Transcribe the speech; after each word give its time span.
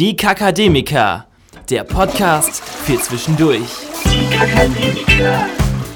Die 0.00 0.16
Kakademiker, 0.16 1.26
der 1.68 1.84
Podcast 1.84 2.64
für 2.64 2.98
zwischendurch. 2.98 3.68
Die 4.06 4.34
Kakademiker, 4.34 5.46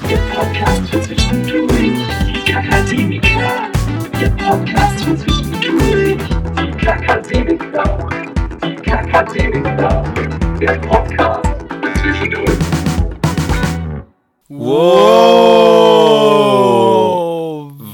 der 0.07 0.17
Podcast 0.31 0.89
für 0.91 1.01
zwischendurch. 1.01 1.71
Die 2.27 2.43
Kakademiker, 2.51 3.71
der 4.21 4.29
Podcast 4.29 5.03
für 5.03 5.17
zwischendurch. 5.17 6.19
Die 6.55 6.71
Kakademiker, 6.85 8.07
die 8.63 8.75
Kakademiker, 8.75 10.03
der 10.61 10.75
Podcast 10.81 11.41
für 11.81 11.93
zwischendurch. 12.03 12.59
Wow, 14.49 14.85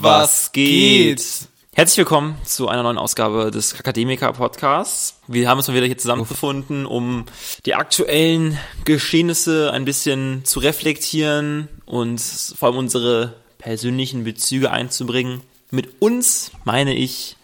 was 0.02 0.52
geht? 0.52 1.41
Herzlich 1.82 1.98
willkommen 1.98 2.38
zu 2.46 2.68
einer 2.68 2.84
neuen 2.84 3.00
Ausgabe 3.00 3.50
des 3.50 3.74
Akademiker 3.74 4.32
Podcasts. 4.34 5.20
Wir 5.26 5.50
haben 5.50 5.58
uns 5.58 5.68
mal 5.68 5.74
wieder 5.74 5.88
hier 5.88 5.98
zusammengefunden, 5.98 6.86
um 6.86 7.26
die 7.66 7.74
aktuellen 7.74 8.60
Geschehnisse 8.86 9.72
ein 9.74 9.84
bisschen 9.84 10.46
zu 10.46 10.60
reflektieren 10.60 11.70
und 11.88 12.22
vor 12.22 12.70
allem 12.70 12.78
unsere 12.78 13.34
persönlichen 13.58 14.24
Bezüge 14.24 14.70
einzubringen. 14.70 15.42
Mit 15.72 16.04
uns 16.04 16.52
meine 16.66 16.94
ich 16.94 17.36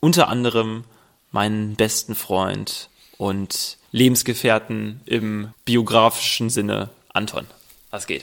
unter 0.00 0.28
anderem 0.28 0.84
meinen 1.32 1.76
besten 1.76 2.14
Freund 2.14 2.90
und 3.16 3.78
Lebensgefährten 3.90 5.00
im 5.06 5.54
biografischen 5.64 6.50
Sinne, 6.50 6.90
Anton. 7.14 7.46
Was 7.88 8.06
geht? 8.06 8.22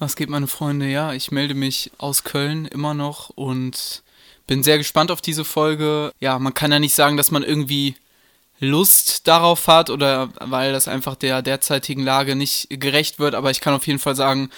Was 0.00 0.16
geht, 0.16 0.30
meine 0.30 0.46
Freunde? 0.46 0.88
Ja, 0.88 1.12
ich 1.12 1.30
melde 1.30 1.52
mich 1.52 1.90
aus 1.98 2.24
Köln 2.24 2.64
immer 2.64 2.94
noch 2.94 3.28
und 3.28 4.02
bin 4.46 4.62
sehr 4.62 4.78
gespannt 4.78 5.10
auf 5.10 5.20
diese 5.20 5.44
Folge. 5.44 6.10
Ja, 6.20 6.38
man 6.38 6.54
kann 6.54 6.72
ja 6.72 6.78
nicht 6.78 6.94
sagen, 6.94 7.18
dass 7.18 7.30
man 7.30 7.42
irgendwie 7.42 7.96
Lust 8.60 9.28
darauf 9.28 9.66
hat 9.66 9.90
oder 9.90 10.30
weil 10.40 10.72
das 10.72 10.88
einfach 10.88 11.16
der 11.16 11.42
derzeitigen 11.42 12.02
Lage 12.02 12.34
nicht 12.34 12.68
gerecht 12.70 13.18
wird, 13.18 13.34
aber 13.34 13.50
ich 13.50 13.60
kann 13.60 13.74
auf 13.74 13.86
jeden 13.86 13.98
Fall 13.98 14.16
sagen, 14.16 14.48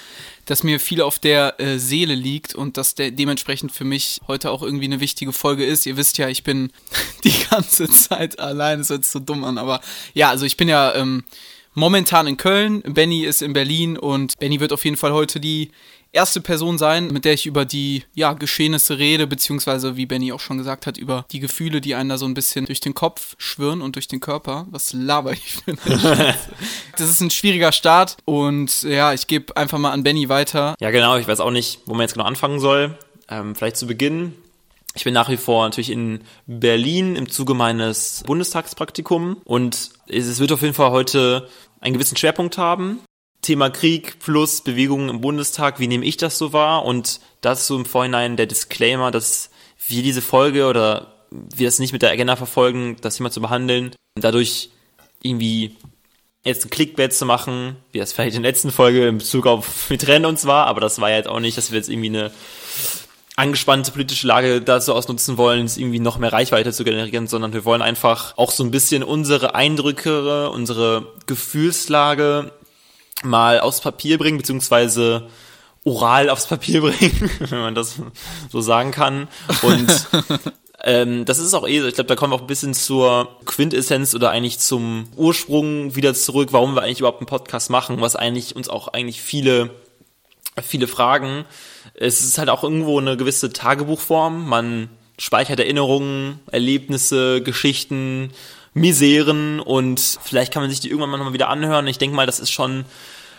dass 0.46 0.62
mir 0.62 0.78
viel 0.78 1.02
auf 1.02 1.18
der 1.18 1.58
äh, 1.58 1.76
Seele 1.80 2.14
liegt 2.14 2.54
und 2.54 2.76
dass 2.76 2.94
der 2.94 3.10
dementsprechend 3.10 3.72
für 3.72 3.84
mich 3.84 4.20
heute 4.28 4.52
auch 4.52 4.62
irgendwie 4.62 4.84
eine 4.84 5.00
wichtige 5.00 5.32
Folge 5.32 5.64
ist. 5.64 5.86
Ihr 5.86 5.96
wisst 5.96 6.18
ja, 6.18 6.28
ich 6.28 6.44
bin 6.44 6.70
die 7.24 7.34
ganze 7.50 7.90
Zeit 7.90 8.38
allein, 8.38 8.78
das 8.78 8.90
hört 8.90 9.02
sich 9.02 9.10
so 9.10 9.18
dumm 9.18 9.42
an, 9.42 9.58
aber 9.58 9.80
ja, 10.14 10.30
also 10.30 10.46
ich 10.46 10.56
bin 10.56 10.68
ja 10.68 10.94
ähm, 10.94 11.24
momentan 11.74 12.26
in 12.26 12.36
Köln, 12.36 12.82
Benny 12.82 13.24
ist 13.24 13.42
in 13.42 13.52
Berlin 13.52 13.96
und 13.96 14.38
Benny 14.38 14.60
wird 14.60 14.72
auf 14.72 14.84
jeden 14.84 14.96
Fall 14.96 15.12
heute 15.12 15.40
die 15.40 15.70
erste 16.12 16.40
Person 16.40 16.78
sein, 16.78 17.08
mit 17.08 17.24
der 17.24 17.32
ich 17.32 17.46
über 17.46 17.64
die 17.64 18.04
ja, 18.14 18.34
Geschehnisse 18.34 18.98
rede, 18.98 19.26
beziehungsweise, 19.26 19.96
wie 19.96 20.06
Benny 20.06 20.32
auch 20.32 20.40
schon 20.40 20.58
gesagt 20.58 20.86
hat, 20.86 20.98
über 20.98 21.24
die 21.32 21.40
Gefühle, 21.40 21.80
die 21.80 21.94
einen 21.94 22.10
da 22.10 22.18
so 22.18 22.26
ein 22.26 22.34
bisschen 22.34 22.66
durch 22.66 22.80
den 22.80 22.94
Kopf 22.94 23.34
schwirren 23.38 23.80
und 23.80 23.96
durch 23.96 24.08
den 24.08 24.20
Körper. 24.20 24.66
Was 24.70 24.92
laber 24.92 25.32
ich 25.32 25.54
für 25.54 25.74
Das 26.96 27.08
ist 27.08 27.20
ein 27.20 27.30
schwieriger 27.30 27.72
Start 27.72 28.16
und 28.24 28.82
ja, 28.82 29.12
ich 29.12 29.26
gebe 29.26 29.56
einfach 29.56 29.78
mal 29.78 29.90
an 29.90 30.02
Benny 30.02 30.28
weiter. 30.28 30.74
Ja, 30.80 30.90
genau, 30.90 31.16
ich 31.16 31.26
weiß 31.26 31.40
auch 31.40 31.50
nicht, 31.50 31.80
wo 31.86 31.94
man 31.94 32.02
jetzt 32.02 32.12
genau 32.12 32.26
anfangen 32.26 32.60
soll. 32.60 32.96
Ähm, 33.28 33.54
vielleicht 33.54 33.76
zu 33.76 33.86
Beginn. 33.86 34.34
Ich 34.94 35.04
bin 35.04 35.14
nach 35.14 35.30
wie 35.30 35.36
vor 35.36 35.64
natürlich 35.64 35.90
in 35.90 36.20
Berlin 36.46 37.16
im 37.16 37.28
Zuge 37.28 37.54
meines 37.54 38.22
Bundestagspraktikums 38.26 39.38
und 39.44 39.90
es 40.06 40.38
wird 40.38 40.52
auf 40.52 40.62
jeden 40.62 40.74
Fall 40.74 40.90
heute 40.90 41.48
einen 41.80 41.94
gewissen 41.94 42.16
Schwerpunkt 42.16 42.58
haben. 42.58 43.00
Thema 43.40 43.70
Krieg 43.70 44.20
plus 44.20 44.60
Bewegungen 44.60 45.08
im 45.08 45.20
Bundestag, 45.20 45.80
wie 45.80 45.88
nehme 45.88 46.04
ich 46.04 46.16
das 46.16 46.38
so 46.38 46.52
wahr? 46.52 46.84
Und 46.84 47.20
dazu 47.40 47.74
im 47.74 47.84
Vorhinein 47.84 48.36
der 48.36 48.46
Disclaimer, 48.46 49.10
dass 49.10 49.50
wir 49.88 50.02
diese 50.02 50.22
Folge 50.22 50.66
oder 50.66 51.26
wir 51.30 51.66
das 51.66 51.78
nicht 51.78 51.92
mit 51.92 52.02
der 52.02 52.10
Agenda 52.10 52.36
verfolgen, 52.36 52.96
das 53.00 53.16
Thema 53.16 53.30
zu 53.30 53.40
behandeln, 53.40 53.96
dadurch 54.14 54.70
irgendwie 55.22 55.76
jetzt 56.44 56.64
ein 56.64 56.70
Clickbait 56.70 57.14
zu 57.14 57.24
machen, 57.24 57.76
wie 57.92 57.98
das 57.98 58.12
vielleicht 58.12 58.36
in 58.36 58.42
der 58.42 58.50
letzten 58.50 58.70
Folge 58.70 59.08
in 59.08 59.18
Bezug 59.18 59.46
auf 59.46 59.90
wir 59.90 59.98
trennen 59.98 60.26
uns 60.26 60.46
war, 60.46 60.66
aber 60.66 60.80
das 60.80 61.00
war 61.00 61.10
ja 61.10 61.16
jetzt 61.16 61.28
auch 61.28 61.40
nicht, 61.40 61.56
dass 61.56 61.70
wir 61.70 61.78
jetzt 61.78 61.88
irgendwie 61.88 62.08
eine 62.08 62.30
angespannte 63.36 63.92
politische 63.92 64.26
Lage 64.26 64.60
dazu 64.60 64.94
ausnutzen 64.94 65.38
wollen, 65.38 65.64
es 65.64 65.78
irgendwie 65.78 66.00
noch 66.00 66.18
mehr 66.18 66.32
Reichweite 66.32 66.72
zu 66.72 66.84
generieren, 66.84 67.26
sondern 67.26 67.52
wir 67.52 67.64
wollen 67.64 67.82
einfach 67.82 68.36
auch 68.36 68.50
so 68.50 68.62
ein 68.62 68.70
bisschen 68.70 69.02
unsere 69.02 69.54
Eindrücke, 69.54 70.50
unsere 70.50 71.06
Gefühlslage 71.26 72.52
mal 73.22 73.60
aufs 73.60 73.80
Papier 73.80 74.18
bringen, 74.18 74.36
beziehungsweise 74.36 75.28
oral 75.84 76.28
aufs 76.28 76.46
Papier 76.46 76.80
bringen, 76.82 77.30
wenn 77.38 77.60
man 77.60 77.74
das 77.74 77.94
so 78.50 78.60
sagen 78.60 78.90
kann. 78.90 79.28
Und 79.62 80.08
ähm, 80.84 81.24
das 81.24 81.38
ist 81.38 81.54
auch 81.54 81.66
eh, 81.66 81.88
ich 81.88 81.94
glaube, 81.94 82.08
da 82.08 82.16
kommen 82.16 82.32
wir 82.32 82.36
auch 82.36 82.42
ein 82.42 82.46
bisschen 82.46 82.74
zur 82.74 83.38
Quintessenz 83.46 84.14
oder 84.14 84.30
eigentlich 84.30 84.58
zum 84.58 85.08
Ursprung 85.16 85.94
wieder 85.94 86.12
zurück, 86.12 86.48
warum 86.52 86.74
wir 86.74 86.82
eigentlich 86.82 87.00
überhaupt 87.00 87.20
einen 87.20 87.26
Podcast 87.26 87.70
machen, 87.70 88.02
was 88.02 88.14
eigentlich 88.14 88.54
uns 88.56 88.68
auch 88.68 88.88
eigentlich 88.88 89.22
viele 89.22 89.70
viele 90.60 90.86
Fragen. 90.86 91.46
Es 91.94 92.20
ist 92.20 92.38
halt 92.38 92.48
auch 92.48 92.62
irgendwo 92.62 92.98
eine 92.98 93.16
gewisse 93.16 93.52
Tagebuchform. 93.52 94.48
Man 94.48 94.88
speichert 95.18 95.60
Erinnerungen, 95.60 96.40
Erlebnisse, 96.50 97.42
Geschichten, 97.42 98.30
Miseren 98.74 99.60
und 99.60 100.18
vielleicht 100.22 100.52
kann 100.52 100.62
man 100.62 100.70
sich 100.70 100.80
die 100.80 100.88
irgendwann 100.88 101.10
mal 101.10 101.32
wieder 101.32 101.48
anhören. 101.48 101.86
Ich 101.86 101.98
denke 101.98 102.16
mal, 102.16 102.26
das 102.26 102.40
ist 102.40 102.50
schon 102.50 102.84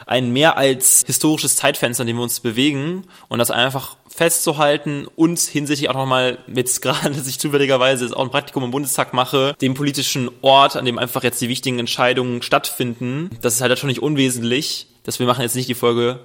ein 0.06 0.32
mehr 0.32 0.58
als 0.58 1.04
historisches 1.06 1.56
Zeitfenster, 1.56 2.04
in 2.04 2.08
dem 2.08 2.18
wir 2.18 2.24
uns 2.24 2.40
bewegen 2.40 3.06
und 3.30 3.40
das 3.40 3.52
einfach 3.52 3.96
festzuhalten 4.08 5.08
und 5.16 5.40
hinsichtlich 5.40 5.90
auch 5.90 5.96
nochmal 5.96 6.38
jetzt 6.54 6.82
gerade, 6.82 7.12
dass 7.16 7.28
ich 7.28 7.40
zufälligerweise 7.40 8.16
auch 8.16 8.24
ein 8.24 8.30
Praktikum 8.30 8.64
im 8.64 8.72
Bundestag 8.72 9.14
mache, 9.14 9.56
dem 9.62 9.74
politischen 9.74 10.30
Ort, 10.42 10.76
an 10.76 10.86
dem 10.86 11.00
einfach 11.00 11.24
jetzt 11.24 11.42
die 11.42 11.50
wichtigen 11.50 11.80
Entscheidungen 11.80 12.42
stattfinden, 12.42 13.30
das 13.42 13.56
ist 13.56 13.62
halt 13.62 13.78
schon 13.80 13.88
nicht 13.88 14.02
unwesentlich, 14.02 14.88
dass 15.04 15.20
wir 15.20 15.26
machen 15.26 15.42
jetzt 15.42 15.56
nicht 15.56 15.70
die 15.70 15.74
Folge 15.74 16.20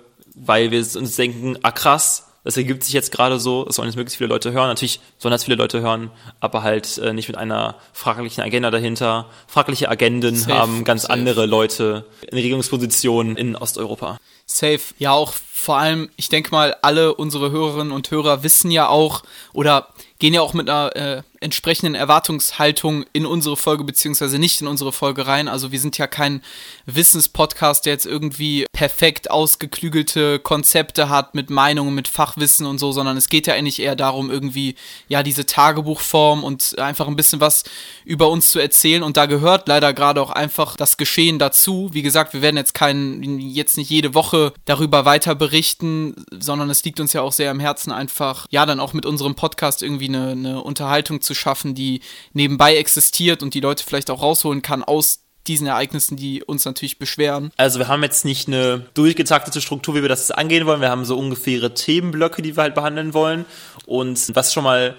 weil 0.44 0.71
wir 0.71 0.78
uns 0.78 1.16
denken, 1.16 1.59
ah 1.62 1.72
krass, 1.72 2.28
das 2.44 2.56
ergibt 2.56 2.84
sich 2.84 2.94
jetzt 2.94 3.12
gerade 3.12 3.38
so, 3.38 3.66
es 3.69 3.76
sollen 3.76 3.88
jetzt 3.88 3.97
möglichst 3.97 4.16
viele 4.16 4.28
Leute 4.28 4.53
hören. 4.53 4.69
Natürlich 4.69 5.00
sollen 5.19 5.32
das 5.32 5.44
viele 5.44 5.56
Leute 5.56 5.81
hören, 5.81 6.10
aber 6.41 6.62
halt 6.62 6.97
äh, 6.99 7.12
nicht 7.12 7.28
mit 7.28 7.37
einer 7.37 7.75
fraglichen 7.93 8.43
Agenda 8.43 8.71
dahinter. 8.71 9.26
Fragliche 9.47 9.88
Agenden 9.91 10.37
safe, 10.37 10.54
haben 10.56 10.84
ganz 10.84 11.03
safe. 11.03 11.12
andere 11.12 11.47
Leute 11.47 12.06
in 12.22 12.38
Regierungspositionen 12.38 13.37
in 13.37 13.54
Osteuropa. 13.54 14.19
Safe. 14.47 14.81
Ja, 14.99 15.12
auch 15.12 15.34
vor 15.53 15.76
allem, 15.76 16.09
ich 16.16 16.31
denke 16.31 16.50
mal, 16.50 16.75
alle 16.81 17.15
unsere 17.15 17.50
Hörerinnen 17.50 17.93
und 17.93 18.10
Hörer 18.10 18.43
wissen 18.43 18.70
ja 18.70 18.88
auch 18.88 19.25
oder 19.53 19.88
gehen 20.19 20.32
ja 20.32 20.41
auch 20.41 20.55
mit 20.55 20.70
einer 20.70 20.97
äh, 20.97 21.22
entsprechenden 21.41 21.94
Erwartungshaltung 21.94 23.04
in 23.12 23.26
unsere 23.26 23.56
Folge 23.56 23.84
beziehungsweise 23.84 24.38
nicht 24.38 24.60
in 24.60 24.66
unsere 24.66 24.93
Folge 24.93 25.26
rein. 25.26 25.49
Also 25.49 25.72
wir 25.72 25.81
sind 25.81 25.99
ja 25.99 26.06
kein 26.06 26.43
Wissenspodcast, 26.87 27.87
der 27.87 27.93
jetzt 27.93 28.06
irgendwie 28.06 28.66
perfekt 28.72 29.31
ausgeklügelte 29.31 30.38
Konzepte 30.38 31.09
hat 31.09 31.34
mit 31.34 31.50
Meinungen, 31.50 31.94
mit 31.94 32.09
Fachwissen 32.09 32.66
und 32.66 32.78
so, 32.78 32.93
sondern 32.93 33.16
es 33.16 33.28
geht 33.28 33.47
ja 33.47 33.54
eigentlich 33.54 33.81
eher 33.81 33.97
darum, 33.97 34.31
irgendwie 34.31 34.75
ja 35.09 35.22
diese 35.22 35.47
Tagebuchform 35.47 36.44
und 36.44 36.78
einfach 36.78 37.09
ein 37.09 37.16
bisschen 37.16 37.41
was 37.41 37.65
über 38.05 38.28
uns 38.28 38.50
zu 38.50 38.59
erzählen. 38.59 39.03
Und 39.03 39.16
da 39.16 39.26
gehört 39.26 39.69
leider 39.69 39.93
gerade 39.93 40.20
auch 40.20 40.31
einfach 40.31 40.76
das 40.76 40.97
Geschehen 40.97 41.38
dazu. 41.38 41.91
Wie 41.93 42.03
gesagt, 42.03 42.32
wir 42.32 42.43
werden 42.43 42.56
jetzt 42.56 42.75
keinen, 42.75 43.38
jetzt 43.38 43.76
nicht 43.76 43.91
jede 43.91 44.15
Woche 44.15 44.53
darüber 44.65 45.05
weiter 45.05 45.34
berichten, 45.34 46.25
sondern 46.31 46.70
es 46.70 46.84
liegt 46.84 47.00
uns 47.00 47.12
ja 47.12 47.22
auch 47.22 47.32
sehr 47.32 47.50
am 47.50 47.60
Herzen, 47.60 47.93
einfach 47.93 48.47
ja 48.50 48.66
dann 48.66 48.81
auch 48.81 48.93
mit 48.93 49.06
unserem 49.06 49.34
Podcast 49.34 49.82
irgendwie 49.82 50.09
eine, 50.09 50.31
eine 50.31 50.62
Unterhaltung 50.62 51.20
zu 51.20 51.28
schaffen, 51.34 51.75
die 51.75 52.00
nebenbei 52.33 52.77
existiert 52.77 53.43
und 53.43 53.55
die 53.55 53.61
Leute 53.61 53.84
vielleicht 53.84 54.11
auch 54.11 54.22
rausholen 54.22 54.62
kann 54.62 54.83
aus 54.83 55.21
diesen 55.49 55.66
Ereignissen, 55.66 56.16
die 56.16 56.44
uns 56.44 56.65
natürlich 56.65 56.99
beschweren. 56.99 57.50
Also 57.56 57.78
wir 57.78 57.89
haben 57.89 58.03
jetzt 58.03 58.25
nicht 58.25 58.49
eine 58.49 58.87
durchgetaktete 58.94 59.61
Struktur, 59.61 59.94
wie 59.94 60.03
wir 60.03 60.09
das 60.09 60.31
angehen 60.31 60.67
wollen. 60.67 60.81
Wir 60.81 60.91
haben 60.91 61.05
so 61.05 61.17
ungefähre 61.17 61.75
Themenblöcke, 61.75 62.43
die 62.43 62.56
wir 62.56 62.62
halt 62.62 62.75
behandeln 62.75 63.15
wollen. 63.15 63.47
Und 63.87 64.34
was 64.34 64.53
schon 64.53 64.65
mal 64.65 64.94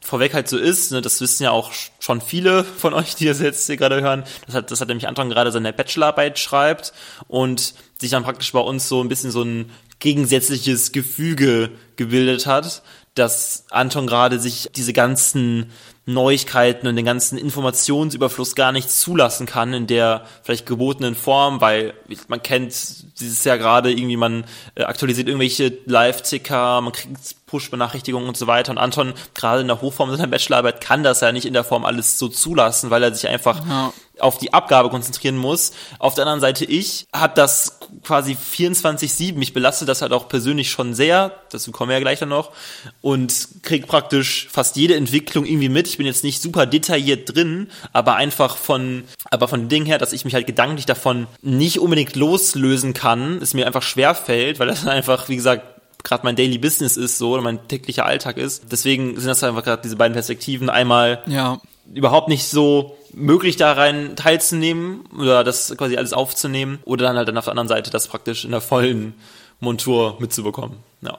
vorweg 0.00 0.32
halt 0.34 0.48
so 0.48 0.56
ist, 0.56 0.92
ne, 0.92 1.02
das 1.02 1.20
wissen 1.20 1.42
ja 1.42 1.50
auch 1.50 1.72
schon 1.98 2.20
viele 2.20 2.64
von 2.64 2.94
euch, 2.94 3.14
die 3.14 3.26
das 3.26 3.40
jetzt 3.40 3.66
hier 3.66 3.76
gerade 3.76 4.00
hören, 4.00 4.24
das 4.46 4.54
hat, 4.54 4.70
das 4.70 4.80
hat 4.80 4.88
nämlich 4.88 5.06
Anton 5.06 5.28
gerade 5.28 5.52
seine 5.52 5.72
Bachelorarbeit 5.72 6.38
schreibt 6.38 6.94
und 7.28 7.74
sich 7.98 8.10
dann 8.10 8.22
praktisch 8.22 8.50
bei 8.52 8.60
uns 8.60 8.88
so 8.88 9.02
ein 9.02 9.08
bisschen 9.08 9.30
so 9.30 9.42
ein 9.42 9.70
gegensätzliches 9.98 10.92
Gefüge 10.92 11.70
gebildet 11.96 12.46
hat, 12.46 12.82
dass 13.14 13.64
Anton 13.70 14.06
gerade 14.06 14.38
sich 14.38 14.68
diese 14.74 14.92
ganzen 14.92 15.70
Neuigkeiten 16.06 16.86
und 16.86 16.96
den 16.96 17.04
ganzen 17.04 17.38
Informationsüberfluss 17.38 18.54
gar 18.54 18.72
nicht 18.72 18.90
zulassen 18.90 19.46
kann 19.46 19.72
in 19.72 19.86
der 19.86 20.24
vielleicht 20.42 20.66
gebotenen 20.66 21.14
Form, 21.14 21.60
weil 21.60 21.94
man 22.28 22.42
kennt 22.42 22.74
dieses 23.20 23.44
Jahr 23.44 23.58
gerade 23.58 23.90
irgendwie, 23.90 24.16
man 24.16 24.44
äh, 24.74 24.84
aktualisiert 24.84 25.28
irgendwelche 25.28 25.78
Live-Ticker, 25.86 26.80
man 26.80 26.92
kriegt 26.92 27.46
Push-Benachrichtigungen 27.46 28.28
und 28.28 28.36
so 28.36 28.46
weiter 28.46 28.72
und 28.72 28.78
Anton 28.78 29.12
gerade 29.34 29.60
in 29.60 29.68
der 29.68 29.80
Hochform 29.80 30.10
seiner 30.10 30.28
Bachelorarbeit 30.28 30.80
kann 30.80 31.02
das 31.02 31.20
ja 31.20 31.32
nicht 31.32 31.46
in 31.46 31.52
der 31.52 31.64
Form 31.64 31.84
alles 31.84 32.18
so 32.18 32.28
zulassen, 32.28 32.90
weil 32.90 33.02
er 33.02 33.14
sich 33.14 33.28
einfach 33.28 33.64
ja. 33.68 33.92
Auf 34.22 34.38
die 34.38 34.52
Abgabe 34.52 34.90
konzentrieren 34.90 35.36
muss. 35.36 35.72
Auf 35.98 36.14
der 36.14 36.24
anderen 36.24 36.40
Seite 36.40 36.64
ich 36.64 37.06
habe 37.12 37.32
das 37.34 37.78
quasi 38.04 38.36
24-7. 38.36 39.34
Mich 39.34 39.52
belastet 39.52 39.88
das 39.88 40.02
halt 40.02 40.12
auch 40.12 40.28
persönlich 40.28 40.70
schon 40.70 40.94
sehr. 40.94 41.32
Dazu 41.50 41.72
kommen 41.72 41.90
wir 41.90 41.96
ja 41.96 42.00
gleich 42.00 42.18
dann 42.18 42.28
noch. 42.28 42.52
Und 43.00 43.48
krieg 43.62 43.86
praktisch 43.86 44.48
fast 44.50 44.76
jede 44.76 44.94
Entwicklung 44.96 45.44
irgendwie 45.44 45.68
mit. 45.68 45.88
Ich 45.88 45.98
bin 45.98 46.06
jetzt 46.06 46.24
nicht 46.24 46.40
super 46.40 46.66
detailliert 46.66 47.34
drin, 47.34 47.68
aber 47.92 48.14
einfach 48.16 48.56
von, 48.56 49.04
aber 49.30 49.48
von 49.48 49.60
dem 49.60 49.68
Ding 49.68 49.84
her, 49.84 49.98
dass 49.98 50.12
ich 50.12 50.24
mich 50.24 50.34
halt 50.34 50.46
gedanklich 50.46 50.86
davon 50.86 51.26
nicht 51.42 51.78
unbedingt 51.78 52.16
loslösen 52.16 52.94
kann, 52.94 53.40
es 53.42 53.54
mir 53.54 53.66
einfach 53.66 53.82
schwer 53.82 54.14
fällt, 54.14 54.58
weil 54.58 54.68
das 54.68 54.86
einfach, 54.86 55.28
wie 55.28 55.36
gesagt, 55.36 55.80
gerade 56.02 56.24
mein 56.24 56.36
Daily 56.36 56.58
Business 56.58 56.96
ist 56.96 57.18
so 57.18 57.32
oder 57.32 57.42
mein 57.42 57.68
täglicher 57.68 58.06
Alltag 58.06 58.38
ist. 58.38 58.64
Deswegen 58.70 59.16
sind 59.16 59.26
das 59.26 59.44
einfach 59.44 59.64
gerade 59.64 59.82
diese 59.82 59.96
beiden 59.96 60.14
Perspektiven. 60.14 60.70
Einmal 60.70 61.22
Ja. 61.26 61.60
Überhaupt 61.94 62.28
nicht 62.28 62.44
so 62.44 62.96
möglich 63.12 63.56
da 63.56 63.72
rein 63.72 64.16
teilzunehmen 64.16 65.06
oder 65.18 65.44
das 65.44 65.74
quasi 65.76 65.96
alles 65.96 66.12
aufzunehmen 66.12 66.78
oder 66.84 67.06
dann 67.06 67.16
halt 67.16 67.28
dann 67.28 67.38
auf 67.38 67.44
der 67.44 67.52
anderen 67.52 67.68
Seite 67.68 67.90
das 67.90 68.08
praktisch 68.08 68.44
in 68.44 68.52
der 68.52 68.60
vollen 68.60 69.14
Montur 69.58 70.16
mitzubekommen. 70.20 70.78
Ja. 71.02 71.18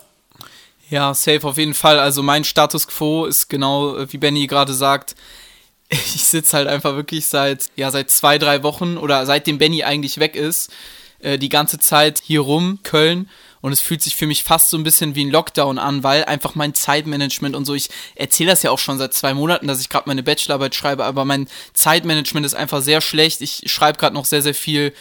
Ja, 0.89 1.13
safe 1.13 1.47
auf 1.47 1.57
jeden 1.57 1.73
Fall. 1.73 1.99
Also 1.99 2.21
mein 2.21 2.43
Status 2.43 2.87
quo 2.87 3.25
ist 3.25 3.49
genau, 3.49 3.95
äh, 3.95 4.11
wie 4.11 4.17
Benny 4.17 4.47
gerade 4.47 4.73
sagt, 4.73 5.15
ich 5.89 6.25
sitze 6.25 6.57
halt 6.57 6.67
einfach 6.67 6.95
wirklich 6.95 7.27
seit, 7.27 7.69
ja, 7.75 7.91
seit 7.91 8.09
zwei, 8.09 8.37
drei 8.37 8.63
Wochen 8.63 8.97
oder 8.97 9.25
seitdem 9.25 9.57
Benny 9.57 9.83
eigentlich 9.83 10.19
weg 10.19 10.35
ist, 10.35 10.71
äh, 11.19 11.37
die 11.37 11.49
ganze 11.49 11.79
Zeit 11.79 12.21
hier 12.23 12.41
rum, 12.41 12.79
Köln. 12.83 13.29
Und 13.61 13.71
es 13.71 13.81
fühlt 13.81 14.01
sich 14.01 14.15
für 14.15 14.27
mich 14.27 14.43
fast 14.43 14.69
so 14.69 14.77
ein 14.77 14.83
bisschen 14.83 15.15
wie 15.15 15.25
ein 15.25 15.29
Lockdown 15.29 15.77
an, 15.77 16.03
weil 16.03 16.25
einfach 16.25 16.55
mein 16.55 16.73
Zeitmanagement 16.73 17.55
und 17.55 17.65
so, 17.65 17.73
ich 17.73 17.89
erzähle 18.15 18.51
das 18.51 18.63
ja 18.63 18.71
auch 18.71 18.79
schon 18.79 18.97
seit 18.97 19.13
zwei 19.13 19.33
Monaten, 19.33 19.67
dass 19.67 19.81
ich 19.81 19.89
gerade 19.89 20.09
meine 20.09 20.23
Bachelorarbeit 20.23 20.75
schreibe, 20.75 21.05
aber 21.05 21.25
mein 21.25 21.47
Zeitmanagement 21.73 22.45
ist 22.45 22.55
einfach 22.55 22.81
sehr 22.81 23.01
schlecht. 23.01 23.41
Ich 23.41 23.63
schreibe 23.67 23.99
gerade 23.99 24.15
noch 24.15 24.25
sehr, 24.25 24.41
sehr 24.41 24.55
viel 24.55 24.93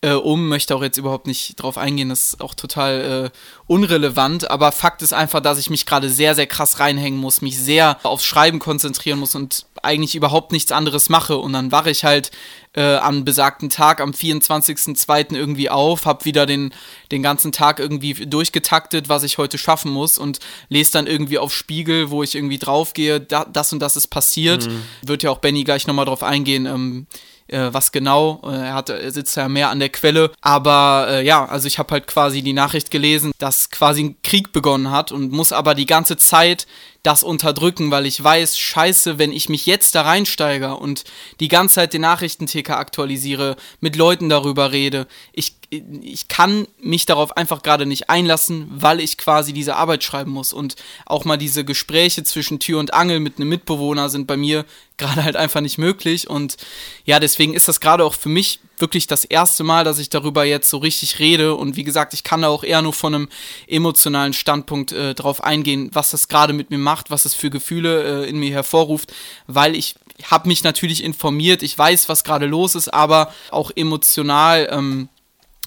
äh, 0.00 0.12
um, 0.12 0.48
möchte 0.48 0.76
auch 0.76 0.82
jetzt 0.82 0.96
überhaupt 0.96 1.26
nicht 1.26 1.56
drauf 1.56 1.76
eingehen, 1.76 2.08
das 2.08 2.28
ist 2.28 2.40
auch 2.40 2.54
total 2.54 3.30
äh, 3.32 3.38
unrelevant, 3.66 4.48
aber 4.48 4.70
Fakt 4.70 5.02
ist 5.02 5.12
einfach, 5.12 5.40
dass 5.40 5.58
ich 5.58 5.70
mich 5.70 5.86
gerade 5.86 6.08
sehr, 6.08 6.36
sehr 6.36 6.46
krass 6.46 6.78
reinhängen 6.78 7.18
muss, 7.18 7.42
mich 7.42 7.58
sehr 7.58 7.98
aufs 8.04 8.24
Schreiben 8.24 8.60
konzentrieren 8.60 9.18
muss 9.18 9.34
und 9.34 9.66
eigentlich 9.82 10.14
überhaupt 10.14 10.52
nichts 10.52 10.70
anderes 10.70 11.08
mache 11.08 11.36
und 11.36 11.52
dann 11.52 11.72
wache 11.72 11.90
ich 11.90 12.04
halt 12.04 12.30
äh, 12.74 12.94
am 12.96 13.24
besagten 13.24 13.70
Tag, 13.70 14.00
am 14.00 14.12
24.02. 14.12 15.34
irgendwie 15.34 15.68
auf, 15.68 16.06
hab 16.06 16.24
wieder 16.24 16.46
den, 16.46 16.72
den 17.10 17.22
ganzen 17.24 17.50
Tag 17.50 17.80
irgendwie 17.80 18.14
durchgetaktet, 18.14 19.08
was 19.08 19.24
ich 19.24 19.38
heute 19.38 19.58
schaffen 19.58 19.90
muss 19.90 20.16
und 20.16 20.38
lese 20.68 20.92
dann 20.92 21.08
irgendwie 21.08 21.38
auf 21.38 21.52
Spiegel, 21.52 22.10
wo 22.10 22.22
ich 22.22 22.36
irgendwie 22.36 22.58
draufgehe, 22.58 23.20
da, 23.20 23.44
das 23.44 23.72
und 23.72 23.80
das 23.80 23.96
ist 23.96 24.08
passiert. 24.08 24.68
Wird 25.02 25.24
ja 25.24 25.30
auch 25.30 25.38
Benny 25.38 25.64
gleich 25.64 25.88
nochmal 25.88 26.04
drauf 26.04 26.22
eingehen, 26.22 26.66
ähm, 26.66 27.06
äh, 27.48 27.72
was 27.72 27.92
genau. 27.92 28.40
Äh, 28.44 28.68
Er, 28.68 28.74
hat, 28.74 28.88
er 28.90 29.10
sitzt 29.10 29.36
ja 29.36 29.48
mehr 29.48 29.70
an 29.70 29.80
der 29.80 29.88
Quelle. 29.88 30.30
Aber 30.40 31.06
äh, 31.08 31.24
ja, 31.26 31.44
also 31.44 31.66
ich 31.66 31.78
habe 31.78 31.92
halt 31.92 32.06
quasi 32.06 32.42
die 32.42 32.52
Nachricht 32.52 32.90
gelesen, 32.90 33.32
dass 33.38 33.70
quasi 33.70 34.04
ein 34.04 34.16
Krieg 34.22 34.52
begonnen 34.52 34.90
hat 34.90 35.12
und 35.12 35.32
muss 35.32 35.52
aber 35.52 35.74
die 35.74 35.86
ganze 35.86 36.16
Zeit 36.16 36.66
das 37.02 37.22
unterdrücken, 37.22 37.90
weil 37.90 38.06
ich 38.06 38.22
weiß, 38.22 38.58
scheiße, 38.58 39.18
wenn 39.18 39.32
ich 39.32 39.48
mich 39.48 39.66
jetzt 39.66 39.94
da 39.94 40.02
reinsteige 40.02 40.76
und 40.76 41.04
die 41.38 41.48
ganze 41.48 41.76
Zeit 41.76 41.92
den 41.92 42.02
Nachrichtenticker 42.02 42.76
aktualisiere, 42.76 43.56
mit 43.80 43.94
Leuten 43.94 44.28
darüber 44.28 44.72
rede, 44.72 45.06
ich, 45.32 45.54
ich 45.70 46.26
kann 46.28 46.66
mich 46.80 47.06
darauf 47.06 47.36
einfach 47.36 47.62
gerade 47.62 47.86
nicht 47.86 48.10
einlassen, 48.10 48.66
weil 48.70 49.00
ich 49.00 49.16
quasi 49.16 49.52
diese 49.52 49.76
Arbeit 49.76 50.02
schreiben 50.02 50.32
muss. 50.32 50.52
Und 50.52 50.74
auch 51.06 51.24
mal 51.24 51.36
diese 51.36 51.64
Gespräche 51.64 52.24
zwischen 52.24 52.58
Tür 52.58 52.80
und 52.80 52.92
Angel 52.92 53.20
mit 53.20 53.36
einem 53.36 53.48
Mitbewohner 53.48 54.08
sind 54.08 54.26
bei 54.26 54.36
mir 54.36 54.64
gerade 54.96 55.22
halt 55.22 55.36
einfach 55.36 55.60
nicht 55.60 55.78
möglich. 55.78 56.28
Und 56.28 56.56
ja, 57.04 57.20
deswegen 57.20 57.54
ist 57.54 57.68
das 57.68 57.80
gerade 57.80 58.04
auch 58.04 58.14
für 58.14 58.28
mich 58.28 58.58
wirklich 58.80 59.06
das 59.06 59.24
erste 59.24 59.64
Mal, 59.64 59.84
dass 59.84 59.98
ich 59.98 60.10
darüber 60.10 60.44
jetzt 60.44 60.70
so 60.70 60.78
richtig 60.78 61.18
rede 61.18 61.54
und 61.54 61.76
wie 61.76 61.84
gesagt, 61.84 62.14
ich 62.14 62.24
kann 62.24 62.42
da 62.42 62.48
auch 62.48 62.64
eher 62.64 62.82
nur 62.82 62.92
von 62.92 63.14
einem 63.14 63.28
emotionalen 63.66 64.32
Standpunkt 64.32 64.92
äh, 64.92 65.14
drauf 65.14 65.42
eingehen, 65.42 65.90
was 65.92 66.10
das 66.10 66.28
gerade 66.28 66.52
mit 66.52 66.70
mir 66.70 66.78
macht, 66.78 67.10
was 67.10 67.24
es 67.24 67.34
für 67.34 67.50
Gefühle 67.50 68.24
äh, 68.24 68.28
in 68.28 68.38
mir 68.38 68.52
hervorruft, 68.52 69.12
weil 69.46 69.74
ich 69.74 69.94
habe 70.24 70.48
mich 70.48 70.64
natürlich 70.64 71.04
informiert, 71.04 71.62
ich 71.62 71.76
weiß, 71.78 72.08
was 72.08 72.24
gerade 72.24 72.46
los 72.46 72.74
ist, 72.74 72.92
aber 72.92 73.32
auch 73.50 73.70
emotional, 73.74 74.68
ähm, 74.70 75.08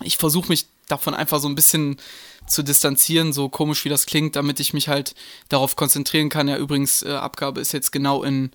ich 0.03 0.17
versuche 0.17 0.49
mich 0.49 0.65
davon 0.87 1.13
einfach 1.13 1.39
so 1.39 1.47
ein 1.47 1.55
bisschen 1.55 1.97
zu 2.47 2.63
distanzieren, 2.63 3.33
so 3.33 3.49
komisch 3.49 3.85
wie 3.85 3.89
das 3.89 4.05
klingt, 4.05 4.35
damit 4.35 4.59
ich 4.59 4.73
mich 4.73 4.87
halt 4.87 5.15
darauf 5.47 5.75
konzentrieren 5.75 6.29
kann. 6.29 6.47
Ja, 6.47 6.57
übrigens, 6.57 7.01
äh, 7.03 7.11
Abgabe 7.11 7.61
ist 7.61 7.71
jetzt 7.71 7.91
genau 7.91 8.23
in 8.23 8.51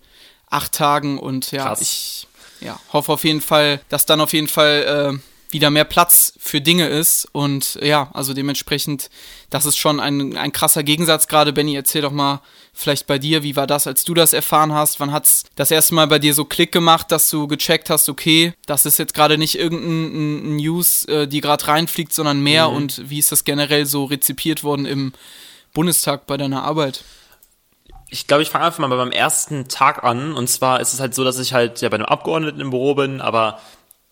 acht 0.49 0.73
Tagen 0.73 1.19
und 1.19 1.51
ja, 1.51 1.65
Krass. 1.65 1.81
ich 1.81 2.27
ja, 2.61 2.79
hoffe 2.93 3.13
auf 3.13 3.25
jeden 3.25 3.41
Fall, 3.41 3.81
dass 3.89 4.07
dann 4.07 4.21
auf 4.21 4.33
jeden 4.33 4.49
Fall 4.49 5.19
äh, 5.19 5.19
wieder 5.51 5.71
mehr 5.71 5.85
Platz 5.85 6.33
für 6.39 6.61
Dinge 6.61 6.89
ist 6.89 7.29
und 7.33 7.79
äh, 7.81 7.89
ja, 7.89 8.11
also 8.13 8.35
dementsprechend, 8.35 9.11
das 9.51 9.65
ist 9.65 9.77
schon 9.77 10.01
ein, 10.01 10.37
ein 10.37 10.53
krasser 10.53 10.83
Gegensatz 10.83 11.29
gerade. 11.29 11.53
Benny, 11.53 11.75
erzähl 11.75 12.03
doch 12.03 12.13
mal 12.13 12.41
vielleicht 12.73 13.07
bei 13.07 13.19
dir, 13.19 13.43
wie 13.43 13.57
war 13.57 13.67
das, 13.67 13.87
als 13.87 14.05
du 14.05 14.13
das 14.15 14.33
erfahren 14.33 14.73
hast? 14.73 14.99
Wann 15.01 15.13
hat's 15.13 15.45
das 15.55 15.71
erste 15.71 15.95
Mal 15.95 16.09
bei 16.09 16.19
dir 16.19 16.35
so 16.35 16.45
Klick 16.45 16.73
gemacht, 16.73 17.11
dass 17.13 17.31
du 17.31 17.47
gecheckt 17.47 17.91
hast, 17.91 18.09
okay, 18.09 18.55
das 18.67 18.87
ist 18.87 18.99
jetzt 18.99 19.15
gerade 19.15 19.39
nicht 19.39 19.57
irgendein 19.57 20.53
ein 20.53 20.57
News, 20.57 21.05
äh, 21.07 21.27
die 21.29 21.41
gerade 21.41 21.67
reinfliegt, 21.69 22.13
sondern 22.13 22.41
mehr 22.41 22.69
und 22.71 23.09
wie 23.09 23.19
ist 23.19 23.33
das 23.33 23.45
generell 23.45 23.87
so 23.87 24.05
rezipiert 24.05 24.65
worden 24.65 24.85
im 24.85 25.13
Bundestag 25.73 26.27
bei 26.27 26.37
deiner 26.37 26.65
Arbeit? 26.65 27.05
Ich 28.09 28.27
glaube, 28.27 28.43
ich 28.43 28.51
fange 28.51 28.65
einfach 28.67 28.87
mal 28.87 28.95
beim 28.97 29.13
ersten 29.13 29.69
Tag 29.69 30.05
an. 30.05 30.35
Und 30.35 30.49
zwar 30.49 30.81
ist 30.81 30.93
es 30.93 31.01
halt 31.01 31.15
so, 31.15 31.25
dass 31.25 31.39
ich 31.39 31.53
halt 31.53 31.81
ja 31.81 31.89
bei 31.89 31.97
einem 31.97 32.07
Abgeordneten 32.07 32.61
im 32.61 32.71
Büro 32.71 32.95
bin, 32.95 33.21
aber 33.21 33.59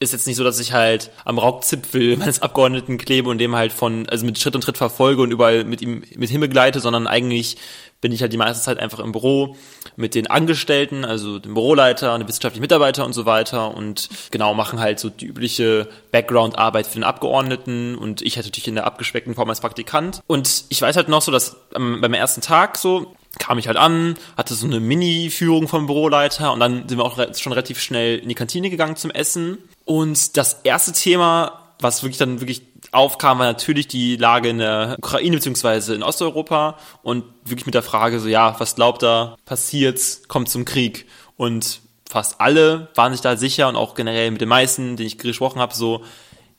ist 0.01 0.13
jetzt 0.13 0.27
nicht 0.27 0.37
so, 0.37 0.45
dass 0.45 0.61
ich 0.61 0.73
halt 0.73 1.11
am 1.25 1.39
Raubzipfel 1.39 2.17
meines 2.19 2.43
Abgeordneten 2.43 2.99
klebe 2.99 3.29
und 3.31 3.39
dem 3.39 3.55
halt 3.55 3.73
von, 3.73 4.09
also 4.09 4.27
mit 4.27 4.39
Schritt 4.39 4.55
und 4.55 4.63
Tritt 4.63 4.77
verfolge 4.77 5.23
und 5.23 5.31
überall 5.31 5.65
mit 5.65 5.83
ihm 5.83 6.03
mit 6.17 6.31
ihm 6.31 6.41
begleite, 6.41 6.81
sondern 6.81 7.07
eigentlich 7.07 7.57
bin 8.01 8.13
ich 8.13 8.21
halt 8.21 8.35
die 8.35 8.37
meiste 8.37 8.63
Zeit 8.63 8.79
einfach 8.79 8.99
im 8.99 9.13
Büro 9.13 9.57
mit 9.97 10.15
den 10.15 10.27
Angestellten, 10.27 11.07
also 11.07 11.39
dem 11.39 11.55
Büroleiter, 11.55 12.19
dem 12.19 12.29
wissenschaftlichen 12.29 12.61
Mitarbeiter 12.61 13.07
und 13.07 13.15
so 13.15 13.25
weiter 13.25 13.75
und 13.75 14.11
genau 14.31 14.53
machen 14.53 14.79
halt 14.79 14.99
so 14.99 15.09
die 15.09 15.25
übliche 15.25 15.89
Background-Arbeit 16.13 16.87
für 16.87 16.95
den 16.95 17.05
Abgeordneten 17.05 17.97
und 17.97 18.21
ich 18.21 18.37
halt 18.37 18.45
natürlich 18.45 18.69
in 18.69 18.75
der 18.75 18.87
abgespeckten 18.87 19.35
Form 19.35 19.49
als 19.49 19.63
Praktikant. 19.63 20.21
Und 20.27 20.65
ich 20.69 20.83
weiß 20.83 20.97
halt 20.97 21.09
noch 21.09 21.23
so, 21.23 21.33
dass 21.33 21.57
ähm, 21.75 22.03
beim 22.03 22.13
ersten 22.13 22.43
Tag 22.43 22.77
so 22.77 23.15
kam 23.39 23.59
ich 23.59 23.67
halt 23.67 23.77
an, 23.77 24.15
hatte 24.37 24.55
so 24.55 24.67
eine 24.67 24.81
Mini-Führung 24.81 25.69
vom 25.69 25.87
Büroleiter 25.87 26.53
und 26.53 26.61
dann 26.61 26.89
sind 26.89 26.99
wir 26.99 27.05
auch 27.05 27.19
schon 27.37 27.53
relativ 27.53 27.81
schnell 27.81 28.19
in 28.19 28.29
die 28.29 28.35
Kantine 28.35 28.71
gegangen 28.71 28.97
zum 28.97 29.11
Essen. 29.11 29.59
Und 29.85 30.37
das 30.37 30.61
erste 30.65 30.93
Thema, 30.93 31.61
was 31.81 32.03
wirklich 32.03 32.19
dann 32.19 32.41
wirklich 32.41 32.63
aufkam, 32.93 33.39
war 33.39 33.47
natürlich 33.47 33.89
die 33.89 34.17
Lage 34.17 34.49
in 34.49 34.59
der 34.59 34.97
Ukraine 34.99 35.37
beziehungsweise 35.37 35.95
in 35.95 36.03
Osteuropa 36.03 36.79
und 37.03 37.25
wirklich 37.45 37.67
mit 37.67 37.75
der 37.75 37.83
Frage 37.83 38.21
so, 38.21 38.29
ja, 38.29 38.55
was 38.59 38.77
glaubt 38.77 39.03
er, 39.03 39.37
passiert, 39.45 40.01
kommt 40.29 40.49
zum 40.49 40.65
Krieg. 40.65 41.07
Und 41.37 41.81
fast 42.09 42.41
alle 42.41 42.89
waren 42.95 43.13
sich 43.13 43.21
da 43.21 43.37
sicher 43.37 43.69
und 43.69 43.77
auch 43.77 43.95
generell 43.95 44.31
mit 44.31 44.41
den 44.41 44.49
meisten, 44.49 44.97
denen 44.97 45.09
ich 45.09 45.19
gesprochen 45.19 45.61
habe, 45.61 45.75
so, 45.75 46.05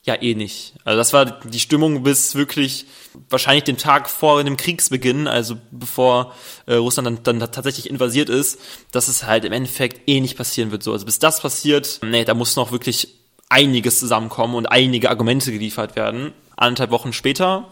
ja, 0.06 0.22
eh 0.22 0.36
nicht. 0.36 0.74
Also 0.84 0.98
das 0.98 1.14
war 1.14 1.26
die 1.26 1.60
Stimmung 1.60 2.04
bis 2.04 2.36
wirklich 2.36 2.86
wahrscheinlich 3.30 3.64
den 3.64 3.78
Tag 3.78 4.08
vor 4.08 4.44
dem 4.44 4.56
Kriegsbeginn, 4.56 5.28
also 5.28 5.58
bevor 5.72 6.34
äh, 6.68 6.76
Russland 6.76 7.08
dann, 7.08 7.40
dann 7.40 7.52
tatsächlich 7.52 7.90
invasiert 7.90 8.30
ist, 8.30 8.60
dass 8.92 9.08
es 9.08 9.24
halt 9.24 9.46
im 9.46 9.52
Endeffekt 9.52 10.08
eh 10.08 10.22
nicht 10.22 10.38
passieren 10.38 10.70
wird. 10.72 10.84
So, 10.84 10.94
also 10.94 11.06
bis 11.06 11.18
das 11.18 11.42
passiert, 11.42 12.02
nee, 12.04 12.24
da 12.24 12.36
muss 12.36 12.56
noch 12.56 12.72
wirklich 12.72 13.16
einiges 13.50 14.00
zusammenkommen 14.00 14.54
und 14.54 14.68
einige 14.68 15.10
Argumente 15.10 15.52
geliefert 15.52 15.96
werden. 15.96 16.34
Anderthalb 16.56 16.92
Wochen 16.92 17.12
später 17.12 17.68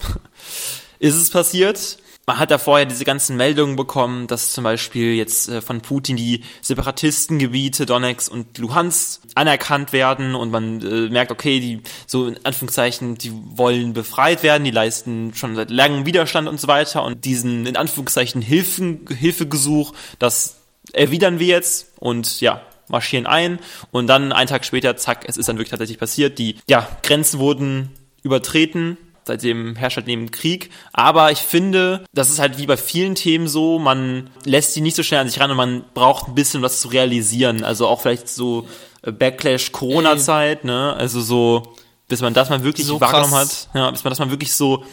ist 1.00 1.16
es 1.16 1.30
passiert. 1.30 1.98
Man 2.26 2.40
hat 2.40 2.52
da 2.52 2.58
vorher 2.58 2.86
diese 2.86 3.04
ganzen 3.04 3.36
Meldungen 3.36 3.76
bekommen, 3.76 4.28
dass 4.28 4.54
zum 4.54 4.64
Beispiel 4.64 5.14
jetzt 5.14 5.50
äh, 5.50 5.62
von 5.62 5.82
Putin 5.82 6.16
die 6.16 6.44
Separatistengebiete 6.62 7.86
Donetsk 7.86 8.32
und 8.32 8.58
Luhansk 8.58 9.22
anerkannt 9.36 9.92
werden 9.92 10.34
und 10.34 10.50
man 10.50 10.82
äh, 10.82 11.10
merkt, 11.10 11.32
okay, 11.32 11.60
die 11.60 11.82
so 12.08 12.28
in 12.28 12.38
Anführungszeichen, 12.46 13.18
die 13.18 13.34
wollen 13.34 13.92
befreit 13.92 14.42
werden, 14.42 14.64
die 14.64 14.72
leisten 14.72 15.34
schon 15.36 15.56
seit 15.56 15.70
langem 15.70 16.06
Widerstand 16.06 16.48
und 16.48 16.62
so 16.62 16.68
weiter 16.70 17.04
und 17.04 17.26
diesen 17.26 17.66
in 17.66 17.76
Anführungszeichen 17.76 18.42
Hilfen, 18.42 19.06
Hilfegesuch, 19.10 19.94
das 20.18 20.62
erwidern 20.94 21.40
wir 21.40 21.48
jetzt 21.48 21.92
und 22.00 22.40
ja, 22.40 22.62
marschieren 22.88 23.28
ein 23.28 23.60
und 23.92 24.08
dann 24.08 24.32
einen 24.32 24.48
Tag 24.48 24.64
später, 24.64 24.96
zack, 24.96 25.26
es 25.28 25.36
ist 25.36 25.50
dann 25.50 25.58
wirklich 25.58 25.72
tatsächlich 25.72 26.00
passiert. 26.00 26.40
Die 26.40 26.58
ja, 26.68 26.88
Grenzen 27.02 27.40
wurden 27.40 27.92
übertreten. 28.24 28.98
Seitdem 29.26 29.76
herrscht 29.76 29.98
halt 29.98 30.08
neben 30.08 30.32
Krieg. 30.32 30.70
Aber 30.92 31.32
ich 31.32 31.40
finde, 31.40 32.04
das 32.14 32.30
ist 32.30 32.40
halt 32.40 32.58
wie 32.58 32.66
bei 32.66 32.78
vielen 32.78 33.16
Themen 33.16 33.48
so, 33.48 33.80
man 33.80 34.30
lässt 34.44 34.76
die 34.76 34.82
nicht 34.82 34.96
so 34.96 35.04
schnell 35.04 35.22
an 35.22 35.30
sich 35.30 35.40
ran 35.40 35.52
und 35.52 35.58
man 35.58 35.84
braucht 35.94 36.28
ein 36.28 36.36
bisschen 36.36 36.62
was 36.62 36.82
zu 36.82 36.90
realisieren. 36.90 37.64
Also 37.64 37.88
auch 37.88 38.02
vielleicht 38.02 38.28
so 38.30 38.68
äh, 39.04 39.12
Backlash 39.12 39.72
Corona-Zeit, 39.72 40.66
ne? 40.66 40.94
Also 40.98 41.22
so, 41.22 41.76
bis 42.08 42.22
man 42.22 42.34
das 42.34 42.50
mal 42.50 42.64
wirklich 42.64 42.86
So 42.86 43.00
wahrgenommen 43.00 43.32
krass. 43.34 43.70
hat. 43.74 43.76
Ja, 43.80 43.92
bis 43.92 44.04
man 44.04 44.12
das 44.12 44.20
mal 44.20 44.30
wirklich 44.30 44.54
so 44.54 44.84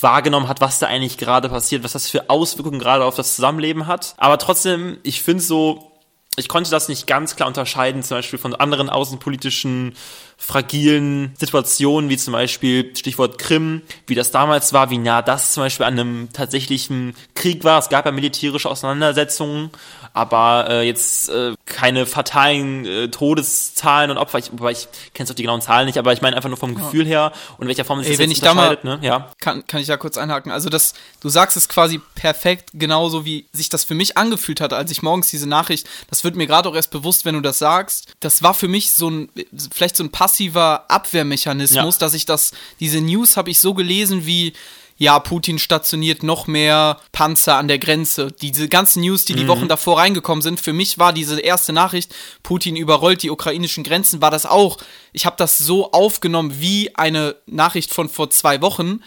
wahrgenommen 0.00 0.48
hat, 0.48 0.60
was 0.60 0.78
da 0.78 0.86
eigentlich 0.86 1.18
gerade 1.18 1.48
passiert, 1.48 1.82
was 1.82 1.92
das 1.92 2.08
für 2.08 2.28
Auswirkungen 2.30 2.78
gerade 2.78 3.04
auf 3.04 3.16
das 3.16 3.34
Zusammenleben 3.34 3.86
hat. 3.86 4.14
Aber 4.18 4.38
trotzdem, 4.38 4.98
ich 5.02 5.22
finde 5.22 5.42
so, 5.42 5.92
ich 6.36 6.48
konnte 6.48 6.70
das 6.70 6.88
nicht 6.88 7.06
ganz 7.06 7.34
klar 7.34 7.48
unterscheiden, 7.48 8.02
zum 8.02 8.18
Beispiel 8.18 8.38
von 8.38 8.54
anderen 8.54 8.90
außenpolitischen 8.90 9.94
fragilen 10.38 11.34
Situationen, 11.38 12.08
wie 12.10 12.16
zum 12.16 12.32
Beispiel 12.32 12.94
Stichwort 12.96 13.38
Krim, 13.38 13.82
wie 14.06 14.14
das 14.14 14.30
damals 14.30 14.72
war, 14.72 14.90
wie 14.90 14.98
nah 14.98 15.22
das 15.22 15.52
zum 15.52 15.62
Beispiel 15.62 15.86
an 15.86 15.98
einem 15.98 16.32
tatsächlichen 16.32 17.14
Krieg 17.34 17.64
war. 17.64 17.78
Es 17.78 17.88
gab 17.88 18.06
ja 18.06 18.12
militärische 18.12 18.68
Auseinandersetzungen, 18.70 19.70
aber 20.12 20.66
äh, 20.70 20.86
jetzt 20.86 21.28
äh, 21.28 21.54
keine 21.66 22.06
fatalen 22.06 22.86
äh, 22.86 23.08
Todeszahlen 23.08 24.10
und 24.10 24.18
Opfer. 24.18 24.38
Ich, 24.38 24.50
wobei 24.52 24.72
ich 24.72 24.88
kenne 25.14 25.28
auch 25.28 25.34
die 25.34 25.42
genauen 25.42 25.60
Zahlen 25.60 25.86
nicht, 25.86 25.98
aber 25.98 26.12
ich 26.12 26.22
meine 26.22 26.36
einfach 26.36 26.48
nur 26.48 26.56
vom 26.58 26.74
Gefühl 26.74 27.04
her 27.06 27.32
und 27.58 27.62
in 27.62 27.68
welcher 27.68 27.84
Form 27.84 27.98
sich 27.98 28.08
Ey, 28.08 28.12
das 28.14 28.18
wenn 28.20 28.30
jetzt 28.30 28.38
ich 28.38 28.44
da 28.44 28.54
mal- 28.54 28.68
unterscheidet. 28.76 29.02
ne? 29.02 29.06
Ja. 29.06 29.30
kann, 29.40 29.66
kann 29.66 29.80
ich 29.80 29.86
da 29.88 29.96
kurz 29.96 30.16
einhaken. 30.16 30.52
Also 30.52 30.68
das, 30.70 30.94
du 31.20 31.28
sagst 31.28 31.56
es 31.56 31.68
quasi 31.68 32.00
perfekt, 32.14 32.70
genauso 32.72 33.24
wie 33.24 33.46
sich 33.52 33.68
das 33.68 33.84
für 33.84 33.94
mich 33.94 34.16
angefühlt 34.16 34.60
hat, 34.60 34.72
als 34.72 34.90
ich 34.90 35.02
morgens 35.02 35.28
diese 35.28 35.48
Nachricht, 35.48 35.86
das 36.08 36.24
wird 36.24 36.36
mir 36.36 36.46
gerade 36.46 36.68
auch 36.68 36.74
erst 36.74 36.90
bewusst, 36.92 37.24
wenn 37.24 37.34
du 37.34 37.40
das 37.40 37.58
sagst. 37.58 38.14
Das 38.20 38.42
war 38.42 38.54
für 38.54 38.68
mich 38.68 38.92
so 38.92 39.10
ein, 39.10 39.28
vielleicht 39.72 39.96
so 39.96 40.04
ein 40.04 40.10
passiver 40.26 40.84
Abwehrmechanismus, 40.88 41.94
Ja. 41.94 41.98
dass 42.00 42.14
ich 42.14 42.26
das, 42.26 42.50
diese 42.80 43.00
News 43.00 43.36
habe 43.36 43.50
ich 43.50 43.60
so 43.60 43.74
gelesen 43.74 44.26
wie, 44.26 44.52
ja, 44.98 45.18
Putin 45.18 45.58
stationiert 45.58 46.22
noch 46.22 46.46
mehr 46.46 47.00
Panzer 47.12 47.56
an 47.56 47.68
der 47.68 47.78
Grenze. 47.78 48.32
Diese 48.32 48.68
ganzen 48.68 49.02
News, 49.02 49.24
die 49.26 49.34
die 49.34 49.46
Wochen 49.48 49.68
davor 49.68 49.98
reingekommen 49.98 50.40
sind, 50.40 50.60
für 50.60 50.72
mich 50.72 50.98
war 50.98 51.12
diese 51.12 51.38
erste 51.38 51.72
Nachricht, 51.72 52.14
Putin 52.42 52.76
überrollt 52.76 53.22
die 53.22 53.30
ukrainischen 53.30 53.84
Grenzen, 53.84 54.22
war 54.22 54.30
das 54.30 54.46
auch. 54.46 54.78
Ich 55.12 55.26
habe 55.26 55.36
das 55.38 55.58
so 55.58 55.92
aufgenommen 55.92 56.60
wie 56.60 56.94
eine 56.94 57.36
Nachricht 57.46 57.92
von 57.92 58.08
vor 58.08 58.30
zwei 58.30 58.62
Wochen, 58.62 59.00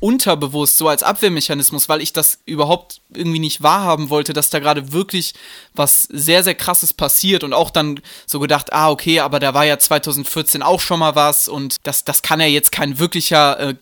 unterbewusst, 0.00 0.78
so 0.78 0.88
als 0.88 1.02
Abwehrmechanismus, 1.02 1.88
weil 1.88 2.00
ich 2.00 2.12
das 2.12 2.40
überhaupt 2.44 3.00
irgendwie 3.14 3.38
nicht 3.38 3.62
wahrhaben 3.62 4.10
wollte, 4.10 4.32
dass 4.32 4.50
da 4.50 4.58
gerade 4.58 4.92
wirklich 4.92 5.34
was 5.74 6.02
sehr, 6.02 6.42
sehr 6.42 6.54
krasses 6.54 6.92
passiert 6.92 7.44
und 7.44 7.52
auch 7.52 7.70
dann 7.70 8.00
so 8.26 8.40
gedacht, 8.40 8.72
ah, 8.72 8.90
okay, 8.90 9.20
aber 9.20 9.38
da 9.38 9.54
war 9.54 9.64
ja 9.64 9.78
2014 9.78 10.62
auch 10.62 10.80
schon 10.80 11.00
mal 11.00 11.14
was 11.14 11.48
und 11.48 11.76
das, 11.84 12.04
das 12.04 12.22
kann 12.22 12.40
ja 12.40 12.46
jetzt 12.46 12.72
kein 12.72 12.98
wirklicher 12.98 13.60
äh, 13.60 13.74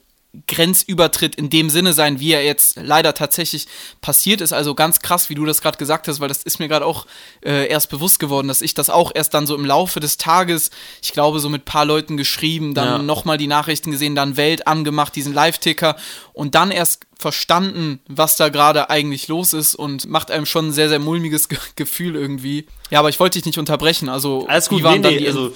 Grenzübertritt 0.46 1.34
in 1.34 1.50
dem 1.50 1.70
Sinne 1.70 1.92
sein, 1.92 2.20
wie 2.20 2.32
er 2.32 2.44
jetzt 2.44 2.78
leider 2.82 3.14
tatsächlich 3.14 3.66
passiert 4.00 4.40
ist. 4.40 4.52
Also 4.52 4.74
ganz 4.74 5.00
krass, 5.00 5.28
wie 5.30 5.34
du 5.34 5.44
das 5.44 5.60
gerade 5.60 5.78
gesagt 5.78 6.08
hast, 6.08 6.20
weil 6.20 6.28
das 6.28 6.42
ist 6.42 6.58
mir 6.58 6.68
gerade 6.68 6.86
auch 6.86 7.06
äh, 7.44 7.66
erst 7.68 7.90
bewusst 7.90 8.18
geworden, 8.20 8.48
dass 8.48 8.62
ich 8.62 8.74
das 8.74 8.90
auch 8.90 9.12
erst 9.14 9.34
dann 9.34 9.46
so 9.46 9.54
im 9.54 9.64
Laufe 9.64 10.00
des 10.00 10.16
Tages, 10.16 10.70
ich 11.02 11.12
glaube, 11.12 11.40
so 11.40 11.48
mit 11.48 11.64
paar 11.64 11.84
Leuten 11.84 12.16
geschrieben, 12.16 12.74
dann 12.74 12.88
Ja. 12.88 12.98
nochmal 12.98 13.38
die 13.38 13.46
Nachrichten 13.46 13.90
gesehen, 13.90 14.14
dann 14.14 14.36
Welt 14.36 14.66
angemacht, 14.66 15.16
diesen 15.16 15.32
Live-Ticker 15.34 15.96
und 16.32 16.54
dann 16.54 16.70
erst 16.70 17.06
verstanden, 17.18 18.00
was 18.06 18.36
da 18.36 18.48
gerade 18.48 18.90
eigentlich 18.90 19.26
los 19.28 19.52
ist 19.52 19.74
und 19.74 20.08
macht 20.08 20.30
einem 20.30 20.46
schon 20.46 20.68
ein 20.68 20.72
sehr, 20.72 20.88
sehr 20.88 21.00
mulmiges 21.00 21.48
Ge 21.48 21.58
Gefühl 21.74 22.14
irgendwie. 22.14 22.66
Ja, 22.90 23.00
aber 23.00 23.08
ich 23.08 23.18
wollte 23.18 23.38
dich 23.38 23.46
nicht 23.46 23.58
unterbrechen. 23.58 24.08
Also, 24.08 24.46
Alles 24.46 24.68
gut, 24.68 24.80
wie 24.80 24.84
waren 24.84 24.96
nee, 24.98 25.02
dann 25.02 25.12
nee, 25.14 25.18
die 25.20 25.26
also 25.26 25.52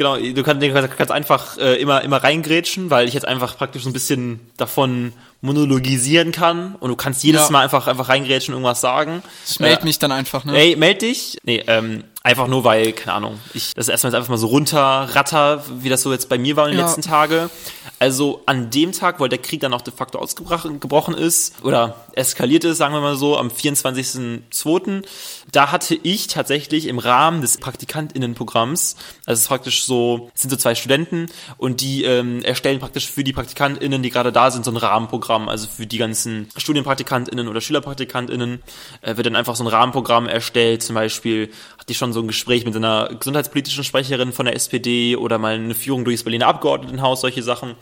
genau, 0.00 0.16
du 0.16 0.42
kannst, 0.42 0.62
du 0.62 0.88
kannst 0.96 1.12
einfach 1.12 1.58
äh, 1.58 1.74
immer, 1.80 2.00
immer 2.02 2.16
reingrätschen, 2.24 2.88
weil 2.88 3.06
ich 3.06 3.12
jetzt 3.12 3.28
einfach 3.28 3.56
praktisch 3.58 3.82
so 3.82 3.90
ein 3.90 3.92
bisschen 3.92 4.40
davon 4.56 5.12
monologisieren 5.42 6.32
kann 6.32 6.74
und 6.80 6.88
du 6.88 6.96
kannst 6.96 7.22
jedes 7.22 7.42
Ja. 7.42 7.50
Mal 7.50 7.60
einfach, 7.64 7.86
einfach 7.86 8.08
reingrätschen 8.08 8.54
und 8.54 8.60
irgendwas 8.60 8.80
sagen. 8.80 9.22
ich 9.48 9.60
melde 9.60 9.82
Äh, 9.82 9.84
mich 9.84 9.98
dann 9.98 10.10
einfach, 10.12 10.44
ne? 10.44 10.56
Ey, 10.56 10.76
meld 10.76 11.02
dich. 11.02 11.36
Nee, 11.44 11.62
ähm, 11.66 12.04
einfach 12.22 12.48
nur, 12.48 12.64
weil, 12.64 12.92
keine 12.92 13.14
Ahnung, 13.14 13.38
ich 13.54 13.72
das 13.74 13.88
erstmal 13.88 14.10
jetzt 14.12 14.16
einfach 14.18 14.28
mal 14.30 14.36
so 14.36 14.48
runterratter, 14.48 15.64
wie 15.80 15.88
das 15.88 16.02
so 16.02 16.12
jetzt 16.12 16.28
bei 16.28 16.38
mir 16.38 16.56
war 16.56 16.66
in 16.66 16.72
den 16.72 16.80
Ja. 16.80 16.86
letzten 16.86 17.02
Tage. 17.02 17.48
Also 17.98 18.42
an 18.46 18.70
dem 18.70 18.92
Tag, 18.92 19.20
weil 19.20 19.28
der 19.28 19.38
Krieg 19.38 19.60
dann 19.60 19.74
auch 19.74 19.80
de 19.82 19.92
facto 19.92 20.18
ausgebrochen 20.18 20.80
gebrochen 20.80 21.14
ist 21.14 21.62
oder 21.62 21.96
eskaliert 22.12 22.64
ist, 22.64 22.78
sagen 22.78 22.94
wir 22.94 23.00
mal 23.00 23.16
so, 23.16 23.36
am 23.36 23.48
24.02., 23.48 25.02
da 25.52 25.72
hatte 25.72 25.98
ich 26.02 26.26
tatsächlich 26.28 26.86
im 26.86 26.98
Rahmen 26.98 27.40
des 27.40 27.58
PraktikantInnenprogramms, 27.58 28.96
also 29.26 29.32
es 29.38 29.40
ist 29.42 29.48
praktisch 29.48 29.84
so, 29.84 30.30
es 30.34 30.42
sind 30.42 30.50
so 30.50 30.56
zwei 30.56 30.74
Studenten 30.74 31.26
und 31.58 31.80
die 31.80 32.04
ähm, 32.04 32.42
erstellen 32.42 32.78
praktisch 32.80 33.10
für 33.10 33.24
die 33.24 33.32
PraktikantInnen, 33.32 34.02
die 34.02 34.10
gerade 34.10 34.32
da 34.32 34.50
sind, 34.50 34.64
so 34.64 34.70
ein 34.70 34.76
Rahmenprogramm, 34.76 35.48
also 35.48 35.66
für 35.68 35.86
die 35.86 35.98
ganzen 35.98 36.48
StudienpraktikantInnen 36.56 37.48
oder 37.48 37.60
SchülerpraktikantInnen 37.60 38.62
äh, 39.02 39.16
wird 39.16 39.26
dann 39.26 39.36
einfach 39.36 39.56
so 39.56 39.64
ein 39.64 39.68
Rahmenprogramm 39.68 40.26
erstellt, 40.26 40.82
zum 40.82 40.94
Beispiel 40.94 41.50
hatte 41.78 41.92
ich 41.92 41.98
schon 41.98 42.09
so 42.12 42.20
ein 42.20 42.28
Gespräch 42.28 42.64
mit 42.64 42.76
einer 42.76 43.08
gesundheitspolitischen 43.18 43.84
Sprecherin 43.84 44.32
von 44.32 44.46
der 44.46 44.56
SPD 44.56 45.16
oder 45.16 45.38
mal 45.38 45.54
eine 45.54 45.74
Führung 45.74 46.04
durchs 46.04 46.24
Berliner 46.24 46.46
Abgeordnetenhaus, 46.46 47.20
solche 47.20 47.42
Sachen. 47.42 47.74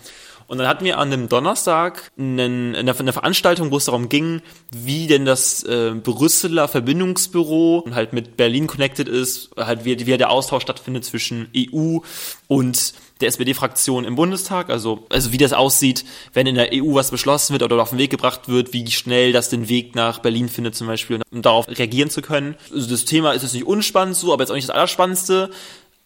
Und 0.48 0.56
dann 0.58 0.66
hatten 0.66 0.84
wir 0.84 0.98
an 0.98 1.10
dem 1.10 1.28
Donnerstag 1.28 2.10
eine, 2.18 2.74
eine 2.74 3.12
Veranstaltung, 3.12 3.70
wo 3.70 3.76
es 3.76 3.84
darum 3.84 4.08
ging, 4.08 4.40
wie 4.70 5.06
denn 5.06 5.26
das 5.26 5.62
äh, 5.62 5.92
Brüsseler 5.94 6.68
Verbindungsbüro 6.68 7.84
halt 7.92 8.14
mit 8.14 8.38
Berlin 8.38 8.66
connected 8.66 9.08
ist, 9.08 9.50
halt 9.58 9.84
wie, 9.84 10.06
wie 10.06 10.16
der 10.16 10.30
Austausch 10.30 10.62
stattfindet 10.62 11.04
zwischen 11.04 11.48
EU 11.54 11.98
und 12.46 12.94
der 13.20 13.28
SPD-Fraktion 13.28 14.04
im 14.04 14.14
Bundestag, 14.14 14.70
also, 14.70 15.04
also 15.10 15.32
wie 15.32 15.38
das 15.38 15.52
aussieht, 15.52 16.04
wenn 16.32 16.46
in 16.46 16.54
der 16.54 16.70
EU 16.72 16.94
was 16.94 17.10
beschlossen 17.10 17.52
wird 17.52 17.62
oder 17.62 17.82
auf 17.82 17.90
den 17.90 17.98
Weg 17.98 18.10
gebracht 18.10 18.48
wird, 18.48 18.72
wie 18.72 18.90
schnell 18.90 19.32
das 19.32 19.50
den 19.50 19.68
Weg 19.68 19.94
nach 19.94 20.20
Berlin 20.20 20.48
findet 20.48 20.76
zum 20.76 20.86
Beispiel, 20.86 21.20
um 21.30 21.42
darauf 21.42 21.68
reagieren 21.68 22.10
zu 22.10 22.22
können. 22.22 22.56
Also 22.72 22.88
das 22.88 23.04
Thema 23.04 23.32
ist 23.32 23.42
jetzt 23.42 23.54
nicht 23.54 23.66
unspannend 23.66 24.16
so, 24.16 24.32
aber 24.32 24.42
jetzt 24.42 24.50
auch 24.50 24.54
nicht 24.54 24.68
das 24.68 24.74
Allerspannendste. 24.74 25.50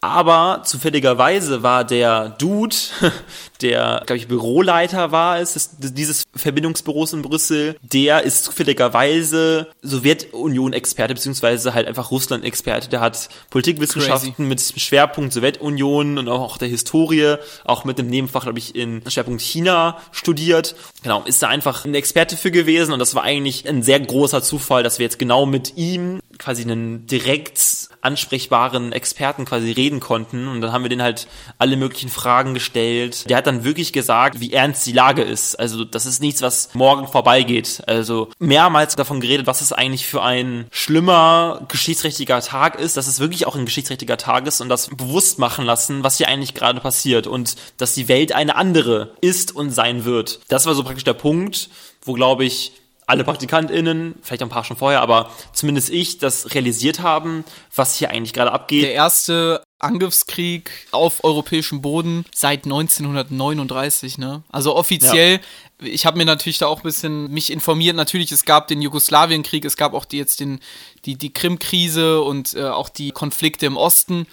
Aber 0.04 0.62
zufälligerweise 0.64 1.62
war 1.62 1.85
der 1.85 2.30
Dude, 2.30 2.75
der, 3.62 4.02
glaube 4.04 4.16
ich, 4.16 4.26
Büroleiter 4.26 5.12
war 5.12 5.38
es, 5.38 5.76
dieses 5.78 6.25
Verbindungsbüros 6.35 7.12
in 7.12 7.23
Brüssel, 7.23 7.76
der 7.82 8.25
ist 8.25 8.42
zufälligerweise 8.42 9.68
Sowjetunion-Experte, 9.82 11.14
beziehungsweise 11.14 11.73
halt 11.73 11.87
einfach 11.87 12.11
Russland-Experte. 12.11 12.88
Der 12.88 12.99
hat 12.99 13.28
Politikwissenschaften 13.50 14.49
mit 14.49 14.61
Schwerpunkt 14.61 15.32
Sowjetunion 15.32 16.18
und 16.18 16.28
auch 16.28 16.59
der 16.59 16.66
Historie, 16.66 17.37
auch 17.64 17.85
mit 17.85 17.97
dem 17.97 18.09
Nebenfach, 18.09 18.42
glaube 18.42 18.59
ich, 18.59 18.75
in 18.75 19.02
Schwerpunkt 19.09 19.40
China 19.40 19.99
studiert. 20.11 20.75
Genau, 21.04 21.23
ist 21.23 21.44
da 21.44 21.49
einfach 21.49 21.85
ein 21.85 21.94
Experte 21.94 22.37
für 22.37 22.50
gewesen 22.50 22.92
und 22.92 22.99
das 22.99 23.14
war 23.14 23.23
eigentlich 23.23 23.68
ein 23.68 23.85
sehr 23.85 24.00
großer 24.00 24.42
Zufall, 24.42 24.82
dass 24.82 24.99
wir 24.99 25.04
jetzt 25.04 25.21
genau 25.21 25.47
mit 25.47 25.76
ihm 25.76 26.22
quasi 26.39 26.62
einen 26.62 27.07
direkt 27.07 27.89
ansprechbaren 28.03 28.93
Experten 28.93 29.45
quasi 29.45 29.71
reden 29.71 30.01
konnten 30.01 30.49
und 30.49 30.61
dann 30.61 30.73
haben 30.73 30.83
wir 30.83 30.89
den 30.89 31.03
halt 31.03 31.29
alle 31.59 31.77
möglichen 31.77 32.11
Fragen 32.11 32.53
gestellt. 32.53 33.31
Der 33.31 33.37
hat 33.37 33.47
dann 33.47 33.62
wirklich 33.65 33.93
gesagt, 33.93 34.41
wie 34.41 34.53
ernst 34.53 34.85
die 34.87 34.93
Lage 34.93 35.23
ist. 35.23 35.55
Also 35.59 35.85
das 35.85 36.05
ist 36.05 36.21
nichts, 36.21 36.43
was 36.43 36.71
morgen 36.75 37.07
vorbeigeht. 37.07 37.83
Also 37.87 38.29
mehrmals 38.41 38.97
davon 38.97 39.21
geredet, 39.21 39.47
was 39.47 39.61
es 39.61 39.73
eigentlich 39.73 40.07
für 40.07 40.23
ein 40.23 40.67
schlimmer 40.73 41.65
geschichtsträchtiger 41.69 42.41
Tag 42.41 42.79
ist, 42.79 42.97
dass 42.97 43.07
es 43.07 43.21
wirklich 43.21 43.47
auch 43.47 43.55
ein 43.55 43.67
geschichtsträchtiger 43.67 44.17
Tag 44.17 44.47
ist 44.49 44.61
und 44.61 44.69
das 44.69 44.89
bewusst 44.89 45.39
machen 45.39 45.65
lassen, 45.65 46.03
was 46.03 46.17
hier 46.17 46.29
eigentlich 46.29 46.55
gerade 46.55 46.81
passiert 46.81 47.29
und 47.29 47.55
dass 47.77 47.95
die 47.95 48.09
Welt 48.09 48.33
eine 48.33 48.57
andere 48.57 49.15
ist 49.21 49.55
und 49.55 49.71
sein 49.71 50.05
wird. 50.05 50.41
Das 50.49 50.67
war 50.67 50.75
so 50.75 50.83
praktisch 50.83 51.05
der 51.05 51.15
Punkt, 51.15 51.71
wo 52.05 52.15
glaube 52.15 52.45
ich 52.45 52.73
alle 53.12 53.25
PraktikantInnen, 53.25 54.14
vielleicht 54.23 54.42
auch 54.42 54.47
ein 54.47 54.50
paar 54.50 54.64
schon 54.64 54.78
vorher, 54.78 55.02
aber 55.02 55.31
zumindest 55.52 55.90
ich, 55.90 56.16
das 56.16 56.54
realisiert 56.54 57.00
haben, 57.00 57.45
was 57.75 57.97
hier 57.97 58.11
eigentlich 58.11 58.33
gerade 58.33 58.52
abgeht. 58.52 58.85
Der 58.85 58.95
erste 58.95 59.62
Angriffskrieg 59.78 60.71
auf 60.92 61.23
europäischem 61.23 61.83
Boden 61.83 62.25
seit 62.35 62.64
1939, 62.64 64.16
ne? 64.16 64.45
Also 64.50 64.75
offiziell, 64.75 65.40
ich 65.78 66.07
habe 66.07 66.16
mir 66.16 66.25
natürlich 66.25 66.57
da 66.57 66.69
auch 66.69 66.78
ein 66.78 66.85
bisschen 66.85 67.31
mich 67.31 67.52
informiert. 67.52 67.97
Natürlich, 67.97 68.33
es 68.33 68.47
gab 68.47 68.69
den 68.69 68.81
Jugoslawienkrieg, 68.81 69.66
es 69.66 69.76
gab 69.76 69.92
auch 69.92 70.07
die, 70.07 70.16
jetzt 70.16 70.40
den, 70.40 70.61
die, 71.04 71.16
die 71.16 71.35
Krim-Krise 71.35 72.23
und 72.23 72.54
äh, 72.54 72.64
auch 72.64 72.88
die 72.88 73.11
Konflikte 73.11 73.66
im 73.66 73.76
Osten 73.76 74.26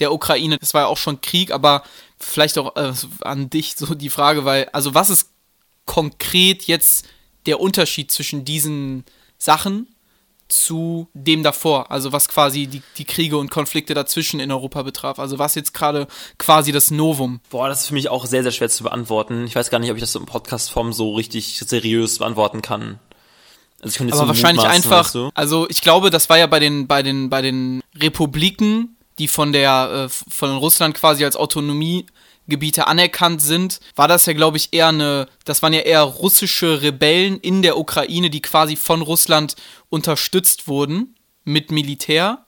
der 0.00 0.12
Ukraine. 0.12 0.58
Das 0.58 0.74
war 0.74 0.82
ja 0.82 0.86
auch 0.88 0.98
schon 0.98 1.20
Krieg, 1.20 1.52
aber 1.52 1.84
vielleicht 2.18 2.58
auch 2.58 2.74
äh, 2.74 2.92
an 3.20 3.48
dich 3.48 3.76
so 3.76 3.94
die 3.94 4.10
Frage, 4.10 4.44
weil, 4.44 4.68
also 4.72 4.92
was 4.92 5.08
ist 5.10 5.30
konkret 5.86 6.64
jetzt 6.64 7.06
der 7.46 7.60
Unterschied 7.60 8.10
zwischen 8.10 8.44
diesen 8.44 9.04
Sachen 9.38 9.88
zu 10.48 11.08
dem 11.14 11.42
davor, 11.42 11.90
also 11.90 12.12
was 12.12 12.28
quasi 12.28 12.66
die, 12.66 12.82
die 12.98 13.04
Kriege 13.04 13.36
und 13.38 13.50
Konflikte 13.50 13.94
dazwischen 13.94 14.40
in 14.40 14.52
Europa 14.52 14.82
betraf. 14.82 15.18
Also 15.18 15.38
was 15.38 15.54
jetzt 15.54 15.74
gerade 15.74 16.06
quasi 16.38 16.70
das 16.70 16.90
Novum. 16.90 17.40
Boah, 17.50 17.68
das 17.68 17.82
ist 17.82 17.88
für 17.88 17.94
mich 17.94 18.08
auch 18.08 18.26
sehr, 18.26 18.42
sehr 18.42 18.52
schwer 18.52 18.68
zu 18.68 18.84
beantworten. 18.84 19.46
Ich 19.46 19.56
weiß 19.56 19.70
gar 19.70 19.78
nicht, 19.78 19.90
ob 19.90 19.96
ich 19.96 20.02
das 20.02 20.12
so 20.12 20.20
in 20.20 20.26
Podcast-Form 20.26 20.92
so 20.92 21.14
richtig 21.14 21.58
seriös 21.58 22.18
beantworten 22.18 22.62
kann. 22.62 23.00
Also 23.80 23.92
ich 23.92 23.96
könnte 23.98 24.12
jetzt 24.12 24.20
Aber 24.20 24.34
so 24.34 24.42
wahrscheinlich 24.42 24.66
einfach, 24.66 25.06
weißt 25.06 25.14
du? 25.14 25.30
also 25.34 25.68
ich 25.68 25.80
glaube, 25.80 26.10
das 26.10 26.28
war 26.28 26.38
ja 26.38 26.46
bei 26.46 26.60
den, 26.60 26.86
bei 26.86 27.02
den, 27.02 27.30
bei 27.30 27.42
den 27.42 27.82
Republiken, 27.96 28.96
die 29.18 29.28
von 29.28 29.52
der, 29.52 30.08
äh, 30.08 30.08
von 30.08 30.56
Russland 30.56 30.94
quasi 30.94 31.24
als 31.24 31.36
Autonomiegebiete 32.44 32.86
anerkannt 32.86 33.42
sind, 33.42 33.80
war 33.96 34.08
das 34.08 34.26
ja, 34.26 34.32
glaube 34.32 34.56
ich, 34.56 34.68
eher 34.72 34.88
eine, 34.88 35.28
das 35.44 35.62
waren 35.62 35.72
ja 35.72 35.80
eher 35.80 36.02
russische 36.02 36.82
Rebellen 36.82 37.38
in 37.40 37.62
der 37.62 37.78
Ukraine, 37.78 38.30
die 38.30 38.42
quasi 38.42 38.76
von 38.76 39.02
Russland 39.02 39.56
unterstützt 39.88 40.68
wurden 40.68 41.16
mit 41.44 41.70
Militär. 41.70 42.44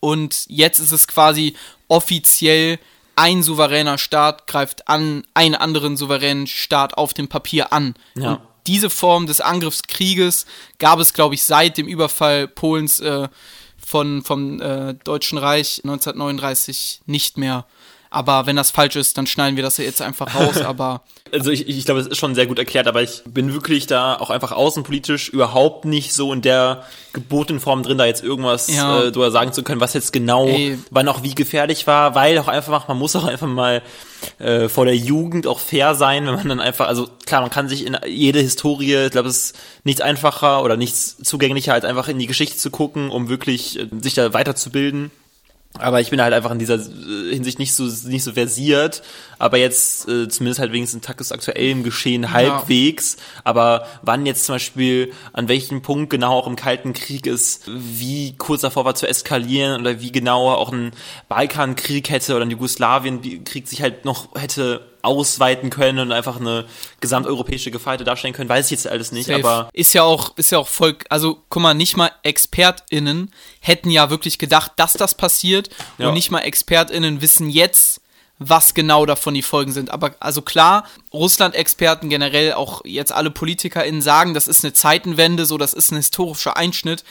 Und 0.00 0.44
jetzt 0.48 0.78
ist 0.78 0.92
es 0.92 1.06
quasi 1.06 1.54
offiziell 1.88 2.78
ein 3.16 3.42
souveräner 3.42 3.98
Staat 3.98 4.46
greift 4.46 4.88
an 4.88 5.24
einen 5.34 5.54
anderen 5.54 5.96
souveränen 5.96 6.46
Staat 6.46 6.96
auf 6.96 7.12
dem 7.12 7.28
Papier 7.28 7.72
an. 7.72 7.94
Ja. 8.14 8.32
Und 8.32 8.40
diese 8.66 8.88
Form 8.88 9.26
des 9.26 9.40
Angriffskrieges 9.40 10.46
gab 10.78 11.00
es, 11.00 11.12
glaube 11.12 11.34
ich, 11.34 11.44
seit 11.44 11.76
dem 11.76 11.86
Überfall 11.86 12.46
Polens 12.46 13.00
äh, 13.00 13.28
von, 13.76 14.22
vom 14.22 14.60
äh, 14.60 14.94
Deutschen 14.94 15.38
Reich 15.38 15.80
1939 15.84 17.02
nicht 17.06 17.36
mehr. 17.36 17.66
Aber 18.12 18.46
wenn 18.46 18.56
das 18.56 18.72
falsch 18.72 18.96
ist, 18.96 19.16
dann 19.18 19.26
schneiden 19.28 19.54
wir 19.56 19.62
das 19.62 19.76
ja 19.76 19.84
jetzt 19.84 20.02
einfach 20.02 20.34
raus. 20.34 20.60
Aber 20.62 21.02
Also 21.32 21.50
ich, 21.52 21.68
ich 21.68 21.84
glaube, 21.84 22.00
es 22.00 22.08
ist 22.08 22.18
schon 22.18 22.34
sehr 22.34 22.46
gut 22.46 22.58
erklärt, 22.58 22.88
aber 22.88 23.02
ich 23.02 23.22
bin 23.24 23.52
wirklich 23.54 23.86
da 23.86 24.16
auch 24.16 24.30
einfach 24.30 24.50
außenpolitisch 24.50 25.28
überhaupt 25.28 25.84
nicht 25.84 26.12
so 26.12 26.32
in 26.32 26.42
der 26.42 26.84
gebotenen 27.12 27.60
Form 27.60 27.84
drin, 27.84 27.98
da 27.98 28.06
jetzt 28.06 28.24
irgendwas 28.24 28.66
Ja. 28.68 29.02
äh, 29.04 29.12
drüber 29.12 29.30
sagen 29.30 29.52
zu 29.52 29.62
können, 29.62 29.80
was 29.80 29.94
jetzt 29.94 30.12
genau, 30.12 30.46
Ey. 30.46 30.76
wann 30.90 31.06
auch 31.08 31.22
wie 31.22 31.34
gefährlich 31.36 31.86
war, 31.86 32.16
weil 32.16 32.36
auch 32.38 32.48
einfach, 32.48 32.88
man 32.88 32.98
muss 32.98 33.14
auch 33.14 33.24
einfach 33.24 33.46
mal 33.46 33.80
äh, 34.38 34.68
vor 34.68 34.86
der 34.86 34.96
Jugend 34.96 35.46
auch 35.46 35.60
fair 35.60 35.94
sein, 35.94 36.26
wenn 36.26 36.34
man 36.34 36.48
dann 36.48 36.60
einfach, 36.60 36.88
also 36.88 37.08
klar, 37.26 37.40
man 37.42 37.50
kann 37.50 37.68
sich 37.68 37.86
in 37.86 37.96
jede 38.06 38.40
Historie, 38.40 39.06
ich 39.06 39.12
glaube, 39.12 39.28
es 39.28 39.36
ist 39.52 39.58
nichts 39.84 40.00
einfacher 40.00 40.62
oder 40.64 40.76
nichts 40.76 41.16
zugänglicher, 41.22 41.74
als 41.74 41.84
einfach 41.84 42.08
in 42.08 42.18
die 42.18 42.26
Geschichte 42.26 42.56
zu 42.56 42.70
gucken, 42.70 43.10
um 43.10 43.28
wirklich 43.28 43.78
äh, 43.78 43.86
sich 44.02 44.14
da 44.14 44.32
weiterzubilden. 44.32 45.12
Aber 45.78 46.00
ich 46.00 46.10
bin 46.10 46.20
halt 46.20 46.34
einfach 46.34 46.50
in 46.50 46.58
dieser 46.58 46.74
äh, 46.74 47.32
Hinsicht 47.32 47.60
nicht 47.60 47.74
so 47.74 47.84
nicht 47.84 48.24
so 48.24 48.32
versiert, 48.32 49.02
aber 49.38 49.56
jetzt 49.56 50.08
äh, 50.08 50.28
zumindest 50.28 50.60
halt 50.60 50.72
wenigstens 50.72 51.06
tagesaktuellem 51.06 51.84
Geschehen 51.84 52.32
halbwegs. 52.32 53.16
Aber 53.44 53.86
wann 54.02 54.26
jetzt 54.26 54.44
zum 54.44 54.56
Beispiel 54.56 55.12
an 55.32 55.48
welchem 55.48 55.80
Punkt 55.80 56.10
genau 56.10 56.32
auch 56.32 56.48
im 56.48 56.56
Kalten 56.56 56.92
Krieg 56.92 57.26
ist, 57.26 57.62
wie 57.68 58.34
kurz 58.36 58.62
davor 58.62 58.84
war 58.84 58.96
zu 58.96 59.06
eskalieren 59.06 59.80
oder 59.80 60.00
wie 60.00 60.10
genau 60.10 60.50
auch 60.50 60.72
ein 60.72 60.90
Balkankrieg 61.28 62.10
hätte 62.10 62.34
oder 62.34 62.44
ein 62.44 62.50
Jugoslawienkrieg 62.50 63.68
sich 63.68 63.80
halt 63.80 64.04
noch 64.04 64.34
hätte 64.34 64.89
ausweiten 65.02 65.70
können 65.70 65.98
und 65.98 66.12
einfach 66.12 66.38
eine 66.40 66.66
gesamteuropäische 67.00 67.70
Gefahr 67.70 67.94
hätte 67.94 68.04
darstellen 68.04 68.34
können, 68.34 68.48
weiß 68.48 68.66
ich 68.66 68.70
jetzt 68.72 68.88
alles 68.88 69.12
nicht. 69.12 69.26
Safe. 69.26 69.38
Aber 69.40 69.68
ist 69.72 69.92
ja 69.92 70.02
auch, 70.02 70.36
ist 70.36 70.50
ja 70.52 70.58
auch 70.58 70.68
voll, 70.68 70.96
also 71.08 71.42
guck 71.48 71.62
mal, 71.62 71.74
nicht 71.74 71.96
mal 71.96 72.10
ExpertInnen 72.22 73.30
hätten 73.60 73.90
ja 73.90 74.10
wirklich 74.10 74.38
gedacht, 74.38 74.72
dass 74.76 74.94
das 74.94 75.14
passiert 75.14 75.70
Ja. 75.98 76.08
und 76.08 76.14
nicht 76.14 76.30
mal 76.30 76.40
ExpertInnen 76.40 77.20
wissen 77.20 77.50
jetzt, 77.50 78.00
was 78.42 78.72
genau 78.72 79.04
davon 79.04 79.34
die 79.34 79.42
Folgen 79.42 79.70
sind. 79.72 79.90
Aber 79.90 80.14
also 80.18 80.40
klar, 80.40 80.84
Russland-Experten 81.12 82.08
generell, 82.08 82.54
auch 82.54 82.80
jetzt 82.84 83.12
alle 83.12 83.30
PolitikerInnen 83.30 84.00
sagen, 84.00 84.32
das 84.32 84.48
ist 84.48 84.64
eine 84.64 84.72
Zeitenwende, 84.72 85.44
so 85.44 85.58
das 85.58 85.74
ist 85.74 85.92
ein 85.92 85.96
historischer 85.96 86.56
Einschnitt. 86.56 87.04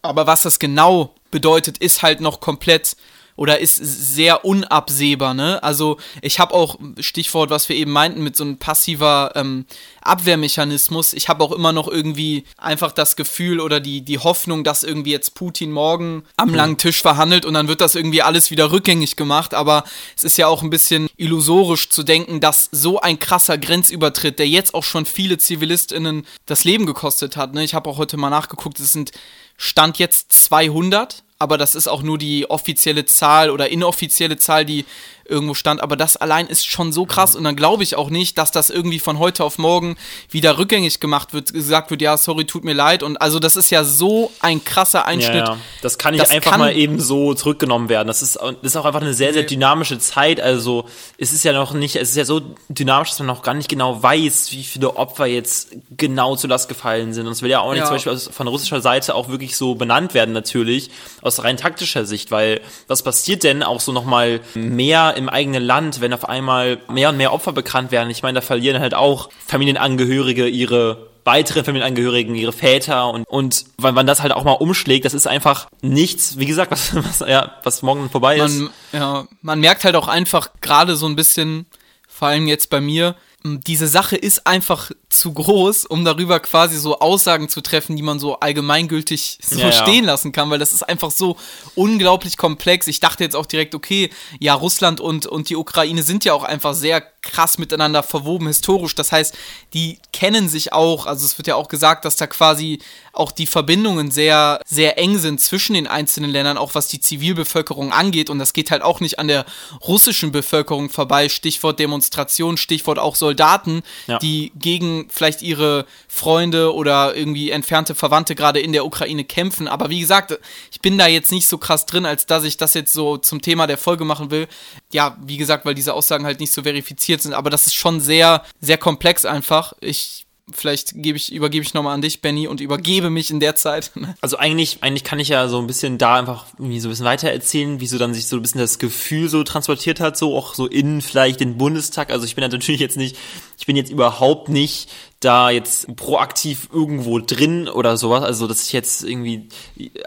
Aber 0.00 0.26
was 0.26 0.42
das 0.42 0.58
genau 0.58 1.14
bedeutet, 1.30 1.76
ist 1.78 2.02
halt 2.02 2.20
noch 2.22 2.40
komplett 2.40 2.96
oder 3.36 3.58
ist 3.58 3.76
sehr 3.76 4.44
unabsehbar, 4.44 5.34
ne? 5.34 5.62
Also 5.62 5.98
ich 6.22 6.38
habe 6.38 6.54
auch, 6.54 6.78
Stichwort, 7.00 7.50
was 7.50 7.68
wir 7.68 7.76
eben 7.76 7.90
meinten, 7.90 8.22
mit 8.22 8.36
so 8.36 8.44
einem 8.44 8.58
passiver 8.58 9.32
ähm, 9.34 9.66
Abwehrmechanismus, 10.02 11.12
ich 11.12 11.28
habe 11.28 11.42
auch 11.42 11.52
immer 11.52 11.72
noch 11.72 11.88
irgendwie 11.88 12.44
einfach 12.56 12.92
das 12.92 13.16
Gefühl 13.16 13.60
oder 13.60 13.80
die, 13.80 14.02
die 14.02 14.18
Hoffnung, 14.18 14.62
dass 14.62 14.84
irgendwie 14.84 15.10
jetzt 15.10 15.34
Putin 15.34 15.72
morgen 15.72 16.24
am 16.36 16.54
langen 16.54 16.78
Tisch 16.78 17.02
verhandelt 17.02 17.44
und 17.44 17.54
dann 17.54 17.68
wird 17.68 17.80
das 17.80 17.94
irgendwie 17.94 18.22
alles 18.22 18.50
wieder 18.50 18.70
rückgängig 18.70 19.16
gemacht, 19.16 19.54
aber 19.54 19.84
es 20.16 20.24
ist 20.24 20.38
ja 20.38 20.46
auch 20.46 20.62
ein 20.62 20.70
bisschen 20.70 21.08
illusorisch 21.16 21.88
zu 21.88 22.02
denken, 22.02 22.40
dass 22.40 22.68
so 22.70 23.00
ein 23.00 23.18
krasser 23.18 23.58
Grenzübertritt, 23.58 24.38
der 24.38 24.48
jetzt 24.48 24.74
auch 24.74 24.84
schon 24.84 25.06
viele 25.06 25.38
ZivilistInnen 25.38 26.26
das 26.46 26.64
Leben 26.64 26.86
gekostet 26.86 27.36
hat, 27.36 27.54
ne? 27.54 27.64
Ich 27.64 27.74
habe 27.74 27.90
auch 27.90 27.98
heute 27.98 28.16
mal 28.16 28.30
nachgeguckt, 28.30 28.78
es 28.78 28.92
sind 28.92 29.12
Stand 29.56 29.98
jetzt 29.98 30.32
200 30.32 31.23
aber 31.44 31.58
das 31.58 31.74
ist 31.74 31.88
auch 31.88 32.02
nur 32.02 32.16
die 32.16 32.48
offizielle 32.48 33.04
Zahl 33.04 33.50
oder 33.50 33.68
inoffizielle 33.68 34.38
Zahl, 34.38 34.64
die 34.64 34.86
irgendwo 35.26 35.54
stand. 35.54 35.80
Aber 35.82 35.96
das 35.96 36.16
allein 36.16 36.46
ist 36.46 36.66
schon 36.66 36.92
so 36.92 37.06
krass 37.06 37.34
und 37.36 37.44
dann 37.44 37.56
glaube 37.56 37.82
ich 37.82 37.96
auch 37.96 38.10
nicht, 38.10 38.36
dass 38.38 38.50
das 38.50 38.70
irgendwie 38.70 38.98
von 38.98 39.18
heute 39.18 39.44
auf 39.44 39.58
morgen 39.58 39.96
wieder 40.30 40.58
rückgängig 40.58 41.00
gemacht 41.00 41.32
wird, 41.32 41.52
gesagt 41.52 41.90
wird, 41.90 42.02
ja, 42.02 42.16
sorry, 42.16 42.44
tut 42.44 42.64
mir 42.64 42.74
leid. 42.74 43.02
Und 43.02 43.16
also 43.20 43.38
das 43.38 43.56
ist 43.56 43.70
ja 43.70 43.84
so 43.84 44.30
ein 44.40 44.64
krasser 44.64 45.06
Einschnitt. 45.06 45.34
Ja, 45.36 45.44
ja. 45.54 45.58
Das 45.82 45.98
kann 45.98 46.12
nicht 46.12 46.22
Das 46.22 46.30
einfach 46.30 46.52
kann- 46.52 46.60
mal 46.60 46.76
eben 46.76 47.00
so 47.00 47.34
zurückgenommen 47.34 47.88
werden. 47.88 48.08
Das 48.08 48.22
ist, 48.22 48.36
das 48.36 48.52
ist 48.62 48.76
auch 48.76 48.84
einfach 48.84 49.00
eine 49.00 49.14
sehr, 49.14 49.32
sehr 49.32 49.44
dynamische 49.44 49.98
Zeit. 49.98 50.40
Also 50.40 50.86
es 51.18 51.32
ist 51.32 51.44
ja 51.44 51.52
noch 51.52 51.72
nicht, 51.72 51.96
es 51.96 52.10
ist 52.10 52.16
ja 52.16 52.24
so 52.24 52.40
dynamisch, 52.68 53.10
dass 53.10 53.18
man 53.20 53.28
noch 53.28 53.42
gar 53.42 53.54
nicht 53.54 53.68
genau 53.68 54.02
weiß, 54.02 54.52
wie 54.52 54.64
viele 54.64 54.96
Opfer 54.96 55.26
jetzt 55.26 55.74
genau 55.96 56.36
zu 56.36 56.46
Last 56.46 56.68
gefallen 56.68 57.12
sind. 57.14 57.26
Und 57.26 57.32
es 57.32 57.42
will 57.42 57.50
ja 57.50 57.60
auch 57.60 57.70
nicht 57.72 57.80
Ja. 57.80 57.86
zum 57.86 57.94
Beispiel 57.96 58.16
von 58.18 58.48
russischer 58.48 58.80
Seite 58.80 59.14
auch 59.14 59.28
wirklich 59.28 59.56
so 59.56 59.74
benannt 59.74 60.14
werden, 60.14 60.32
natürlich, 60.32 60.90
aus 61.22 61.42
rein 61.42 61.56
taktischer 61.56 62.04
Sicht, 62.04 62.30
weil 62.30 62.60
was 62.88 63.02
passiert 63.02 63.42
denn 63.42 63.62
auch 63.62 63.80
so 63.80 63.92
nochmal 63.92 64.40
mehr 64.54 65.13
im 65.16 65.28
eigenen 65.28 65.62
Land, 65.62 66.00
wenn 66.00 66.12
auf 66.12 66.28
einmal 66.28 66.78
mehr 66.88 67.10
und 67.10 67.16
mehr 67.16 67.32
Opfer 67.32 67.52
bekannt 67.52 67.90
werden? 67.90 68.10
Ich 68.10 68.22
meine, 68.22 68.36
da 68.36 68.40
verlieren 68.40 68.80
halt 68.80 68.94
auch 68.94 69.30
Familienangehörige 69.46 70.46
ihre 70.46 71.14
weiteren 71.24 71.64
Familienangehörigen, 71.64 72.34
ihre 72.34 72.52
Väter 72.52 73.08
und, 73.08 73.24
und 73.26 73.64
wenn 73.78 73.94
man 73.94 74.06
das 74.06 74.20
halt 74.20 74.32
auch 74.32 74.44
mal 74.44 74.52
umschlägt, 74.52 75.04
das 75.04 75.14
ist 75.14 75.26
einfach 75.26 75.68
nichts, 75.80 76.38
wie 76.38 76.46
gesagt, 76.46 76.70
was, 76.70 76.94
was, 76.94 77.20
ja, 77.20 77.54
was 77.62 77.82
morgen 77.82 78.10
vorbei 78.10 78.36
ist. 78.36 78.58
Man, 78.58 78.70
ja, 78.92 79.24
man 79.42 79.60
merkt 79.60 79.84
halt 79.84 79.96
auch 79.96 80.08
einfach 80.08 80.50
gerade 80.60 80.96
so 80.96 81.06
ein 81.06 81.16
bisschen, 81.16 81.66
vor 82.06 82.28
allem 82.28 82.46
jetzt 82.46 82.70
bei 82.70 82.80
mir, 82.80 83.16
diese 83.46 83.88
Sache 83.88 84.16
ist 84.16 84.46
einfach 84.46 84.90
zu 85.10 85.34
groß, 85.34 85.84
um 85.84 86.02
darüber 86.02 86.40
quasi 86.40 86.78
so 86.78 86.98
Aussagen 87.00 87.50
zu 87.50 87.60
treffen, 87.60 87.94
die 87.94 88.02
man 88.02 88.18
so 88.18 88.40
allgemeingültig 88.40 89.38
so 89.42 89.58
Ja, 89.58 89.66
ja. 89.66 89.72
stehen 89.72 90.04
lassen 90.04 90.32
kann, 90.32 90.48
weil 90.48 90.58
das 90.58 90.72
ist 90.72 90.82
einfach 90.82 91.10
so 91.10 91.36
unglaublich 91.74 92.38
komplex. 92.38 92.86
Ich 92.86 93.00
dachte 93.00 93.22
jetzt 93.22 93.36
auch 93.36 93.44
direkt, 93.46 93.74
okay, 93.74 94.08
ja, 94.40 94.54
Russland 94.54 95.00
und, 95.00 95.26
und 95.26 95.50
die 95.50 95.56
Ukraine 95.56 96.02
sind 96.02 96.24
ja 96.24 96.32
auch 96.32 96.44
einfach 96.44 96.72
sehr 96.72 97.02
krass 97.24 97.58
miteinander 97.58 98.02
verwoben 98.02 98.46
historisch. 98.46 98.94
Das 98.94 99.12
heißt, 99.12 99.36
die 99.72 99.98
kennen 100.12 100.48
sich 100.48 100.72
auch, 100.72 101.06
also 101.06 101.24
es 101.26 101.38
wird 101.38 101.46
ja 101.48 101.56
auch 101.56 101.68
gesagt, 101.68 102.04
dass 102.04 102.16
da 102.16 102.26
quasi 102.26 102.78
auch 103.12 103.30
die 103.32 103.46
Verbindungen 103.46 104.10
sehr, 104.10 104.60
sehr 104.66 104.98
eng 104.98 105.18
sind 105.18 105.40
zwischen 105.40 105.74
den 105.74 105.86
einzelnen 105.86 106.30
Ländern, 106.30 106.58
auch 106.58 106.74
was 106.74 106.88
die 106.88 107.00
Zivilbevölkerung 107.00 107.92
angeht. 107.92 108.28
Und 108.28 108.38
das 108.38 108.52
geht 108.52 108.70
halt 108.70 108.82
auch 108.82 109.00
nicht 109.00 109.18
an 109.18 109.28
der 109.28 109.44
russischen 109.86 110.32
Bevölkerung 110.32 110.90
vorbei. 110.90 111.28
Stichwort 111.28 111.78
Demonstration, 111.78 112.56
Stichwort 112.56 112.98
auch 112.98 113.14
Soldaten, 113.16 113.82
Ja. 114.06 114.18
die 114.18 114.52
gegen 114.56 115.08
vielleicht 115.10 115.42
ihre 115.42 115.86
Freunde 116.08 116.74
oder 116.74 117.14
irgendwie 117.14 117.50
entfernte 117.50 117.94
Verwandte 117.94 118.34
gerade 118.34 118.60
in 118.60 118.72
der 118.72 118.84
Ukraine 118.84 119.24
kämpfen. 119.24 119.68
Aber 119.68 119.90
wie 119.90 120.00
gesagt, 120.00 120.38
ich 120.72 120.80
bin 120.80 120.98
da 120.98 121.06
jetzt 121.06 121.30
nicht 121.30 121.46
so 121.46 121.58
krass 121.58 121.86
drin, 121.86 122.06
als 122.06 122.26
dass 122.26 122.44
ich 122.44 122.56
das 122.56 122.74
jetzt 122.74 122.92
so 122.92 123.16
zum 123.16 123.40
Thema 123.40 123.66
der 123.66 123.78
Folge 123.78 124.04
machen 124.04 124.30
will. 124.30 124.48
Ja, 124.92 125.16
wie 125.24 125.36
gesagt, 125.36 125.64
weil 125.64 125.74
diese 125.74 125.94
Aussagen 125.94 126.24
halt 126.24 126.40
nicht 126.40 126.52
so 126.52 126.62
verifiziert 126.64 127.13
sind. 127.22 127.34
Aber 127.34 127.50
das 127.50 127.66
ist 127.66 127.74
schon 127.74 128.00
sehr, 128.00 128.42
sehr 128.60 128.78
komplex 128.78 129.24
einfach. 129.24 129.72
Ich 129.80 130.23
Vielleicht 130.52 130.92
gebe 130.94 131.16
ich, 131.16 131.32
übergebe 131.32 131.64
ich 131.64 131.72
nochmal 131.72 131.94
an 131.94 132.02
dich, 132.02 132.20
Benny, 132.20 132.46
und 132.46 132.60
übergebe 132.60 133.08
mich 133.08 133.30
in 133.30 133.40
der 133.40 133.56
Zeit. 133.56 133.92
Also 134.20 134.38
eigentlich, 134.38 134.78
eigentlich 134.82 135.04
kann 135.04 135.18
ich 135.18 135.28
ja 135.28 135.48
so 135.48 135.58
ein 135.58 135.66
bisschen 135.66 135.98
da 135.98 136.16
einfach 136.16 136.46
irgendwie 136.58 136.80
so 136.80 136.88
ein 136.88 136.90
bisschen 136.90 137.04
weiter 137.04 137.30
erzählen, 137.30 137.80
wie 137.80 137.86
so 137.86 137.98
dann 137.98 138.14
sich 138.14 138.26
so 138.26 138.36
ein 138.36 138.42
bisschen 138.42 138.60
das 138.60 138.78
Gefühl 138.78 139.28
so 139.28 139.42
transportiert 139.44 140.00
hat, 140.00 140.16
so 140.16 140.36
auch 140.36 140.54
so 140.54 140.66
in 140.66 141.02
vielleicht 141.02 141.40
den 141.40 141.58
Bundestag. 141.58 142.10
Also 142.10 142.24
ich 142.24 142.34
bin 142.34 142.42
halt 142.42 142.52
natürlich 142.52 142.80
jetzt 142.80 142.96
nicht, 142.96 143.16
ich 143.58 143.66
bin 143.66 143.76
jetzt 143.76 143.90
überhaupt 143.90 144.48
nicht 144.48 144.88
da 145.20 145.50
jetzt 145.50 145.94
proaktiv 145.96 146.68
irgendwo 146.72 147.18
drin 147.18 147.68
oder 147.68 147.96
sowas, 147.96 148.22
also 148.22 148.46
dass 148.46 148.62
ich 148.62 148.72
jetzt 148.72 149.04
irgendwie 149.04 149.48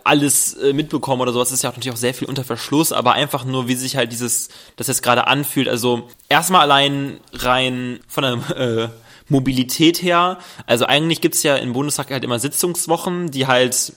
alles 0.04 0.54
äh, 0.54 0.74
mitbekomme 0.74 1.24
oder 1.24 1.34
sowas, 1.34 1.52
ist 1.52 1.64
ja 1.64 1.70
auch 1.70 1.76
natürlich 1.76 1.94
auch 1.94 2.00
sehr 2.00 2.14
viel 2.14 2.28
unter 2.28 2.44
Verschluss, 2.44 2.92
aber 2.92 3.14
einfach 3.14 3.46
nur, 3.46 3.68
wie 3.68 3.76
sich 3.76 3.96
halt 3.96 4.12
dieses, 4.12 4.50
das 4.76 4.88
jetzt 4.88 5.04
gerade 5.04 5.28
anfühlt. 5.28 5.68
Also 5.68 6.08
erstmal 6.30 6.62
allein 6.62 7.20
rein 7.34 8.00
von 8.08 8.24
der 8.24 8.58
äh, 8.58 8.90
Mobilität 9.30 10.02
her, 10.02 10.40
also 10.66 10.86
eigentlich 10.86 11.22
gibt's 11.22 11.44
ja 11.44 11.56
im 11.56 11.74
Bundestag 11.74 12.12
halt 12.12 12.24
immer 12.24 12.40
Sitzungswochen, 12.40 13.32
die 13.32 13.48
halt 13.48 13.94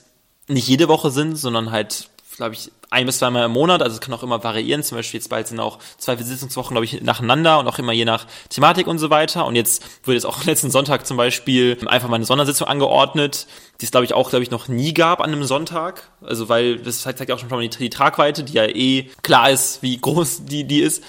nicht 0.47 0.67
jede 0.67 0.87
Woche 0.87 1.11
sind, 1.11 1.35
sondern 1.35 1.71
halt, 1.71 2.09
glaube 2.37 2.55
ich, 2.55 2.71
ein 2.91 3.05
bis 3.05 3.19
zweimal 3.19 3.45
im 3.45 3.51
Monat, 3.51 3.81
also 3.81 3.95
es 3.95 4.01
kann 4.01 4.13
auch 4.13 4.21
immer 4.21 4.43
variieren, 4.43 4.83
zum 4.83 4.97
Beispiel 4.97 5.17
jetzt 5.17 5.29
bald 5.29 5.47
sind 5.47 5.61
auch 5.61 5.79
zwei 5.97 6.17
Sitzungswochen, 6.17 6.73
glaube 6.73 6.83
ich, 6.83 7.01
nacheinander 7.01 7.57
und 7.59 7.67
auch 7.69 7.79
immer 7.79 7.93
je 7.93 8.03
nach 8.03 8.27
Thematik 8.49 8.85
und 8.85 8.99
so 8.99 9.09
weiter. 9.09 9.45
Und 9.45 9.55
jetzt 9.55 9.81
wurde 10.03 10.15
jetzt 10.15 10.25
auch 10.25 10.43
letzten 10.45 10.69
Sonntag 10.69 11.07
zum 11.07 11.15
Beispiel 11.15 11.77
einfach 11.85 12.09
mal 12.09 12.17
eine 12.17 12.25
Sondersitzung 12.25 12.67
angeordnet, 12.67 13.47
die 13.79 13.85
es, 13.85 13.91
glaube 13.91 14.05
ich, 14.05 14.13
auch, 14.13 14.29
glaube 14.29 14.43
ich, 14.43 14.51
noch 14.51 14.67
nie 14.67 14.93
gab 14.93 15.21
an 15.21 15.31
einem 15.31 15.45
Sonntag, 15.45 16.11
also 16.21 16.49
weil 16.49 16.79
das 16.79 17.01
zeigt 17.01 17.29
ja 17.29 17.33
auch 17.33 17.39
schon 17.39 17.47
mal 17.47 17.61
die, 17.61 17.69
die 17.69 17.89
Tragweite, 17.89 18.43
die 18.43 18.53
ja 18.53 18.65
eh 18.65 19.09
klar 19.23 19.49
ist, 19.49 19.81
wie 19.81 19.97
groß 20.01 20.43
die, 20.43 20.65
die 20.65 20.81
ist, 20.81 21.01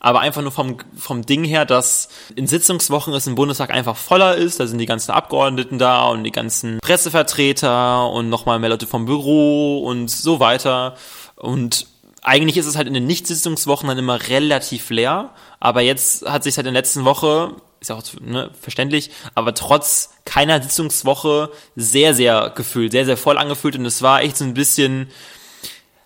aber 0.00 0.20
einfach 0.20 0.42
nur 0.42 0.52
vom, 0.52 0.76
vom 0.96 1.26
Ding 1.26 1.44
her, 1.44 1.64
dass 1.64 2.08
in 2.36 2.46
Sitzungswochen 2.46 3.12
es 3.14 3.26
im 3.26 3.34
Bundestag 3.34 3.70
einfach 3.70 3.96
voller 3.96 4.36
ist, 4.36 4.60
da 4.60 4.66
sind 4.66 4.78
die 4.78 4.86
ganzen 4.86 5.10
Abgeordneten 5.10 5.78
da 5.78 6.06
und 6.08 6.24
die 6.24 6.30
ganzen 6.30 6.78
Pressevertreter 6.80 8.10
und 8.10 8.28
nochmal 8.28 8.58
mehr 8.58 8.70
Leute 8.70 8.86
vom 8.86 9.06
Büro 9.06 9.80
und 9.80 10.08
so 10.08 10.40
weiter. 10.40 10.94
Und 11.36 11.86
eigentlich 12.22 12.56
ist 12.56 12.66
es 12.66 12.76
halt 12.76 12.86
in 12.86 12.94
den 12.94 13.06
Nicht-Sitzungswochen 13.06 13.88
dann 13.88 13.98
immer 13.98 14.28
relativ 14.28 14.90
leer, 14.90 15.30
aber 15.60 15.80
jetzt 15.80 16.28
hat 16.28 16.44
sich 16.44 16.56
halt 16.56 16.66
in 16.66 16.74
der 16.74 16.82
letzten 16.82 17.04
Woche, 17.04 17.56
ist 17.80 17.90
ja 17.90 17.96
auch 17.96 18.02
ne, 18.20 18.50
verständlich, 18.60 19.10
aber 19.34 19.54
trotz 19.54 20.10
keiner 20.24 20.62
Sitzungswoche 20.62 21.50
sehr, 21.74 22.14
sehr 22.14 22.52
gefühlt, 22.54 22.92
sehr, 22.92 23.04
sehr 23.04 23.16
voll 23.16 23.38
angefühlt. 23.38 23.76
Und 23.76 23.86
es 23.86 24.02
war 24.02 24.22
echt 24.22 24.36
so 24.36 24.44
ein 24.44 24.54
bisschen, 24.54 25.08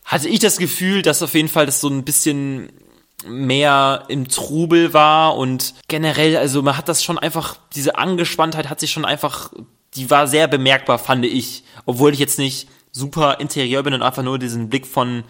hatte 0.04 0.28
ich 0.28 0.38
das 0.38 0.58
Gefühl, 0.58 1.02
dass 1.02 1.22
auf 1.22 1.34
jeden 1.34 1.48
Fall 1.48 1.66
das 1.66 1.80
so 1.80 1.88
ein 1.88 2.04
bisschen 2.04 2.70
mehr 3.26 4.04
im 4.08 4.28
Trubel 4.28 4.92
war 4.92 5.36
und 5.36 5.74
generell, 5.88 6.36
also 6.36 6.62
man 6.62 6.76
hat 6.76 6.88
das 6.88 7.04
schon 7.04 7.18
einfach, 7.18 7.56
diese 7.74 7.96
Angespanntheit 7.96 8.68
hat 8.68 8.80
sich 8.80 8.90
schon 8.90 9.04
einfach, 9.04 9.52
die 9.94 10.10
war 10.10 10.26
sehr 10.26 10.48
bemerkbar, 10.48 10.98
fand 10.98 11.24
ich, 11.24 11.64
obwohl 11.86 12.12
ich 12.12 12.18
jetzt 12.18 12.38
nicht 12.38 12.68
super 12.90 13.40
interieur 13.40 13.82
bin 13.82 13.94
und 13.94 14.02
einfach 14.02 14.22
nur 14.22 14.38
diesen 14.38 14.68
Blick 14.68 14.86
von 14.86 15.24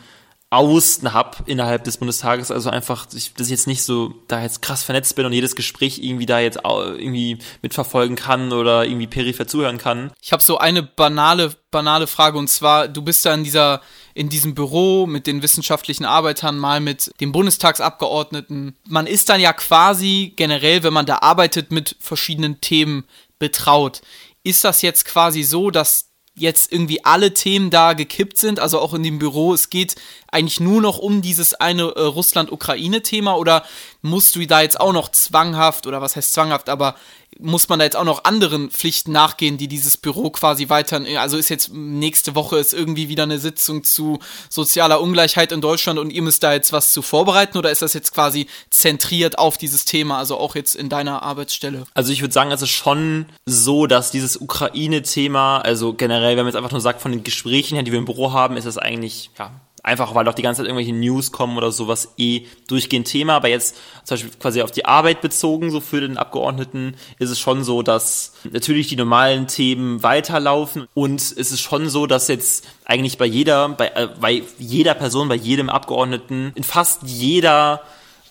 außen 0.53 1.15
hab 1.15 1.49
innerhalb 1.49 1.83
des 1.85 1.97
Bundestages, 1.97 2.51
also 2.51 2.69
einfach, 2.69 3.07
dass 3.07 3.15
ich 3.17 3.49
jetzt 3.49 3.67
nicht 3.67 3.85
so 3.85 4.13
da 4.29 4.43
jetzt 4.43 4.61
krass 4.61 4.83
vernetzt 4.83 5.17
bin 5.17 5.25
und 5.25 5.33
jedes 5.33 5.57
Gespräch 5.57 5.99
irgendwie 6.03 6.27
da 6.27 6.41
jetzt 6.41 6.61
irgendwie 6.65 7.39
mitverfolgen 7.63 8.17
kann 8.17 8.53
oder 8.53 8.85
irgendwie 8.85 9.07
peripher 9.07 9.47
zuhören 9.47 9.79
kann. 9.79 10.13
Ich 10.21 10.31
habe 10.31 10.43
so 10.43 10.59
eine 10.59 10.83
banale, 10.83 11.55
banale 11.71 12.07
Frage 12.07 12.37
und 12.37 12.49
zwar, 12.49 12.87
du 12.87 13.01
bist 13.01 13.25
da 13.25 13.33
in 13.33 13.45
dieser, 13.45 13.81
in 14.15 14.29
diesem 14.29 14.55
Büro 14.55 15.07
mit 15.07 15.27
den 15.27 15.43
wissenschaftlichen 15.43 16.05
Arbeitern, 16.05 16.59
mal 16.59 16.81
mit 16.81 17.13
dem 17.21 17.33
Bundestagsabgeordneten. 17.33 18.77
Man 18.89 19.07
ist 19.07 19.29
dann 19.29 19.41
ja 19.41 19.53
quasi 19.53 20.33
generell, 20.37 20.83
wenn 20.83 20.93
man 20.93 21.07
da 21.07 21.19
arbeitet, 21.19 21.71
mit 21.71 21.97
verschiedenen 22.01 22.61
Themen 22.61 23.05
betraut. 23.39 24.03
Ist 24.43 24.65
das 24.65 24.83
jetzt 24.83 25.05
quasi 25.05 25.43
so, 25.43 25.71
dass 25.71 26.11
jetzt 26.35 26.73
irgendwie 26.73 27.05
alle 27.05 27.35
Themen 27.35 27.71
da 27.71 27.93
gekippt 27.93 28.39
sind, 28.39 28.59
also 28.59 28.81
auch 28.81 28.95
in 28.95 29.03
dem 29.03 29.19
Büro. 29.19 29.53
Es 29.53 29.71
geht 29.71 29.97
eigentlich 30.33 30.61
nur 30.61 30.81
noch 30.81 30.99
um 30.99 31.23
dieses 31.23 31.55
eine 31.55 31.83
äh, 31.83 32.01
Russland-Ukraine-Thema 32.01 33.37
oder 33.37 33.65
musst 34.01 34.35
du 34.35 34.47
da 34.47 34.63
jetzt 34.63 34.81
auch 34.81 34.93
noch 34.93 35.11
zwanghaft 35.11 35.87
oder 35.87 36.01
was 36.01 36.17
heißt 36.17 36.33
zwanghaft, 36.33 36.69
aber 36.69 36.97
muss 37.39 37.69
man 37.69 37.79
da 37.79 37.85
jetzt 37.85 37.97
auch 37.97 38.05
noch 38.05 38.25
anderen 38.25 38.71
Pflichten 38.71 39.13
nachgehen, 39.13 39.57
die 39.57 39.69
dieses 39.69 39.97
Büro 39.97 40.31
quasi 40.31 40.69
weiter, 40.69 41.01
also 41.19 41.37
ist 41.37 41.49
jetzt 41.49 41.73
nächste 41.73 42.35
Woche 42.35 42.59
ist 42.59 42.75
irgendwie 42.75 43.09
wieder 43.09 43.23
eine 43.23 43.39
Sitzung 43.39 43.85
zu 43.85 44.19
sozialer 44.49 45.01
Ungleichheit 45.01 45.53
in 45.53 45.61
Deutschland 45.61 45.99
und 45.99 46.11
ihr 46.11 46.23
müsst 46.23 46.43
da 46.43 46.53
jetzt 46.53 46.73
was 46.73 46.93
zu 46.93 47.03
vorbereiten 47.03 47.57
oder 47.59 47.71
ist 47.71 47.83
das 47.83 47.95
jetzt 47.95 48.13
quasi 48.13 48.47
zentriert 48.71 49.39
auf 49.39 49.57
dieses 49.57 49.85
Thema, 49.85 50.19
also 50.19 50.37
auch 50.37 50.55
jetzt 50.55 50.75
in 50.75 50.89
deiner 50.89 51.23
Arbeitsstelle? 51.23 51.85
Also 51.95 52.13
ich 52.13 52.21
würde 52.21 52.35
sagen, 52.35 52.51
es 52.51 52.63
ist 52.63 52.71
schon 52.71 53.27
so, 53.47 53.87
dass 53.87 54.11
dieses 54.11 54.41
Ukraine-Thema, 54.41 55.59
also 55.59 55.95
generell, 55.95 56.37
wenn 56.37 56.45
man 56.45 56.53
jetzt 56.53 56.57
einfach 56.57 56.73
nur 56.73 56.81
sagt, 56.81 57.01
von 57.01 57.13
den 57.13 57.25
Gesprächen 57.25 57.75
her, 57.75 57.83
die 57.83 57.93
wir 57.93 57.99
im 57.99 58.05
Büro 58.05 58.33
haben, 58.33 58.57
ist 58.57 58.67
das 58.67 58.79
eigentlich, 58.79 59.31
ja, 59.39 59.53
Einfach 59.85 60.15
weil 60.15 60.25
doch 60.25 60.35
die 60.35 60.43
ganze 60.43 60.61
Zeit 60.61 60.69
irgendwelche 60.69 60.93
News 60.93 61.33
kommen 61.33 61.57
oder 61.57 61.73
sowas 61.73 62.15
eh 62.17 62.47
durchgehend 62.69 63.09
Thema. 63.09 63.35
Aber 63.35 63.49
jetzt 63.49 63.77
zum 64.05 64.15
Beispiel 64.15 64.31
quasi 64.39 64.63
auf 64.63 64.71
die 64.71 64.85
Arbeit 64.85 65.21
bezogen, 65.21 65.73
so 65.73 65.81
für 65.81 66.01
den 66.01 66.19
Abgeordneten, 66.19 66.95
ist 67.19 67.31
es 67.31 67.41
schon 67.41 67.65
so, 67.65 67.83
dass 67.83 68.35
natürlich 68.49 68.87
die 68.87 68.97
normalen 68.97 69.49
Themen 69.49 70.03
weiterlaufen. 70.05 70.87
Und 70.95 71.21
es 71.21 71.33
ist 71.51 71.61
schon 71.61 71.89
so, 71.89 72.07
dass 72.07 72.29
jetzt 72.29 72.65
eigentlich 72.85 73.19
bei 73.19 73.27
jeder, 73.27 73.71
bei, 73.71 73.89
äh, 73.89 74.09
bei 74.21 74.43
jeder 74.59 74.95
Person, 74.95 75.29
bei 75.29 75.35
jedem 75.35 75.69
Abgeordneten, 75.69 76.53
in 76.55 76.63
fast 76.63 77.03
jeder 77.03 77.83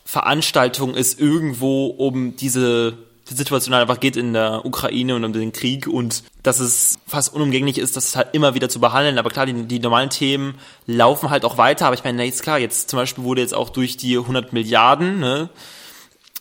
Veranstaltung 0.06 0.96
es 0.96 1.20
irgendwo 1.20 1.88
um 1.88 2.38
diese 2.38 2.98
Situation 3.36 3.74
halt 3.74 3.84
einfach 3.84 4.00
geht 4.00 4.15
in 4.15 4.34
der 4.34 4.65
Ukraine 4.65 5.15
und 5.15 5.24
um 5.24 5.34
den 5.34 5.52
Krieg 5.52 5.88
und 5.88 6.24
dass 6.44 6.60
es 6.60 7.00
fast 7.08 7.34
unumgänglich 7.34 7.78
ist, 7.78 7.96
das 7.96 8.15
halt 8.15 8.30
immer 8.34 8.54
wieder 8.56 8.70
zu 8.70 8.80
behandeln. 8.80 9.17
Aber 9.17 9.30
klar, 9.30 9.46
die, 9.46 9.54
die 9.63 9.80
normalen 9.80 10.10
Themen 10.10 10.56
laufen 10.88 11.30
halt 11.30 11.46
auch 11.46 11.58
weiter. 11.58 11.86
Aber 11.86 11.96
ich 11.96 12.04
meine, 12.04 12.24
jetzt 12.24 12.44
klar, 12.44 12.60
jetzt 12.60 12.89
zum 12.89 12.98
Beispiel 12.98 13.24
wurde 13.24 13.41
jetzt 13.41 13.54
auch 13.54 13.70
durch 13.70 13.98
die 13.98 14.17
100 14.17 14.54
Milliarden, 14.54 15.20
ne, 15.20 15.50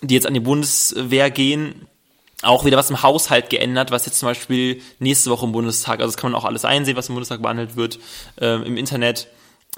die 0.03 0.14
jetzt 0.14 0.26
an 0.26 0.35
die 0.35 0.40
Bundeswehr 0.40 1.31
gehen, 1.31 1.87
auch 2.42 2.64
wieder 2.64 2.79
was 2.79 2.90
im 2.90 3.03
Haushalt 3.03 3.50
geändert, 3.50 3.90
was 3.90 4.07
jetzt 4.07 4.18
zum 4.18 4.29
Beispiel 4.29 4.81
nächste 4.98 5.31
Woche 5.31 5.44
im 5.44 5.53
Bundestag, 5.53 6.00
also 6.00 6.11
das 6.11 6.16
kann 6.16 6.33
man 6.33 6.40
auch 6.40 6.46
alles 6.46 6.64
einsehen, 6.64 6.96
was 6.96 7.09
im 7.09 7.14
Bundestag 7.14 7.42
behandelt 7.42 7.76
wird, 7.76 7.98
äh, 8.40 8.55
im 8.62 8.76
Internet. 8.76 9.29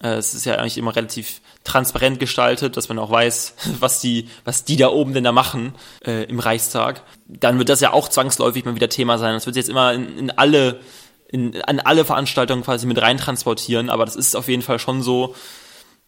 Äh, 0.02 0.14
es 0.14 0.34
ist 0.34 0.44
ja 0.44 0.56
eigentlich 0.56 0.78
immer 0.78 0.94
relativ 0.94 1.40
transparent 1.64 2.18
gestaltet, 2.18 2.76
dass 2.76 2.88
man 2.88 2.98
auch 2.98 3.10
weiß, 3.10 3.54
was 3.80 4.00
die, 4.00 4.28
was 4.44 4.64
die 4.64 4.76
da 4.76 4.88
oben 4.88 5.14
denn 5.14 5.24
da 5.24 5.32
machen 5.32 5.74
äh, 6.04 6.24
im 6.24 6.40
Reichstag. 6.40 7.02
Dann 7.26 7.58
wird 7.58 7.68
das 7.68 7.80
ja 7.80 7.92
auch 7.92 8.08
zwangsläufig 8.08 8.64
mal 8.64 8.74
wieder 8.74 8.88
Thema 8.88 9.18
sein. 9.18 9.34
Das 9.34 9.46
wird 9.46 9.56
jetzt 9.56 9.68
immer 9.68 9.92
in, 9.92 10.18
in 10.18 10.30
alle, 10.30 10.80
in, 11.28 11.62
an 11.62 11.80
alle 11.80 12.04
Veranstaltungen 12.04 12.64
quasi 12.64 12.86
mit 12.86 13.00
rein 13.00 13.18
transportieren, 13.18 13.88
aber 13.88 14.04
das 14.04 14.16
ist 14.16 14.36
auf 14.36 14.48
jeden 14.48 14.62
Fall 14.62 14.78
schon 14.78 15.02
so, 15.02 15.34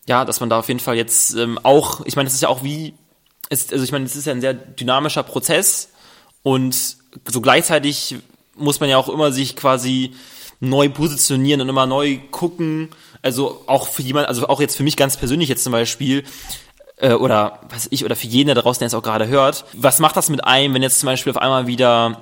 ja, 0.06 0.24
dass 0.24 0.40
man 0.40 0.50
da 0.50 0.58
auf 0.58 0.68
jeden 0.68 0.80
Fall 0.80 0.96
jetzt 0.96 1.34
ähm, 1.34 1.58
auch, 1.62 2.04
ich 2.04 2.16
meine, 2.16 2.26
das 2.26 2.34
ist 2.34 2.42
ja 2.42 2.48
auch 2.48 2.62
wie, 2.62 2.94
ist, 3.48 3.72
also 3.72 3.84
ich 3.84 3.92
meine, 3.92 4.04
es 4.04 4.16
ist 4.16 4.26
ja 4.26 4.32
ein 4.32 4.40
sehr 4.40 4.54
dynamischer 4.54 5.22
Prozess 5.22 5.90
und 6.42 6.96
so 7.28 7.40
gleichzeitig 7.40 8.16
muss 8.56 8.80
man 8.80 8.90
ja 8.90 8.98
auch 8.98 9.08
immer 9.08 9.32
sich 9.32 9.56
quasi 9.56 10.14
neu 10.60 10.88
positionieren 10.88 11.60
und 11.60 11.68
immer 11.68 11.86
neu 11.86 12.18
gucken, 12.30 12.90
also 13.24 13.62
auch 13.66 13.88
für 13.88 14.02
jemand, 14.02 14.28
also 14.28 14.48
auch 14.48 14.60
jetzt 14.60 14.76
für 14.76 14.82
mich 14.82 14.96
ganz 14.96 15.16
persönlich 15.16 15.48
jetzt 15.48 15.64
zum 15.64 15.72
Beispiel, 15.72 16.24
äh, 16.98 17.14
oder 17.14 17.60
was 17.70 17.88
ich, 17.90 18.04
oder 18.04 18.16
für 18.16 18.26
jeden 18.26 18.48
da 18.48 18.54
draußen, 18.54 18.80
der 18.80 18.88
es 18.88 18.94
auch 18.94 19.02
gerade 19.02 19.26
hört, 19.28 19.64
was 19.72 19.98
macht 19.98 20.16
das 20.16 20.28
mit 20.28 20.44
einem, 20.44 20.74
wenn 20.74 20.82
jetzt 20.82 21.00
zum 21.00 21.06
Beispiel 21.06 21.32
auf 21.32 21.38
einmal 21.38 21.66
wieder 21.66 22.20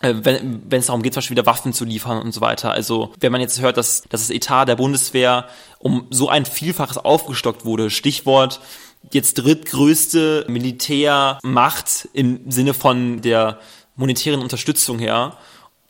äh, 0.00 0.14
wenn, 0.16 0.62
wenn 0.68 0.80
es 0.80 0.86
darum 0.86 1.02
geht, 1.02 1.14
zum 1.14 1.20
Beispiel 1.20 1.36
wieder 1.36 1.46
Waffen 1.46 1.72
zu 1.72 1.84
liefern 1.84 2.20
und 2.20 2.32
so 2.32 2.40
weiter. 2.40 2.72
Also 2.72 3.12
wenn 3.20 3.30
man 3.30 3.40
jetzt 3.40 3.60
hört, 3.60 3.76
dass, 3.76 4.02
dass 4.08 4.22
das 4.22 4.30
Etat 4.30 4.66
der 4.66 4.76
Bundeswehr 4.76 5.46
um 5.78 6.08
so 6.10 6.28
ein 6.28 6.44
Vielfaches 6.44 6.98
aufgestockt 6.98 7.64
wurde, 7.64 7.88
Stichwort 7.88 8.60
jetzt 9.12 9.34
drittgrößte 9.34 10.46
Militärmacht 10.48 12.08
im 12.12 12.50
Sinne 12.50 12.74
von 12.74 13.22
der 13.22 13.60
monetären 13.94 14.40
Unterstützung 14.40 14.98
her, 14.98 15.36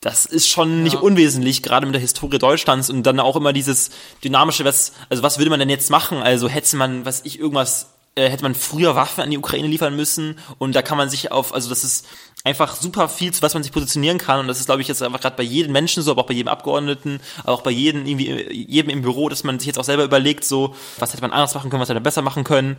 das 0.03 0.27
ist 0.27 0.49
schon 0.49 0.83
nicht 0.83 0.97
unwesentlich, 0.97 1.63
gerade 1.63 1.87
mit 1.87 1.95
der 1.95 2.01
Historie 2.01 2.39
Deutschlands 2.39 2.91
und 2.91 3.05
dann 3.05 3.21
auch 3.21 3.37
immer 3.37 3.53
dieses 3.53 3.91
dynamische, 4.25 4.65
was, 4.65 4.93
also 5.09 5.23
was 5.23 5.39
würde 5.39 5.51
man 5.51 5.61
denn 5.61 5.71
jetzt 5.71 5.91
machen? 5.91 6.19
Also 6.19 6.49
hätte 6.49 6.77
man, 6.77 7.05
was 7.05 7.25
ich, 7.25 7.39
irgendwas, 7.39 7.92
äh, 8.15 8.29
hätte 8.29 8.43
man 8.43 8.55
früher 8.55 8.95
Waffen 8.95 9.23
an 9.23 9.31
die 9.31 9.39
Ukraine 9.39 9.69
liefern 9.69 9.97
müssen 9.97 10.39
und 10.59 10.75
da 10.75 10.83
kann 10.83 10.99
man 10.99 11.09
sich 11.09 11.33
auf, 11.33 11.55
also 11.55 11.71
das 11.71 11.83
ist 11.83 12.07
einfach 12.45 12.75
super 12.75 13.09
viel, 13.09 13.33
zu 13.33 13.41
was 13.43 13.55
man 13.55 13.63
sich 13.63 13.73
positionieren 13.73 14.19
kann 14.19 14.41
und 14.41 14.49
das 14.49 14.59
ist, 14.59 14.67
glaube 14.67 14.83
ich, 14.83 14.89
jetzt 14.89 15.03
einfach 15.03 15.21
gerade 15.21 15.37
bei 15.37 15.43
jedem 15.43 15.73
Menschen 15.73 16.03
so, 16.03 16.11
aber 16.11 16.23
auch 16.23 16.27
bei 16.27 16.35
jedem 16.35 16.49
Abgeordneten, 16.49 17.21
auch 17.45 17.63
bei 17.63 17.71
jedem, 17.71 18.05
irgendwie, 18.05 18.53
jedem 18.53 18.91
im 18.91 19.03
Büro, 19.03 19.29
dass 19.29 19.45
man 19.45 19.59
sich 19.59 19.67
jetzt 19.67 19.79
auch 19.79 19.85
selber 19.85 20.05
überlegt, 20.05 20.45
so, 20.45 20.75
was 20.99 21.13
hätte 21.13 21.23
man 21.23 21.33
anders 21.33 21.55
machen 21.55 21.71
können, 21.71 21.81
was 21.81 21.89
hätte 21.89 21.97
man 21.97 22.03
besser 22.03 22.23
machen 22.23 22.45
können, 22.45 22.77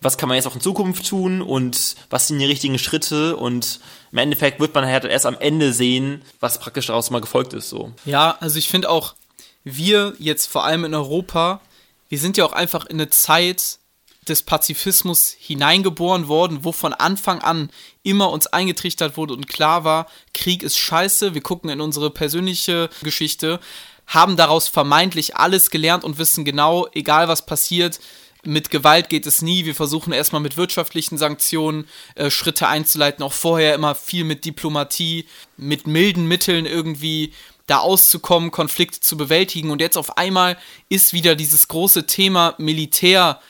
was 0.00 0.18
kann 0.18 0.28
man 0.28 0.36
jetzt 0.36 0.46
auch 0.46 0.54
in 0.54 0.60
Zukunft 0.60 1.08
tun 1.08 1.42
und 1.42 1.96
was 2.10 2.28
sind 2.28 2.38
die 2.38 2.44
richtigen 2.44 2.78
Schritte 2.78 3.36
und 3.36 3.80
im 4.12 4.18
Endeffekt 4.18 4.60
wird 4.60 4.74
man 4.74 4.86
halt 4.86 5.04
erst 5.04 5.26
am 5.26 5.36
Ende 5.38 5.72
sehen, 5.72 6.22
was 6.40 6.60
praktisch 6.60 6.86
daraus 6.86 7.10
mal 7.10 7.20
gefolgt 7.20 7.54
ist. 7.54 7.70
So. 7.70 7.92
Ja, 8.04 8.36
also 8.40 8.58
ich 8.58 8.68
finde 8.68 8.90
auch, 8.90 9.14
wir 9.64 10.14
jetzt 10.18 10.46
vor 10.46 10.64
allem 10.64 10.84
in 10.84 10.94
Europa, 10.94 11.60
wir 12.08 12.18
sind 12.18 12.36
ja 12.36 12.44
auch 12.44 12.52
einfach 12.52 12.86
in 12.86 13.00
eine 13.00 13.10
Zeit 13.10 13.78
des 14.28 14.42
Pazifismus 14.42 15.34
hineingeboren 15.38 16.28
worden, 16.28 16.64
wo 16.64 16.72
von 16.72 16.92
Anfang 16.92 17.40
an 17.40 17.70
immer 18.02 18.30
uns 18.30 18.46
eingetrichtert 18.46 19.16
wurde 19.16 19.34
und 19.34 19.48
klar 19.48 19.84
war, 19.84 20.06
Krieg 20.34 20.62
ist 20.62 20.76
scheiße, 20.78 21.34
wir 21.34 21.42
gucken 21.42 21.70
in 21.70 21.80
unsere 21.80 22.10
persönliche 22.10 22.90
Geschichte, 23.02 23.60
haben 24.06 24.36
daraus 24.36 24.68
vermeintlich 24.68 25.36
alles 25.36 25.70
gelernt 25.70 26.04
und 26.04 26.18
wissen 26.18 26.44
genau, 26.44 26.88
egal 26.92 27.28
was 27.28 27.44
passiert, 27.46 27.98
mit 28.46 28.70
Gewalt 28.70 29.08
geht 29.08 29.26
es 29.26 29.42
nie. 29.42 29.64
Wir 29.64 29.74
versuchen 29.74 30.12
erstmal 30.12 30.40
mit 30.40 30.56
wirtschaftlichen 30.56 31.18
Sanktionen 31.18 31.88
äh, 32.14 32.30
Schritte 32.30 32.68
einzuleiten, 32.68 33.24
auch 33.24 33.32
vorher 33.32 33.74
immer 33.74 33.94
viel 33.94 34.24
mit 34.24 34.44
Diplomatie, 34.44 35.26
mit 35.56 35.86
milden 35.86 36.26
Mitteln 36.28 36.64
irgendwie 36.64 37.32
da 37.66 37.78
auszukommen, 37.78 38.52
Konflikte 38.52 39.00
zu 39.00 39.16
bewältigen. 39.16 39.70
Und 39.70 39.80
jetzt 39.80 39.98
auf 39.98 40.16
einmal 40.16 40.56
ist 40.88 41.12
wieder 41.12 41.34
dieses 41.34 41.68
große 41.68 42.06
Thema 42.06 42.54
Militär 42.58 43.40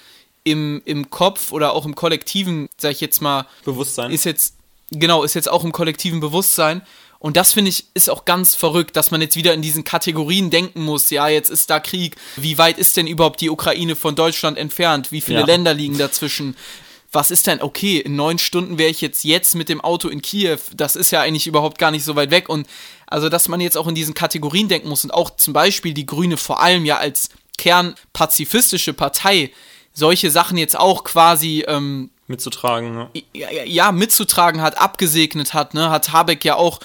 im, 0.47 0.81
im 0.85 1.11
Kopf 1.11 1.51
oder 1.51 1.73
auch 1.73 1.85
im 1.85 1.97
kollektiven, 1.97 2.69
sag 2.79 2.93
ich 2.93 3.01
jetzt 3.01 3.21
mal, 3.21 3.47
Bewusstsein. 3.65 4.13
Ist 4.13 4.25
jetzt, 4.25 4.55
genau, 4.91 5.25
ist 5.25 5.35
jetzt 5.35 5.51
auch 5.51 5.65
im 5.65 5.73
kollektiven 5.73 6.21
Bewusstsein. 6.21 6.83
Und 7.19 7.37
das 7.37 7.55
finde 7.55 7.71
ich 7.71 7.87
ist 7.95 8.09
auch 8.09 8.25
ganz 8.25 8.55
verrückt, 8.55 8.95
dass 8.95 9.11
man 9.11 9.21
jetzt 9.21 9.35
wieder 9.35 9.53
in 9.55 9.63
diesen 9.63 9.83
Kategorien 9.83 10.51
denken 10.51 10.83
muss. 10.85 11.11
Ja, 11.11 11.27
jetzt 11.27 11.51
ist 11.51 11.69
da 11.71 11.81
Krieg. 11.81 12.15
Wie 12.37 12.59
weit 12.59 12.79
ist 12.79 12.97
denn 12.97 13.09
überhaupt 13.09 13.41
die 13.41 13.51
Ukraine 13.51 13.97
von 13.97 14.15
Deutschland 14.15 14.57
entfernt? 14.57 15.11
Wie 15.11 15.21
viele 15.21 15.41
ja. 15.41 15.47
Länder 15.47 15.75
liegen 15.75 15.99
dazwischen? 15.99 16.57
Was 17.11 17.33
ist 17.33 17.47
denn, 17.49 17.63
okay, 17.63 17.99
in 17.99 18.15
neun 18.15 18.39
Stunden 18.39 18.79
wäre 18.79 18.91
ich 18.91 19.01
jetzt 19.01 19.25
jetzt 19.25 19.55
mit 19.57 19.69
dem 19.69 19.81
Auto 19.81 20.09
in 20.09 20.23
Kiew. 20.23 20.59
Das 20.75 20.95
ist 20.95 21.11
ja 21.11 21.23
eigentlich 21.23 21.47
überhaupt 21.47 21.79
gar 21.79 21.91
nicht 21.91 22.05
so 22.05 22.15
weit 22.15 22.31
weg. 22.31 22.49
Und 22.49 22.69
also, 23.07 23.29
dass 23.29 23.49
man 23.49 23.61
jetzt 23.61 23.77
auch 23.77 23.89
in 23.89 23.95
diesen 23.97 24.15
Kategorien 24.15 24.69
denken 24.69 24.89
muss 24.89 25.03
und 25.03 25.11
auch 25.11 25.35
zum 25.35 25.53
Beispiel 25.53 25.95
die 25.95 26.07
Grüne 26.07 26.37
vor 26.37 26.61
allem 26.61 26.85
ja 26.85 26.99
als 26.99 27.31
kernpazifistische 27.59 28.93
Partei 28.93 29.51
solche 29.97 30.31
Sachen 30.31 30.59
jetzt 30.59 30.79
auch 30.79 31.05
quasi 31.05 31.65
ähm, 31.67 32.11
mitzutragen, 32.29 32.95
ne? 32.95 33.11
ja, 33.33 33.49
ja, 33.65 33.93
mitzutragen 33.93 34.61
hat, 34.61 34.79
abgesegnet 34.79 35.55
hat, 35.55 35.75
ne, 35.75 35.91
hat 35.91 36.13
Habeck 36.13 36.45
ja 36.45 36.57
auch 36.57 36.81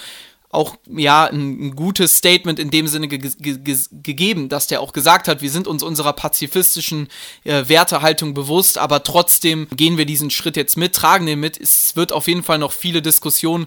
auch 0.50 0.76
ja 0.86 1.24
ein, 1.24 1.68
ein 1.68 1.76
gutes 1.76 2.18
Statement 2.18 2.58
in 2.58 2.70
dem 2.70 2.86
Sinne 2.86 3.08
ge 3.08 3.18
ge 3.18 3.78
gegeben, 3.90 4.50
dass 4.50 4.66
der 4.66 4.82
auch 4.82 4.92
gesagt 4.92 5.26
hat, 5.26 5.40
wir 5.40 5.50
sind 5.50 5.66
uns 5.66 5.82
unserer 5.82 6.12
pazifistischen 6.12 7.08
äh, 7.44 7.68
Wertehaltung 7.68 8.34
bewusst, 8.34 8.76
aber 8.76 9.02
trotzdem 9.02 9.66
gehen 9.74 9.96
wir 9.96 10.04
diesen 10.04 10.30
Schritt 10.30 10.56
jetzt 10.56 10.76
mit, 10.76 10.94
tragen 10.94 11.24
den 11.24 11.40
mit. 11.40 11.58
Es 11.58 11.96
wird 11.96 12.12
auf 12.12 12.28
jeden 12.28 12.42
Fall 12.42 12.58
noch 12.58 12.72
viele 12.72 13.00
Diskussionen 13.00 13.66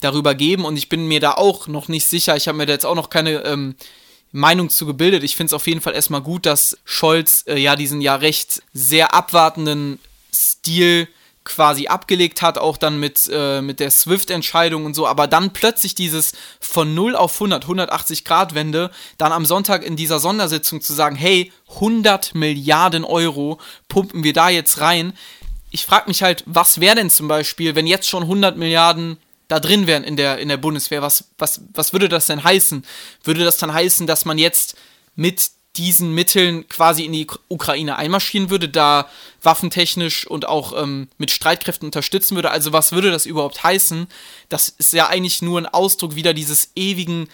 darüber 0.00 0.34
geben 0.34 0.64
und 0.64 0.76
ich 0.76 0.88
bin 0.88 1.06
mir 1.06 1.20
da 1.20 1.34
auch 1.34 1.68
noch 1.68 1.86
nicht 1.86 2.08
sicher. 2.08 2.36
Ich 2.36 2.48
habe 2.48 2.58
mir 2.58 2.66
da 2.66 2.72
jetzt 2.72 2.86
auch 2.86 2.96
noch 2.96 3.10
keine 3.10 3.44
ähm, 3.44 3.76
Meinung 4.38 4.70
zu 4.70 4.86
gebildet. 4.86 5.24
Ich 5.24 5.36
finde 5.36 5.48
es 5.48 5.54
auf 5.54 5.66
jeden 5.66 5.80
Fall 5.80 5.94
erstmal 5.94 6.22
gut, 6.22 6.46
dass 6.46 6.78
Scholz 6.84 7.44
äh, 7.46 7.58
ja 7.58 7.76
diesen 7.76 8.00
ja 8.00 8.14
recht 8.14 8.62
sehr 8.72 9.14
abwartenden 9.14 9.98
Stil 10.34 11.08
quasi 11.48 11.86
abgelegt 11.88 12.42
hat, 12.42 12.58
auch 12.58 12.76
dann 12.76 13.00
mit, 13.00 13.28
äh, 13.32 13.62
mit 13.62 13.80
der 13.80 13.90
SWIFT-Entscheidung 13.90 14.84
und 14.84 14.94
so, 14.94 15.06
aber 15.06 15.26
dann 15.26 15.52
plötzlich 15.52 15.94
dieses 15.94 16.34
von 16.60 16.94
0 16.94 17.16
auf 17.16 17.34
100, 17.34 17.64
180 17.64 18.24
Grad 18.24 18.54
Wende, 18.54 18.90
dann 19.16 19.32
am 19.32 19.46
Sonntag 19.46 19.82
in 19.82 19.96
dieser 19.96 20.20
Sondersitzung 20.20 20.82
zu 20.82 20.92
sagen, 20.92 21.16
hey, 21.16 21.50
100 21.76 22.34
Milliarden 22.34 23.04
Euro 23.04 23.58
pumpen 23.88 24.24
wir 24.24 24.34
da 24.34 24.50
jetzt 24.50 24.80
rein. 24.80 25.14
Ich 25.70 25.86
frage 25.86 26.08
mich 26.08 26.22
halt, 26.22 26.44
was 26.46 26.80
wäre 26.80 26.96
denn 26.96 27.10
zum 27.10 27.28
Beispiel, 27.28 27.74
wenn 27.74 27.86
jetzt 27.86 28.08
schon 28.08 28.24
100 28.24 28.56
Milliarden 28.58 29.16
da 29.48 29.60
drin 29.60 29.86
wären 29.86 30.04
in 30.04 30.16
der, 30.16 30.38
in 30.38 30.48
der 30.48 30.58
Bundeswehr, 30.58 31.02
was, 31.02 31.24
was, 31.38 31.62
was 31.72 31.92
würde 31.92 32.08
das 32.08 32.26
denn 32.26 32.44
heißen? 32.44 32.84
Würde 33.24 33.44
das 33.44 33.56
dann 33.56 33.72
heißen, 33.72 34.06
dass 34.06 34.24
man 34.24 34.38
jetzt 34.38 34.76
mit 35.16 35.50
diesen 35.76 36.12
Mitteln 36.12 36.68
quasi 36.68 37.04
in 37.04 37.12
die 37.12 37.26
Ukraine 37.48 37.96
einmarschieren 37.96 38.50
würde, 38.50 38.68
da 38.68 39.08
waffentechnisch 39.42 40.26
und 40.26 40.48
auch 40.48 40.80
ähm, 40.80 41.08
mit 41.18 41.30
Streitkräften 41.30 41.86
unterstützen 41.86 42.34
würde. 42.34 42.50
Also 42.50 42.72
was 42.72 42.92
würde 42.92 43.10
das 43.10 43.26
überhaupt 43.26 43.62
heißen? 43.62 44.08
Das 44.48 44.68
ist 44.68 44.92
ja 44.92 45.08
eigentlich 45.08 45.40
nur 45.40 45.60
ein 45.60 45.66
Ausdruck 45.66 46.14
wieder 46.14 46.34
dieses 46.34 46.72
ewigen 46.74 47.28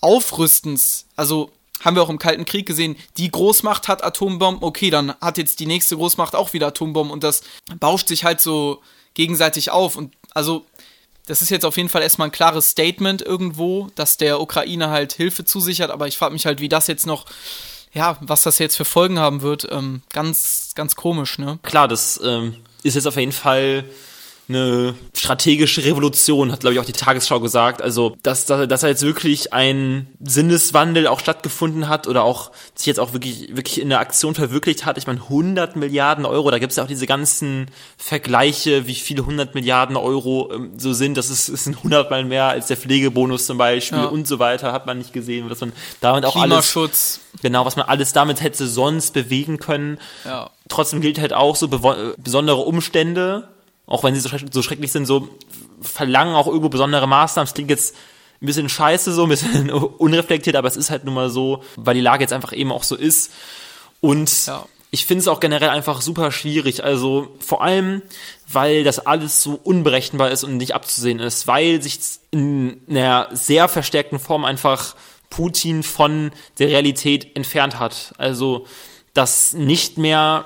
Aufrüstens. 0.00 1.06
Also 1.14 1.52
haben 1.84 1.96
wir 1.96 2.02
auch 2.02 2.08
im 2.08 2.18
Kalten 2.18 2.46
Krieg 2.46 2.66
gesehen, 2.66 2.96
die 3.18 3.30
Großmacht 3.30 3.88
hat 3.88 4.02
Atombomben, 4.02 4.62
okay, 4.62 4.88
dann 4.88 5.14
hat 5.20 5.36
jetzt 5.36 5.60
die 5.60 5.66
nächste 5.66 5.96
Großmacht 5.96 6.34
auch 6.34 6.54
wieder 6.54 6.68
Atombomben 6.68 7.12
und 7.12 7.22
das 7.22 7.42
bauscht 7.78 8.08
sich 8.08 8.24
halt 8.24 8.40
so 8.40 8.82
gegenseitig 9.12 9.70
auf. 9.70 9.96
Und 9.96 10.14
also 10.32 10.64
das 11.26 11.42
ist 11.42 11.50
jetzt 11.50 11.64
auf 11.64 11.76
jeden 11.76 11.88
Fall 11.88 12.02
erstmal 12.02 12.28
ein 12.28 12.32
klares 12.32 12.70
Statement 12.70 13.22
irgendwo, 13.22 13.88
dass 13.94 14.16
der 14.16 14.40
Ukraine 14.40 14.90
halt 14.90 15.12
Hilfe 15.12 15.44
zusichert, 15.44 15.90
aber 15.90 16.06
ich 16.06 16.18
frage 16.18 16.32
mich 16.32 16.46
halt, 16.46 16.60
wie 16.60 16.68
das 16.68 16.86
jetzt 16.86 17.06
noch 17.06 17.26
ja, 17.94 18.16
was 18.20 18.42
das 18.42 18.58
jetzt 18.58 18.76
für 18.76 18.84
Folgen 18.84 19.18
haben 19.20 19.42
wird, 19.42 19.68
ähm, 19.70 20.02
ganz, 20.12 20.72
ganz 20.74 20.96
komisch, 20.96 21.38
ne? 21.38 21.60
Klar, 21.62 21.86
das 21.86 22.20
ähm, 22.22 22.56
ist 22.82 22.96
jetzt 22.96 23.06
auf 23.06 23.16
jeden 23.16 23.32
Fall 23.32 23.84
eine 24.48 24.94
strategische 25.14 25.84
Revolution, 25.84 26.52
hat 26.52 26.60
glaube 26.60 26.74
ich 26.74 26.80
auch 26.80 26.84
die 26.84 26.92
Tagesschau 26.92 27.40
gesagt. 27.40 27.80
Also, 27.80 28.16
dass, 28.22 28.44
dass, 28.44 28.68
dass 28.68 28.80
da 28.82 28.88
jetzt 28.88 29.02
wirklich 29.02 29.52
ein 29.52 30.06
Sinneswandel 30.20 31.06
auch 31.06 31.20
stattgefunden 31.20 31.88
hat 31.88 32.06
oder 32.06 32.24
auch 32.24 32.50
sich 32.74 32.86
jetzt 32.86 33.00
auch 33.00 33.14
wirklich, 33.14 33.56
wirklich 33.56 33.80
in 33.80 33.88
der 33.88 34.00
Aktion 34.00 34.34
verwirklicht 34.34 34.84
hat. 34.84 34.98
Ich 34.98 35.06
meine, 35.06 35.22
100 35.22 35.76
Milliarden 35.76 36.26
Euro, 36.26 36.50
da 36.50 36.58
gibt 36.58 36.72
es 36.72 36.76
ja 36.76 36.84
auch 36.84 36.88
diese 36.88 37.06
ganzen 37.06 37.70
Vergleiche, 37.96 38.86
wie 38.86 38.94
viele 38.94 39.22
100 39.22 39.54
Milliarden 39.54 39.96
Euro 39.96 40.50
ähm, 40.52 40.72
so 40.78 40.92
sind. 40.92 41.16
Das 41.16 41.30
ist, 41.30 41.48
ist 41.48 41.66
ein 41.66 41.76
100 41.76 42.10
Mal 42.10 42.24
mehr 42.24 42.48
als 42.48 42.66
der 42.66 42.76
Pflegebonus 42.76 43.46
zum 43.46 43.56
Beispiel 43.56 43.98
ja. 43.98 44.04
und 44.06 44.26
so 44.26 44.38
weiter, 44.38 44.72
hat 44.72 44.84
man 44.86 44.98
nicht 44.98 45.12
gesehen. 45.14 45.48
Dass 45.48 45.60
man 45.60 45.72
damit 46.00 46.26
auch 46.26 46.32
Klimaschutz. 46.32 47.20
alles, 47.32 47.42
genau, 47.42 47.64
was 47.64 47.76
man 47.76 47.86
alles 47.86 48.12
damit 48.12 48.42
hätte 48.42 48.66
sonst 48.66 49.14
bewegen 49.14 49.58
können. 49.58 49.98
Ja. 50.26 50.50
Trotzdem 50.68 51.00
gilt 51.00 51.18
halt 51.18 51.32
auch 51.32 51.56
so 51.56 51.68
besondere 51.68 52.58
Umstände 52.58 53.48
auch 53.86 54.02
wenn 54.04 54.14
sie 54.14 54.20
so, 54.20 54.30
so 54.50 54.62
schrecklich 54.62 54.92
sind, 54.92 55.06
so 55.06 55.28
verlangen 55.80 56.34
auch 56.34 56.46
irgendwo 56.46 56.68
besondere 56.68 57.06
Maßnahmen. 57.06 57.46
Es 57.46 57.54
klingt 57.54 57.70
jetzt 57.70 57.94
ein 58.40 58.46
bisschen 58.46 58.68
scheiße, 58.68 59.12
so 59.12 59.24
ein 59.24 59.28
bisschen 59.28 59.70
unreflektiert, 59.98 60.56
aber 60.56 60.68
es 60.68 60.76
ist 60.76 60.90
halt 60.90 61.04
nun 61.04 61.14
mal 61.14 61.30
so, 61.30 61.62
weil 61.76 61.94
die 61.94 62.00
Lage 62.00 62.22
jetzt 62.22 62.32
einfach 62.32 62.52
eben 62.52 62.72
auch 62.72 62.82
so 62.82 62.96
ist. 62.96 63.32
Und 64.00 64.46
ja. 64.46 64.66
ich 64.90 65.06
finde 65.06 65.22
es 65.22 65.28
auch 65.28 65.40
generell 65.40 65.70
einfach 65.70 66.00
super 66.00 66.30
schwierig. 66.30 66.84
Also 66.84 67.28
vor 67.40 67.62
allem, 67.62 68.02
weil 68.50 68.84
das 68.84 68.98
alles 69.00 69.42
so 69.42 69.58
unberechenbar 69.62 70.30
ist 70.30 70.44
und 70.44 70.56
nicht 70.56 70.74
abzusehen 70.74 71.20
ist, 71.20 71.46
weil 71.46 71.82
sich 71.82 71.98
in 72.30 72.80
einer 72.88 73.28
sehr 73.32 73.68
verstärkten 73.68 74.18
Form 74.18 74.44
einfach 74.44 74.94
Putin 75.30 75.82
von 75.82 76.30
der 76.58 76.68
Realität 76.68 77.36
entfernt 77.36 77.78
hat. 77.78 78.14
Also, 78.18 78.66
dass 79.14 79.52
nicht 79.52 79.98
mehr 79.98 80.44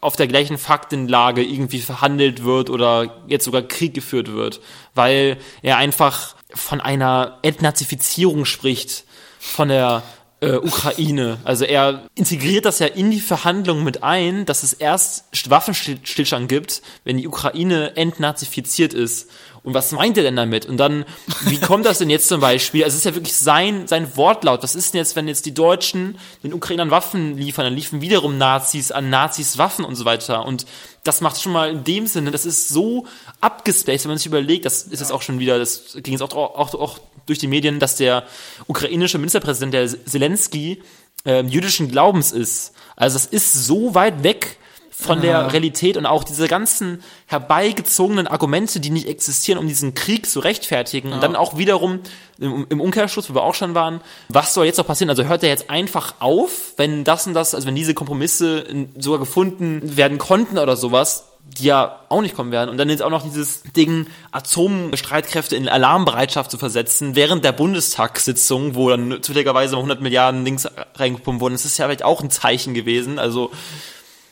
auf 0.00 0.16
der 0.16 0.28
gleichen 0.28 0.58
Faktenlage 0.58 1.42
irgendwie 1.42 1.80
verhandelt 1.80 2.44
wird 2.44 2.70
oder 2.70 3.22
jetzt 3.26 3.44
sogar 3.44 3.62
Krieg 3.62 3.94
geführt 3.94 4.32
wird, 4.32 4.60
weil 4.94 5.36
er 5.62 5.76
einfach 5.76 6.34
von 6.54 6.80
einer 6.80 7.38
Entnazifizierung 7.42 8.44
spricht, 8.44 9.04
von 9.38 9.68
der 9.68 10.02
äh, 10.40 10.56
Ukraine. 10.56 11.38
Also 11.44 11.64
er 11.64 12.08
integriert 12.14 12.64
das 12.64 12.78
ja 12.78 12.86
in 12.86 13.10
die 13.10 13.20
Verhandlungen 13.20 13.84
mit 13.84 14.02
ein, 14.02 14.46
dass 14.46 14.62
es 14.62 14.72
erst 14.72 15.50
Waffenstillstand 15.50 16.48
gibt, 16.48 16.82
wenn 17.04 17.18
die 17.18 17.28
Ukraine 17.28 17.96
entnazifiziert 17.96 18.94
ist. 18.94 19.30
Und 19.62 19.74
was 19.74 19.92
meint 19.92 20.16
er 20.16 20.22
denn 20.22 20.36
damit? 20.36 20.66
Und 20.66 20.78
dann, 20.78 21.04
wie 21.42 21.58
kommt 21.58 21.84
das 21.84 21.98
denn 21.98 22.08
jetzt 22.08 22.28
zum 22.28 22.40
Beispiel? 22.40 22.82
Also 22.82 22.94
es 22.94 23.00
ist 23.00 23.04
ja 23.04 23.14
wirklich 23.14 23.36
sein, 23.36 23.86
sein 23.86 24.16
Wortlaut. 24.16 24.62
Was 24.62 24.74
ist 24.74 24.94
denn 24.94 24.98
jetzt, 24.98 25.16
wenn 25.16 25.28
jetzt 25.28 25.44
die 25.44 25.52
Deutschen 25.54 26.18
den 26.42 26.54
Ukrainern 26.54 26.90
Waffen 26.90 27.36
liefern? 27.36 27.64
Dann 27.64 27.74
liefen 27.74 28.00
wiederum 28.00 28.38
Nazis 28.38 28.90
an 28.90 29.10
Nazis 29.10 29.58
Waffen 29.58 29.84
und 29.84 29.96
so 29.96 30.04
weiter. 30.06 30.46
Und 30.46 30.64
das 31.04 31.20
macht 31.20 31.40
schon 31.40 31.52
mal 31.52 31.70
in 31.70 31.84
dem 31.84 32.06
Sinne, 32.06 32.30
das 32.30 32.46
ist 32.46 32.68
so 32.68 33.06
abgespaced, 33.40 34.04
wenn 34.04 34.10
man 34.10 34.18
sich 34.18 34.26
überlegt, 34.26 34.64
das 34.64 34.84
ist 34.84 35.00
jetzt 35.00 35.12
auch 35.12 35.22
schon 35.22 35.38
wieder, 35.38 35.58
das 35.58 35.96
ging 36.02 36.12
jetzt 36.12 36.22
auch, 36.22 36.34
auch, 36.34 36.74
auch 36.74 36.98
durch 37.26 37.38
die 37.38 37.46
Medien, 37.46 37.80
dass 37.80 37.96
der 37.96 38.24
ukrainische 38.66 39.18
Ministerpräsident, 39.18 39.74
der 39.74 39.88
Zelensky, 39.88 40.82
äh, 41.26 41.42
jüdischen 41.42 41.90
Glaubens 41.90 42.32
ist. 42.32 42.72
Also 42.96 43.14
das 43.14 43.26
ist 43.26 43.52
so 43.52 43.94
weit 43.94 44.22
weg 44.22 44.58
von 45.00 45.20
der 45.20 45.52
Realität 45.52 45.96
und 45.96 46.06
auch 46.06 46.24
diese 46.24 46.46
ganzen 46.46 47.02
herbeigezogenen 47.26 48.26
Argumente, 48.26 48.80
die 48.80 48.90
nicht 48.90 49.08
existieren, 49.08 49.58
um 49.58 49.66
diesen 49.66 49.94
Krieg 49.94 50.28
zu 50.28 50.40
rechtfertigen. 50.40 51.08
Ja. 51.08 51.14
Und 51.14 51.22
dann 51.22 51.36
auch 51.36 51.56
wiederum 51.56 52.00
im, 52.38 52.66
im 52.68 52.80
Umkehrschluss, 52.80 53.30
wo 53.30 53.34
wir 53.34 53.42
auch 53.42 53.54
schon 53.54 53.74
waren, 53.74 54.00
was 54.28 54.54
soll 54.54 54.66
jetzt 54.66 54.78
noch 54.78 54.86
passieren? 54.86 55.10
Also 55.10 55.24
hört 55.24 55.42
er 55.42 55.48
jetzt 55.48 55.70
einfach 55.70 56.14
auf, 56.20 56.74
wenn 56.76 57.04
das 57.04 57.26
und 57.26 57.34
das, 57.34 57.54
also 57.54 57.66
wenn 57.66 57.74
diese 57.74 57.94
Kompromisse 57.94 58.64
sogar 58.98 59.18
gefunden 59.18 59.96
werden 59.96 60.18
konnten 60.18 60.58
oder 60.58 60.76
sowas, 60.76 61.24
die 61.58 61.64
ja 61.64 62.00
auch 62.08 62.22
nicht 62.22 62.36
kommen 62.36 62.52
werden. 62.52 62.70
Und 62.70 62.78
dann 62.78 62.90
jetzt 62.90 63.02
auch 63.02 63.10
noch 63.10 63.22
dieses 63.22 63.62
Ding, 63.62 64.06
Atomstreitkräfte 64.30 65.56
in 65.56 65.68
Alarmbereitschaft 65.68 66.50
zu 66.50 66.58
versetzen, 66.58 67.16
während 67.16 67.44
der 67.44 67.52
Bundestagssitzung, 67.52 68.74
wo 68.74 68.90
dann 68.90 69.22
zufälligerweise 69.22 69.76
100 69.76 70.00
Milliarden 70.00 70.44
Dings 70.44 70.68
reingepumpt 70.94 71.40
wurden. 71.40 71.54
Das 71.54 71.64
ist 71.64 71.78
ja 71.78 71.86
vielleicht 71.86 72.04
auch 72.04 72.22
ein 72.22 72.30
Zeichen 72.30 72.74
gewesen. 72.74 73.18
Also 73.18 73.50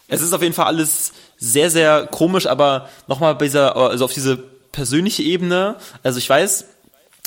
es 0.09 0.23
ist 0.23 0.33
auf 0.33 0.43
jeden 0.43 0.55
Fall 0.55 0.67
alles 0.67 1.13
sehr, 1.37 1.71
sehr 1.71 2.07
komisch, 2.07 2.47
aber 2.47 2.89
nochmal 3.07 3.35
bei 3.35 3.45
dieser, 3.45 3.77
also 3.77 4.05
auf 4.05 4.13
diese 4.13 4.39
persönliche 4.73 5.23
Ebene, 5.23 5.77
also 6.03 6.19
ich 6.19 6.29
weiß, 6.29 6.65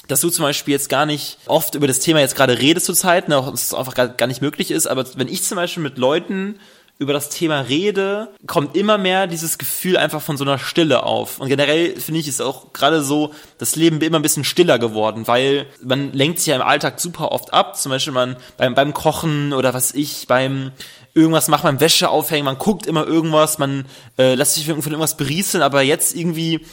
dass 0.08 0.22
du 0.22 0.30
zum 0.30 0.44
Beispiel 0.44 0.74
jetzt 0.74 0.90
gar 0.90 1.06
nicht 1.06 1.38
oft 1.46 1.76
über 1.76 1.88
das 1.88 2.00
Thema 2.00 2.20
jetzt 2.20 2.36
gerade 2.36 2.60
redest 2.60 2.88
zur 2.88 2.96
Zeit, 2.96 3.30
ne, 3.30 3.36
dass 3.50 3.68
es 3.68 3.74
einfach 3.74 3.94
gar, 3.94 4.28
nicht 4.28 4.42
möglich 4.42 4.72
ist, 4.72 4.88
aber 4.88 5.06
wenn 5.16 5.28
ich 5.28 5.44
zum 5.44 5.56
Beispiel 5.56 5.84
mit 5.84 5.98
Leuten 5.98 6.60
über 6.98 7.14
das 7.14 7.30
Thema 7.30 7.62
rede, 7.62 8.30
kommt 8.46 8.76
immer 8.78 9.00
mehr 9.00 9.26
dieses 9.26 9.58
Gefühl 9.58 9.98
einfach 9.98 10.22
von 10.22 10.38
so 10.38 10.44
einer 10.44 10.60
Stille 10.60 11.02
auf. 11.02 11.40
Und 11.40 11.48
generell 11.48 12.00
finde 12.00 12.20
ich 12.20 12.28
es 12.28 12.40
auch 12.42 12.74
gerade 12.74 13.02
so, 13.02 13.34
das 13.58 13.76
Leben 13.76 14.00
immer 14.02 14.20
ein 14.20 14.22
bisschen 14.22 14.44
stiller 14.44 14.78
geworden, 14.78 15.28
weil 15.28 15.66
man 15.84 16.14
lenkt 16.14 16.38
sich 16.38 16.50
ja 16.50 16.56
im 16.56 16.62
Alltag 16.62 17.00
super 17.00 17.32
oft 17.32 17.54
ab. 17.54 17.76
Zum 17.76 17.90
Beispiel 17.90 18.14
man 18.14 18.36
beim, 18.56 18.76
beim 18.76 18.94
Kochen 18.94 19.52
oder 19.52 19.74
was 19.74 19.96
ich, 19.96 20.28
beim 20.28 20.74
irgendwas 21.14 21.48
macht, 21.48 21.64
man 21.64 21.80
Wäsche 21.80 22.10
aufhängen, 22.10 22.46
man 22.46 22.58
guckt 22.58 22.86
immer 22.86 23.06
irgendwas, 23.06 23.58
man 23.58 23.86
äh, 24.18 24.36
lässt 24.36 24.56
sich 24.56 24.66
von 24.66 24.78
irgendwas 24.78 25.18
berieseln, 25.18 25.64
aber 25.64 25.82
jetzt 25.82 26.16
irgendwie 26.16 26.66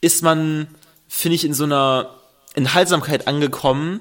ist 0.00 0.22
man, 0.22 0.68
finde 1.08 1.36
ich, 1.36 1.44
in 1.44 1.54
so 1.54 1.64
einer 1.64 2.10
Enthaltsamkeit 2.54 3.26
angekommen. 3.26 4.00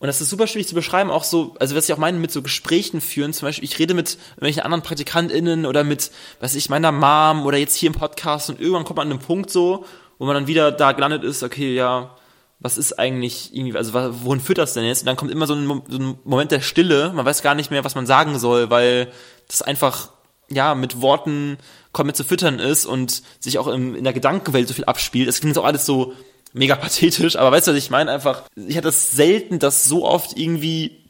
Und 0.00 0.06
das 0.06 0.20
ist 0.20 0.30
super 0.30 0.46
schwierig 0.46 0.68
zu 0.68 0.76
beschreiben, 0.76 1.10
auch 1.10 1.24
so, 1.24 1.56
also 1.58 1.74
was 1.74 1.88
ich 1.88 1.92
auch 1.92 1.98
meine, 1.98 2.18
mit 2.18 2.30
so 2.30 2.40
Gesprächen 2.40 3.00
führen, 3.00 3.32
zum 3.32 3.46
Beispiel, 3.46 3.64
ich 3.64 3.78
rede 3.80 3.94
mit 3.94 4.16
irgendwelchen 4.30 4.62
anderen 4.62 4.82
PraktikantInnen 4.82 5.66
oder 5.66 5.82
mit, 5.82 6.12
was 6.38 6.54
ich, 6.54 6.68
meiner 6.70 6.92
Mom 6.92 7.44
oder 7.44 7.58
jetzt 7.58 7.74
hier 7.74 7.88
im 7.88 7.94
Podcast 7.94 8.48
und 8.48 8.60
irgendwann 8.60 8.84
kommt 8.84 8.98
man 8.98 9.08
an 9.08 9.14
einen 9.14 9.20
Punkt 9.20 9.50
so, 9.50 9.84
wo 10.18 10.26
man 10.26 10.34
dann 10.34 10.46
wieder 10.46 10.70
da 10.70 10.92
gelandet 10.92 11.24
ist, 11.24 11.42
okay, 11.42 11.74
ja, 11.74 12.14
was 12.60 12.76
ist 12.76 12.98
eigentlich 12.98 13.54
irgendwie, 13.54 13.76
also 13.76 13.92
wohin 14.24 14.40
führt 14.40 14.58
das 14.58 14.74
denn 14.74 14.84
jetzt? 14.84 15.00
Und 15.00 15.06
dann 15.06 15.16
kommt 15.16 15.30
immer 15.30 15.46
so 15.46 15.54
ein, 15.54 15.66
so 15.88 15.98
ein 15.98 16.18
Moment 16.24 16.50
der 16.50 16.60
Stille, 16.60 17.12
man 17.14 17.24
weiß 17.24 17.42
gar 17.42 17.54
nicht 17.54 17.70
mehr, 17.70 17.84
was 17.84 17.94
man 17.94 18.06
sagen 18.06 18.38
soll, 18.38 18.68
weil 18.70 19.12
das 19.46 19.62
einfach, 19.62 20.10
ja, 20.50 20.74
mit 20.74 21.00
Worten 21.00 21.58
komplett 21.92 22.16
zu 22.16 22.24
füttern 22.24 22.58
ist 22.58 22.84
und 22.84 23.22
sich 23.38 23.58
auch 23.58 23.68
im, 23.68 23.94
in 23.94 24.04
der 24.04 24.12
Gedankenwelt 24.12 24.66
so 24.66 24.74
viel 24.74 24.86
abspielt. 24.86 25.28
Es 25.28 25.40
klingt 25.40 25.56
auch 25.56 25.64
alles 25.64 25.86
so 25.86 26.14
mega 26.52 26.74
pathetisch, 26.76 27.36
aber 27.36 27.52
weißt 27.52 27.68
du, 27.68 27.72
was 27.72 27.78
ich 27.78 27.90
meine? 27.90 28.10
Einfach, 28.10 28.42
ich 28.56 28.76
hatte 28.76 28.88
das 28.88 29.12
selten, 29.12 29.58
dass 29.58 29.84
so 29.84 30.04
oft 30.04 30.36
irgendwie, 30.36 31.04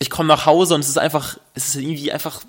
ich 0.00 0.10
komme 0.10 0.28
nach 0.28 0.46
Hause 0.46 0.74
und 0.74 0.80
es 0.80 0.88
ist 0.88 0.98
einfach, 0.98 1.38
es 1.54 1.68
ist 1.68 1.76
irgendwie 1.76 2.10
einfach 2.10 2.40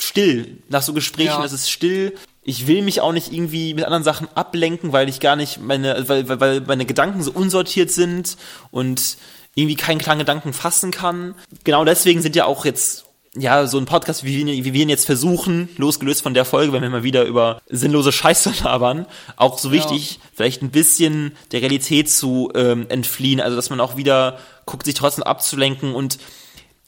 still. 0.00 0.58
Nach 0.68 0.82
so 0.82 0.92
Gesprächen, 0.92 1.40
ja. 1.40 1.44
es 1.44 1.52
ist 1.52 1.70
still 1.70 2.12
ich 2.48 2.68
will 2.68 2.82
mich 2.82 3.00
auch 3.00 3.12
nicht 3.12 3.32
irgendwie 3.32 3.74
mit 3.74 3.84
anderen 3.84 4.04
Sachen 4.04 4.28
ablenken, 4.36 4.92
weil 4.92 5.08
ich 5.08 5.18
gar 5.18 5.34
nicht 5.34 5.60
meine, 5.60 6.08
weil, 6.08 6.28
weil, 6.28 6.40
weil 6.40 6.60
meine 6.60 6.86
Gedanken 6.86 7.20
so 7.22 7.32
unsortiert 7.32 7.90
sind 7.90 8.36
und 8.70 9.18
irgendwie 9.56 9.74
keinen 9.74 9.98
klaren 9.98 10.20
Gedanken 10.20 10.52
fassen 10.52 10.92
kann. 10.92 11.34
Genau 11.64 11.84
deswegen 11.84 12.22
sind 12.22 12.36
ja 12.36 12.44
auch 12.44 12.64
jetzt 12.64 13.04
ja, 13.34 13.66
so 13.66 13.78
ein 13.78 13.84
Podcast, 13.84 14.22
wie 14.22 14.46
wir, 14.46 14.64
wie 14.64 14.72
wir 14.72 14.82
ihn 14.82 14.88
jetzt 14.88 15.06
versuchen, 15.06 15.68
losgelöst 15.76 16.22
von 16.22 16.34
der 16.34 16.44
Folge, 16.44 16.72
wenn 16.72 16.82
wir 16.82 16.88
mal 16.88 17.02
wieder 17.02 17.24
über 17.24 17.60
sinnlose 17.68 18.12
Scheiße 18.12 18.52
labern, 18.64 19.06
auch 19.36 19.58
so 19.58 19.72
wichtig, 19.72 20.12
ja. 20.12 20.20
vielleicht 20.32 20.62
ein 20.62 20.70
bisschen 20.70 21.32
der 21.50 21.62
Realität 21.62 22.08
zu 22.08 22.52
ähm, 22.54 22.86
entfliehen. 22.88 23.40
Also, 23.40 23.56
dass 23.56 23.70
man 23.70 23.80
auch 23.80 23.96
wieder 23.96 24.38
guckt, 24.66 24.86
sich 24.86 24.94
trotzdem 24.94 25.24
abzulenken 25.24 25.94
und 25.94 26.18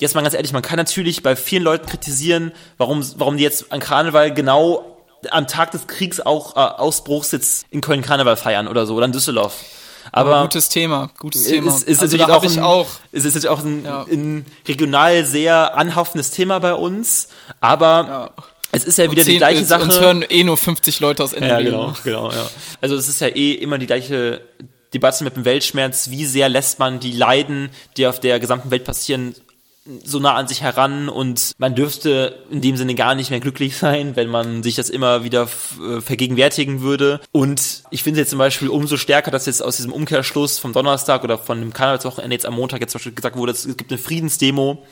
jetzt 0.01 0.15
mal 0.15 0.23
ganz 0.23 0.35
ehrlich, 0.35 0.53
man 0.53 0.63
kann 0.63 0.77
natürlich 0.77 1.25
bei 1.25 1.35
vielen 1.35 1.65
Leuten 1.65 1.87
kritisieren, 1.87 2.53
warum, 2.77 3.05
warum 3.17 3.37
die 3.37 3.43
jetzt 3.43 3.73
an 3.73 3.81
Karneval 3.81 4.33
genau 4.33 4.98
am 5.31 5.47
Tag 5.47 5.71
des 5.73 5.87
Kriegsausbruchs 5.87 7.33
jetzt 7.33 7.67
in 7.71 7.81
Köln 7.81 8.03
Karneval 8.03 8.37
feiern 8.37 8.69
oder 8.69 8.87
so 8.87 8.95
oder 8.95 9.07
in 9.07 9.13
Düsseldorf. 9.13 9.55
Aber 10.13 10.43
gutes 10.43 10.69
Thema, 10.71 11.11
gutes 11.19 11.45
Thema. 11.47 11.69
ist, 11.69 11.83
ist 11.83 12.01
also 12.01 12.17
natürlich 12.17 12.35
auch, 12.35 12.43
ein, 12.45 12.63
auch. 12.63 12.87
Ist, 13.13 13.27
ist 13.27 13.35
natürlich 13.35 13.49
auch 13.51 13.63
ein, 13.65 13.85
Ja. 13.85 14.07
ein 14.11 14.47
regional 14.67 15.25
sehr 15.27 15.77
anhaftendes 15.77 16.31
Thema 16.31 16.61
bei 16.61 16.73
uns, 16.73 17.29
aber 17.61 18.33
Ja. 18.39 18.45
es 18.73 18.85
ist 18.85 18.97
ja 18.97 19.05
wieder 19.11 19.23
die 19.23 19.33
Zehn- 19.33 19.39
gleiche 19.39 19.61
uns- 19.61 19.69
Sache. 19.69 19.83
Uns 19.83 20.01
hören 20.01 20.25
eh 20.27 20.45
nur 20.45 20.57
50 20.57 21.01
Leute 21.01 21.23
aus 21.23 21.35
NRW. 21.35 21.65
Ja, 21.65 21.71
genau, 21.71 21.95
genau, 22.05 22.31
ja. 22.33 22.49
Also 22.81 22.97
es 22.97 23.07
ist 23.09 23.21
ja 23.21 23.27
eh 23.29 23.53
immer 23.53 23.77
die 23.77 23.87
gleiche 23.87 24.41
Debatte 24.95 25.25
mit 25.25 25.37
dem 25.37 25.45
Weltschmerz, 25.45 26.09
wie 26.09 26.25
sehr 26.25 26.49
lässt 26.49 26.79
man 26.79 27.01
die 27.01 27.13
Leiden, 27.13 27.69
die 27.99 28.07
auf 28.07 28.19
der 28.21 28.41
gesamten 28.41 28.71
Welt 28.71 28.85
passieren, 28.85 29.35
so 30.05 30.19
nah 30.19 30.35
an 30.35 30.49
sich 30.49 30.63
heran 30.63 31.09
und 31.09 31.53
man 31.59 31.75
dürfte 31.75 32.45
in 32.51 32.61
dem 32.61 32.77
Sinne 32.77 32.95
gar 32.95 33.15
nicht 33.15 33.31
mehr 33.31 33.41
glücklich 33.41 33.77
sein, 33.77 34.17
wenn 34.17 34.29
man 34.29 34.63
sich 34.63 34.75
das 34.75 34.91
immer 34.91 35.25
wieder 35.25 35.49
äh, 35.83 36.01
vergegenwärtigen 36.01 36.81
würde. 36.81 37.21
Und 37.33 37.85
ich 37.91 38.03
finde 38.03 38.21
jetzt 38.21 38.31
zum 38.31 38.39
Beispiel 38.39 38.69
umso 38.69 38.97
stärker, 38.97 39.31
dass 39.31 39.47
jetzt 39.47 39.63
aus 39.63 39.77
diesem 39.77 39.93
Umkehrschluss 39.93 40.59
vom 40.59 40.73
Donnerstag 40.73 41.25
oder 41.25 41.39
von 41.39 41.61
dem 41.61 41.73
Karnevalswochenende 41.73 42.35
jetzt 42.35 42.47
am 42.47 42.55
Montag 42.55 42.81
jetzt 42.81 42.93
zum 42.93 42.99
Beispiel 42.99 43.15
gesagt 43.15 43.37
wurde, 43.37 43.53
es 43.53 43.67
gibt 43.77 43.91
eine 43.91 43.99
Friedensdemo. 43.99 44.83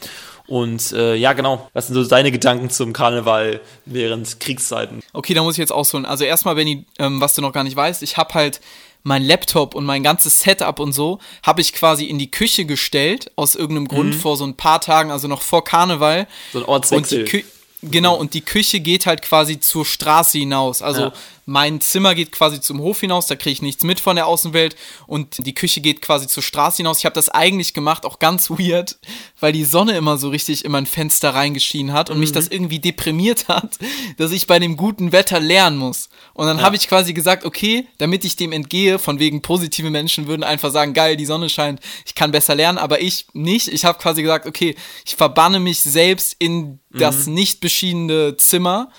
Und 0.47 0.93
äh, 0.93 1.17
ja, 1.17 1.33
genau. 1.33 1.69
Was 1.73 1.89
sind 1.89 1.97
so 1.97 2.05
deine 2.05 2.31
Gedanken 2.31 2.71
zum 2.71 2.93
Karneval 2.93 3.61
während 3.85 4.39
Kriegszeiten? 4.39 5.01
Okay, 5.13 5.35
da 5.35 5.43
muss 5.43 5.55
ich 5.55 5.59
jetzt 5.59 5.73
ausholen. 5.73 6.07
Also 6.07 6.25
erstmal, 6.25 6.55
Benny, 6.55 6.87
ähm, 6.99 7.21
was 7.21 7.35
du 7.35 7.43
noch 7.43 7.53
gar 7.53 7.65
nicht 7.65 7.77
weißt, 7.77 8.03
ich 8.03 8.17
habe 8.17 8.35
halt 8.35 8.61
mein 9.07 9.23
Laptop 9.25 9.75
und 9.77 9.85
mein 9.85 10.03
ganzes 10.03 10.41
Setup 10.41 10.81
und 10.81 10.93
so, 10.93 11.21
habe 11.45 11.61
ich 11.61 11.73
quasi 11.73 12.07
in 12.07 12.19
die 12.19 12.31
Küche 12.31 12.65
gestellt, 12.65 13.31
aus 13.37 13.55
irgendeinem 13.55 13.87
Grund 13.87 14.15
vor 14.17 14.37
so 14.37 14.45
ein 14.45 14.57
paar 14.57 14.81
Tagen, 14.81 15.13
also 15.13 15.29
noch 15.29 15.43
vor 15.43 15.63
Karneval. 15.63 16.23
Mhm. 16.25 16.27
So 16.53 16.59
ein 16.59 16.65
Und 16.65 16.69
Ortswechsel. 16.71 17.25
die 17.25 17.31
Kü 17.31 17.43
Genau, 17.83 18.17
und 18.17 18.35
die 18.35 18.41
Küche 18.41 18.81
geht 18.81 19.07
halt 19.07 19.23
quasi 19.23 19.61
zur 19.61 19.85
Straße 19.85 20.39
hinaus. 20.39 20.83
Also 20.83 21.03
Ja. 21.03 21.13
Mein 21.49 21.81
Zimmer 21.81 22.17
geht 22.17 22.33
quasi 22.33 22.61
zum 22.61 22.81
Hof 22.81 23.01
hinaus, 23.01 23.29
da 23.29 23.37
kriege 23.37 23.53
ich 23.53 23.63
nichts 23.63 23.85
mit 23.85 24.01
von 24.01 24.17
der 24.17 24.27
Außenwelt. 24.27 24.75
Und 25.07 25.47
die 25.47 25.55
Küche 25.55 25.81
geht 25.81 26.03
quasi 26.03 26.27
zur 26.27 26.43
Straße 26.43 26.79
hinaus. 26.79 26.99
Ich 26.99 27.05
habe 27.07 27.15
das 27.15 27.29
eigentlich 27.29 27.73
gemacht, 27.73 28.05
auch 28.05 28.19
ganz 28.19 28.51
weird, 28.59 28.99
weil 29.39 29.53
die 29.53 29.65
Sonne 29.65 29.97
immer 29.97 30.19
so 30.19 30.29
richtig 30.29 30.65
in 30.65 30.73
mein 30.73 30.87
Fenster 30.87 31.35
reingeschienen 31.35 31.93
hat 31.93 32.11
und 32.11 32.19
mich 32.19 32.33
das 32.33 32.49
irgendwie 32.49 32.81
deprimiert 32.81 33.47
hat, 33.47 33.79
dass 34.19 34.33
ich 34.33 34.49
bei 34.49 34.59
dem 34.59 34.77
guten 34.77 35.13
Wetter 35.13 35.39
lernen 35.39 35.79
muss. 35.79 36.09
Und 36.35 36.47
dann 36.47 36.61
habe 36.61 36.75
ich 36.75 36.89
quasi 36.89 37.13
gesagt, 37.13 37.45
okay, 37.45 37.87
damit 37.99 38.25
ich 38.25 38.35
dem 38.35 38.51
entgehe, 38.51 38.99
von 38.99 39.21
wegen 39.21 39.41
positive 39.41 39.91
Menschen 39.91 40.27
würden 40.27 40.43
einfach 40.43 40.73
sagen, 40.73 40.95
geil, 40.95 41.17
die 41.17 41.27
Sonne 41.27 41.49
scheint, 41.49 41.81
ich 42.05 42.17
kann 42.17 42.33
besser 42.33 42.57
lernen, 42.57 42.79
aber 42.79 43.01
ich 43.01 43.27
nicht. 43.35 43.69
Ich 43.69 43.85
habe 43.85 43.99
quasi 43.99 44.23
gesagt, 44.23 44.47
okay, 44.47 44.75
ich 45.05 45.15
verbanne 45.15 45.61
mich 45.61 45.81
selbst 45.81 46.35
in 46.41 46.81
das 46.91 47.27
nicht 47.27 47.61
beschienene 47.61 48.37
Zimmer. 48.37 48.91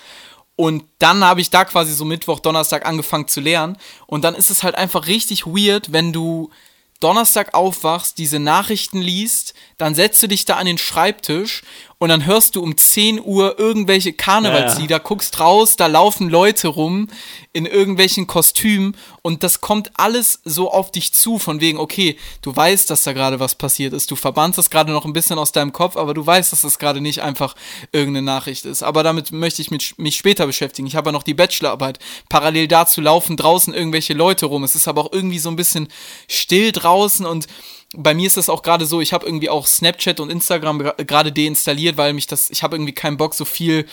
Und 0.60 0.82
dann 0.98 1.22
habe 1.22 1.40
ich 1.40 1.50
da 1.50 1.64
quasi 1.64 1.92
so 1.92 2.04
Mittwoch, 2.04 2.40
Donnerstag 2.40 2.84
angefangen 2.84 3.28
zu 3.28 3.40
lernen. 3.40 3.78
Und 4.08 4.24
dann 4.24 4.34
ist 4.34 4.50
es 4.50 4.64
halt 4.64 4.74
einfach 4.74 5.06
richtig 5.06 5.46
weird, 5.46 5.92
wenn 5.92 6.12
du 6.12 6.50
Donnerstag 6.98 7.54
aufwachst, 7.54 8.18
diese 8.18 8.40
Nachrichten 8.40 9.00
liest, 9.00 9.54
dann 9.76 9.94
setzt 9.94 10.20
du 10.20 10.26
dich 10.26 10.46
da 10.46 10.56
an 10.56 10.66
den 10.66 10.76
Schreibtisch 10.76 11.62
und 12.00 12.10
dann 12.10 12.26
hörst 12.26 12.54
du 12.54 12.62
um 12.62 12.76
10 12.76 13.20
Uhr 13.20 13.58
irgendwelche 13.58 14.12
Karnevalslieder, 14.12 15.00
guckst 15.00 15.40
raus, 15.40 15.74
da 15.74 15.88
laufen 15.88 16.28
Leute 16.28 16.68
rum 16.68 17.08
in 17.52 17.66
irgendwelchen 17.66 18.28
Kostümen 18.28 18.96
und 19.22 19.42
das 19.42 19.60
kommt 19.60 19.90
alles 19.98 20.40
so 20.44 20.70
auf 20.70 20.92
dich 20.92 21.12
zu, 21.12 21.40
von 21.40 21.60
wegen, 21.60 21.78
okay, 21.78 22.16
du 22.40 22.54
weißt, 22.54 22.88
dass 22.88 23.02
da 23.02 23.12
gerade 23.12 23.40
was 23.40 23.56
passiert 23.56 23.92
ist, 23.92 24.12
du 24.12 24.16
verbannst 24.16 24.58
das 24.58 24.70
gerade 24.70 24.92
noch 24.92 25.04
ein 25.04 25.12
bisschen 25.12 25.38
aus 25.38 25.50
deinem 25.50 25.72
Kopf, 25.72 25.96
aber 25.96 26.14
du 26.14 26.24
weißt, 26.24 26.52
dass 26.52 26.60
das 26.60 26.78
gerade 26.78 27.00
nicht 27.00 27.22
einfach 27.22 27.56
irgendeine 27.90 28.24
Nachricht 28.24 28.64
ist. 28.64 28.84
Aber 28.84 29.02
damit 29.02 29.32
möchte 29.32 29.60
ich 29.60 29.72
mich, 29.72 29.98
mich 29.98 30.16
später 30.16 30.46
beschäftigen. 30.46 30.86
Ich 30.86 30.94
habe 30.94 31.08
ja 31.08 31.12
noch 31.12 31.24
die 31.24 31.34
Bachelorarbeit. 31.34 31.98
Parallel 32.28 32.68
dazu 32.68 33.00
laufen 33.00 33.36
draußen 33.36 33.74
irgendwelche 33.74 34.14
Leute 34.14 34.46
rum. 34.46 34.62
Es 34.62 34.76
ist 34.76 34.86
aber 34.86 35.04
auch 35.04 35.12
irgendwie 35.12 35.38
so 35.40 35.50
ein 35.50 35.56
bisschen 35.56 35.88
still 36.28 36.70
draußen 36.70 37.26
und 37.26 37.48
bei 37.94 38.12
mir 38.14 38.26
ist 38.26 38.36
das 38.36 38.48
auch 38.50 38.62
gerade 38.62 38.84
so, 38.86 39.00
ich 39.00 39.12
habe 39.12 39.24
irgendwie 39.26 39.48
auch 39.48 39.66
Snapchat 39.66 40.20
und 40.20 40.30
Instagram 40.30 40.80
gra- 40.82 41.04
gerade 41.04 41.32
deinstalliert, 41.32 41.96
weil 41.96 42.12
mich 42.12 42.26
das, 42.26 42.50
ich 42.50 42.62
habe 42.62 42.76
irgendwie 42.76 42.92
keinen 42.92 43.16
Bock, 43.16 43.34
so 43.34 43.44
viel 43.46 43.86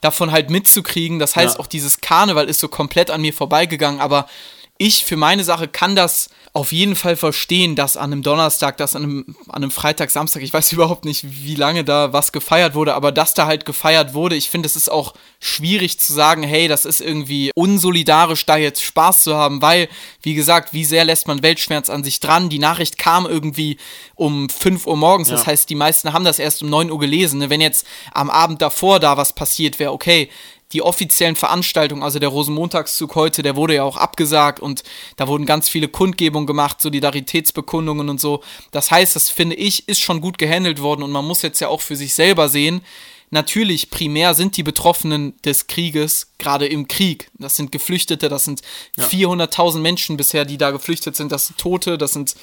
davon 0.00 0.32
halt 0.32 0.50
mitzukriegen. 0.50 1.18
Das 1.18 1.36
heißt, 1.36 1.54
Ja. 1.56 1.60
auch 1.60 1.66
dieses 1.68 2.00
Karneval 2.00 2.48
ist 2.48 2.60
so 2.60 2.68
komplett 2.68 3.10
an 3.10 3.20
mir 3.20 3.32
vorbeigegangen, 3.32 4.00
aber 4.00 4.28
ich 4.76 5.04
für 5.04 5.16
meine 5.16 5.44
Sache 5.44 5.68
kann 5.68 5.94
das 5.96 6.30
auf 6.58 6.72
jeden 6.72 6.96
Fall 6.96 7.14
verstehen, 7.14 7.76
dass 7.76 7.96
an 7.96 8.12
einem 8.12 8.24
Donnerstag, 8.24 8.76
dass 8.78 8.96
an 8.96 9.04
einem, 9.04 9.36
an 9.48 9.62
einem 9.62 9.70
Freitag, 9.70 10.10
Samstag, 10.10 10.42
ich 10.42 10.52
weiß 10.52 10.72
überhaupt 10.72 11.04
nicht, 11.04 11.24
wie 11.44 11.54
lange 11.54 11.84
da 11.84 12.12
was 12.12 12.32
gefeiert 12.32 12.74
wurde, 12.74 12.94
aber 12.94 13.12
dass 13.12 13.32
da 13.32 13.46
halt 13.46 13.64
gefeiert 13.64 14.12
wurde, 14.12 14.34
ich 14.34 14.50
finde, 14.50 14.66
es 14.66 14.74
ist 14.74 14.90
auch 14.90 15.14
schwierig 15.38 16.00
zu 16.00 16.12
sagen, 16.12 16.42
hey, 16.42 16.66
das 16.66 16.84
ist 16.84 17.00
irgendwie 17.00 17.52
unsolidarisch, 17.54 18.44
da 18.44 18.56
jetzt 18.56 18.82
Spaß 18.82 19.22
zu 19.22 19.36
haben, 19.36 19.62
weil, 19.62 19.88
wie 20.22 20.34
gesagt, 20.34 20.72
wie 20.72 20.84
sehr 20.84 21.04
lässt 21.04 21.28
man 21.28 21.42
Weltschmerz 21.44 21.88
an 21.90 22.02
sich 22.02 22.18
dran? 22.18 22.48
Die 22.48 22.58
Nachricht 22.58 22.98
kam 22.98 23.24
irgendwie 23.26 23.78
um 24.16 24.48
5 24.48 24.86
Uhr 24.88 24.96
morgens, 24.96 25.28
das 25.28 25.42
Ja. 25.42 25.46
heißt, 25.46 25.70
die 25.70 25.76
meisten 25.76 26.12
haben 26.12 26.24
das 26.24 26.40
erst 26.40 26.62
um 26.64 26.70
9 26.70 26.90
Uhr 26.90 26.98
gelesen. 26.98 27.38
ne? 27.38 27.50
Wenn 27.50 27.60
jetzt 27.60 27.86
am 28.12 28.30
Abend 28.30 28.60
davor 28.62 28.98
da 28.98 29.16
was 29.16 29.32
passiert 29.32 29.78
wäre, 29.78 29.92
okay, 29.92 30.28
die 30.72 30.82
offiziellen 30.82 31.36
Veranstaltungen, 31.36 32.02
also 32.02 32.18
der 32.18 32.28
Rosenmontagszug 32.28 33.14
heute, 33.14 33.42
der 33.42 33.56
wurde 33.56 33.76
ja 33.76 33.84
auch 33.84 33.96
abgesagt 33.96 34.60
und 34.60 34.82
da 35.16 35.26
wurden 35.26 35.46
ganz 35.46 35.68
viele 35.68 35.88
Kundgebungen 35.88 36.46
gemacht, 36.46 36.80
Solidaritätsbekundungen 36.82 38.08
und 38.08 38.20
so. 38.20 38.42
Das 38.70 38.90
heißt, 38.90 39.16
das 39.16 39.30
finde 39.30 39.56
ich, 39.56 39.88
ist 39.88 40.00
schon 40.00 40.20
gut 40.20 40.36
gehandelt 40.36 40.82
worden 40.82 41.02
und 41.02 41.10
man 41.10 41.24
muss 41.24 41.42
jetzt 41.42 41.60
ja 41.60 41.68
auch 41.68 41.80
für 41.80 41.96
sich 41.96 42.14
selber 42.14 42.48
sehen, 42.48 42.82
Natürlich, 43.30 43.90
primär 43.90 44.32
sind 44.34 44.56
die 44.56 44.62
Betroffenen 44.62 45.34
des 45.42 45.66
Krieges 45.66 46.28
gerade 46.38 46.66
im 46.66 46.88
Krieg. 46.88 47.30
Das 47.34 47.56
sind 47.56 47.72
Geflüchtete, 47.72 48.28
das 48.28 48.44
sind 48.44 48.62
400.000 48.98 49.80
Menschen 49.80 50.16
bisher, 50.16 50.46
die 50.46 50.56
da 50.56 50.70
geflüchtet 50.70 51.14
sind. 51.14 51.30
Das 51.30 51.48
sind 51.48 51.58
Tote, 51.58 51.98
das 51.98 52.14
sind 52.14 52.36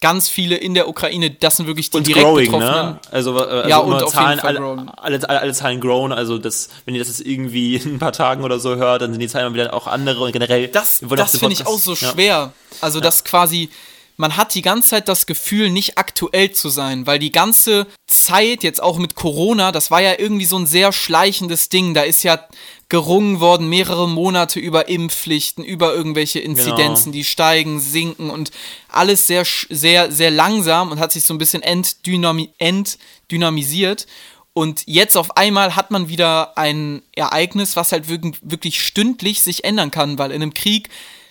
ganz 0.00 0.28
viele 0.28 0.56
in 0.56 0.74
der 0.74 0.88
Ukraine. 0.88 1.30
Das 1.30 1.56
sind 1.56 1.66
wirklich 1.66 1.90
die 1.90 1.96
und 1.96 2.06
direkt 2.06 2.24
growing, 2.24 2.50
Betroffenen. 2.50 2.86
ne? 2.92 3.00
Also, 3.10 3.36
äh, 3.36 3.40
also 3.40 3.68
Ja, 3.68 3.78
und 3.78 4.02
auf 4.02 4.12
Zahlen, 4.12 4.30
jeden 4.30 4.40
Fall 4.40 4.56
alle, 4.56 4.92
alle, 4.96 5.28
alle, 5.28 5.40
alle 5.40 5.52
Zahlen 5.52 5.80
grown, 5.80 6.12
also 6.12 6.38
das, 6.38 6.68
wenn 6.84 6.94
ihr 6.94 7.00
das 7.00 7.08
jetzt 7.08 7.26
irgendwie 7.26 7.76
in 7.76 7.94
ein 7.94 7.98
paar 7.98 8.12
Tagen 8.12 8.44
oder 8.44 8.60
so 8.60 8.76
hört, 8.76 9.02
dann 9.02 9.12
sind 9.12 9.20
die 9.20 9.28
Zahlen 9.28 9.54
wieder 9.54 9.74
auch 9.74 9.86
andere 9.86 10.24
und 10.24 10.32
generell. 10.32 10.68
Das, 10.68 11.00
das 11.00 11.38
finde 11.38 11.54
ich 11.54 11.66
auch 11.66 11.78
so 11.78 11.92
ja. 11.92 12.12
schwer. 12.12 12.52
Also, 12.80 13.00
dass 13.00 13.24
quasi, 13.24 13.70
man 14.16 14.36
hat 14.36 14.54
die 14.54 14.62
ganze 14.62 14.90
Zeit 14.90 15.08
das 15.08 15.26
Gefühl, 15.26 15.70
nicht 15.70 15.98
aktuell 15.98 16.52
zu 16.52 16.68
sein, 16.68 17.06
weil 17.06 17.18
die 17.18 17.32
ganze 17.32 17.86
Zeit, 18.06 18.62
jetzt 18.62 18.82
auch 18.82 18.98
mit 18.98 19.14
Corona, 19.14 19.72
das 19.72 19.90
war 19.90 20.00
ja 20.00 20.14
irgendwie 20.18 20.44
so 20.44 20.58
ein 20.58 20.66
sehr 20.66 20.92
schleichendes 20.92 21.68
Ding. 21.68 21.94
Da 21.94 22.02
ist 22.02 22.22
ja 22.22 22.40
gerungen 22.88 23.40
worden, 23.40 23.68
mehrere 23.68 24.08
Monate 24.08 24.60
über 24.60 24.88
Impfpflichten, 24.88 25.62
über 25.62 25.94
irgendwelche 25.94 26.40
Inzidenzen, 26.40 27.12
die 27.12 27.24
steigen, 27.24 27.80
sinken 27.80 28.30
und 28.30 28.50
alles 28.88 29.26
sehr, 29.26 29.44
sehr, 29.68 30.10
sehr 30.10 30.30
langsam 30.30 30.90
und 30.90 30.98
hat 30.98 31.12
sich 31.12 31.24
so 31.24 31.34
ein 31.34 31.38
bisschen 31.38 31.62
entdynami 31.62 32.50
entdynamisiert. 32.58 34.06
Und 34.54 34.82
jetzt 34.86 35.16
auf 35.16 35.36
einmal 35.36 35.76
hat 35.76 35.90
man 35.90 36.08
wieder 36.08 36.56
ein 36.56 37.02
Ereignis, 37.14 37.76
was 37.76 37.92
halt 37.92 38.08
wirklich, 38.08 38.36
wirklich 38.42 38.82
stündlich 38.82 39.42
sich 39.42 39.64
ändern 39.64 39.90
kann, 39.90 40.18
weil 40.18 40.30
in 40.30 40.42
einem 40.42 40.54
Krieg, 40.54 40.88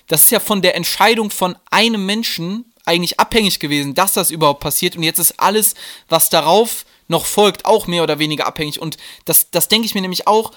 das 0.08 0.24
ist 0.24 0.32
ja 0.32 0.40
von 0.40 0.62
der 0.62 0.76
Entscheidung 0.76 1.32
von 1.32 1.58
einem 1.72 2.06
Menschen 2.06 2.72
eigentlich 2.86 3.20
abhängig 3.20 3.60
gewesen, 3.60 3.96
dass 3.96 4.14
das 4.14 4.32
überhaupt 4.32 4.62
passiert. 4.62 4.96
Und 4.96 5.04
jetzt 5.04 5.20
ist 5.20 5.40
alles, 5.40 5.74
was 6.08 6.30
darauf 6.30 6.86
noch 7.08 7.26
folgt, 7.26 7.66
auch 7.66 7.88
mehr 7.88 8.04
oder 8.04 8.20
weniger 8.20 8.46
abhängig. 8.46 8.80
Und 8.80 8.98
das, 9.26 9.50
das 9.52 9.68
denke 9.68 9.88
ich 9.88 9.96
mir 9.96 10.02
nämlich 10.02 10.28
auch, 10.28 10.52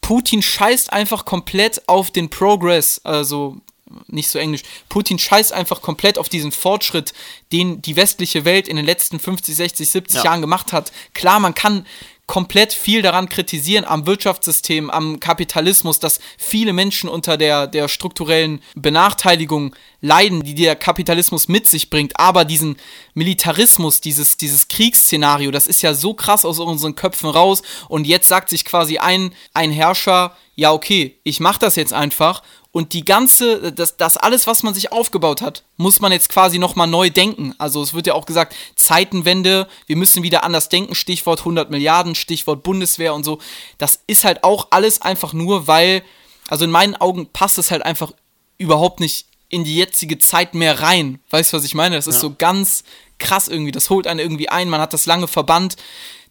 Putin 0.00 0.42
scheißt 0.42 0.92
einfach 0.92 1.24
komplett 1.24 1.88
auf 1.88 2.10
den 2.10 2.30
Progress, 2.30 3.00
also 3.04 3.58
nicht 4.06 4.28
so 4.28 4.38
englisch. 4.38 4.62
Putin 4.88 5.18
scheißt 5.18 5.52
einfach 5.52 5.82
komplett 5.82 6.18
auf 6.18 6.28
diesen 6.28 6.52
Fortschritt, 6.52 7.12
den 7.52 7.82
die 7.82 7.96
westliche 7.96 8.44
Welt 8.44 8.68
in 8.68 8.76
den 8.76 8.84
letzten 8.84 9.18
50, 9.18 9.54
60, 9.56 9.90
70 9.90 10.18
Ja. 10.18 10.24
Jahren 10.24 10.40
gemacht 10.40 10.72
hat. 10.72 10.92
Klar, 11.14 11.40
man 11.40 11.54
kann 11.54 11.86
komplett 12.30 12.72
viel 12.72 13.02
daran 13.02 13.28
kritisieren 13.28 13.84
am 13.84 14.06
Wirtschaftssystem, 14.06 14.88
am 14.88 15.18
Kapitalismus, 15.18 15.98
dass 15.98 16.20
viele 16.38 16.72
Menschen 16.72 17.08
unter 17.08 17.36
der, 17.36 17.66
der 17.66 17.88
strukturellen 17.88 18.62
Benachteiligung 18.76 19.74
leiden, 20.00 20.44
die 20.44 20.54
der 20.54 20.76
Kapitalismus 20.76 21.48
mit 21.48 21.66
sich 21.66 21.90
bringt. 21.90 22.20
Aber 22.20 22.44
diesen 22.44 22.76
Militarismus, 23.14 24.00
dieses, 24.00 24.36
dieses 24.36 24.68
Kriegsszenario, 24.68 25.50
das 25.50 25.66
ist 25.66 25.82
ja 25.82 25.92
so 25.92 26.14
krass 26.14 26.44
aus 26.44 26.60
unseren 26.60 26.94
Köpfen 26.94 27.30
raus. 27.30 27.62
Und 27.88 28.06
jetzt 28.06 28.28
sagt 28.28 28.50
sich 28.50 28.64
quasi 28.64 28.98
ein, 28.98 29.34
ein 29.52 29.72
Herrscher, 29.72 30.36
ja, 30.54 30.72
okay, 30.72 31.18
ich 31.24 31.40
mach 31.40 31.58
das 31.58 31.74
jetzt 31.74 31.92
einfach. 31.92 32.44
Und 32.72 32.92
die 32.92 33.04
ganze, 33.04 33.72
das, 33.72 33.96
das 33.96 34.16
alles, 34.16 34.46
was 34.46 34.62
man 34.62 34.74
sich 34.74 34.92
aufgebaut 34.92 35.42
hat, 35.42 35.64
muss 35.76 36.00
man 36.00 36.12
jetzt 36.12 36.28
quasi 36.28 36.58
nochmal 36.58 36.86
neu 36.86 37.10
denken. 37.10 37.52
Also 37.58 37.82
es 37.82 37.94
wird 37.94 38.06
ja 38.06 38.14
auch 38.14 38.26
gesagt, 38.26 38.54
Zeitenwende, 38.76 39.66
wir 39.86 39.96
müssen 39.96 40.22
wieder 40.22 40.44
anders 40.44 40.68
denken, 40.68 40.94
Stichwort 40.94 41.40
100 41.40 41.70
Milliarden, 41.70 42.14
Stichwort 42.14 42.62
Bundeswehr 42.62 43.12
und 43.12 43.24
so. 43.24 43.40
Das 43.78 44.00
ist 44.06 44.22
halt 44.24 44.44
auch 44.44 44.68
alles 44.70 45.02
einfach 45.02 45.32
nur, 45.32 45.66
weil, 45.66 46.02
also 46.48 46.64
in 46.64 46.70
meinen 46.70 46.94
Augen 46.94 47.26
passt 47.32 47.58
es 47.58 47.72
halt 47.72 47.82
einfach 47.84 48.12
überhaupt 48.56 49.00
nicht 49.00 49.26
in 49.48 49.64
die 49.64 49.74
jetzige 49.74 50.18
Zeit 50.18 50.54
mehr 50.54 50.80
rein. 50.80 51.18
Weißt 51.30 51.52
du, 51.52 51.56
was 51.56 51.64
ich 51.64 51.74
meine? 51.74 51.96
Das 51.96 52.06
ist 52.06 52.16
Ja. 52.16 52.20
so 52.20 52.34
ganz 52.38 52.84
krass 53.18 53.48
irgendwie. 53.48 53.72
Das 53.72 53.90
holt 53.90 54.06
einen 54.06 54.20
irgendwie 54.20 54.48
ein. 54.48 54.68
Man 54.68 54.80
hat 54.80 54.92
das 54.92 55.06
lange 55.06 55.26
verbannt, 55.26 55.74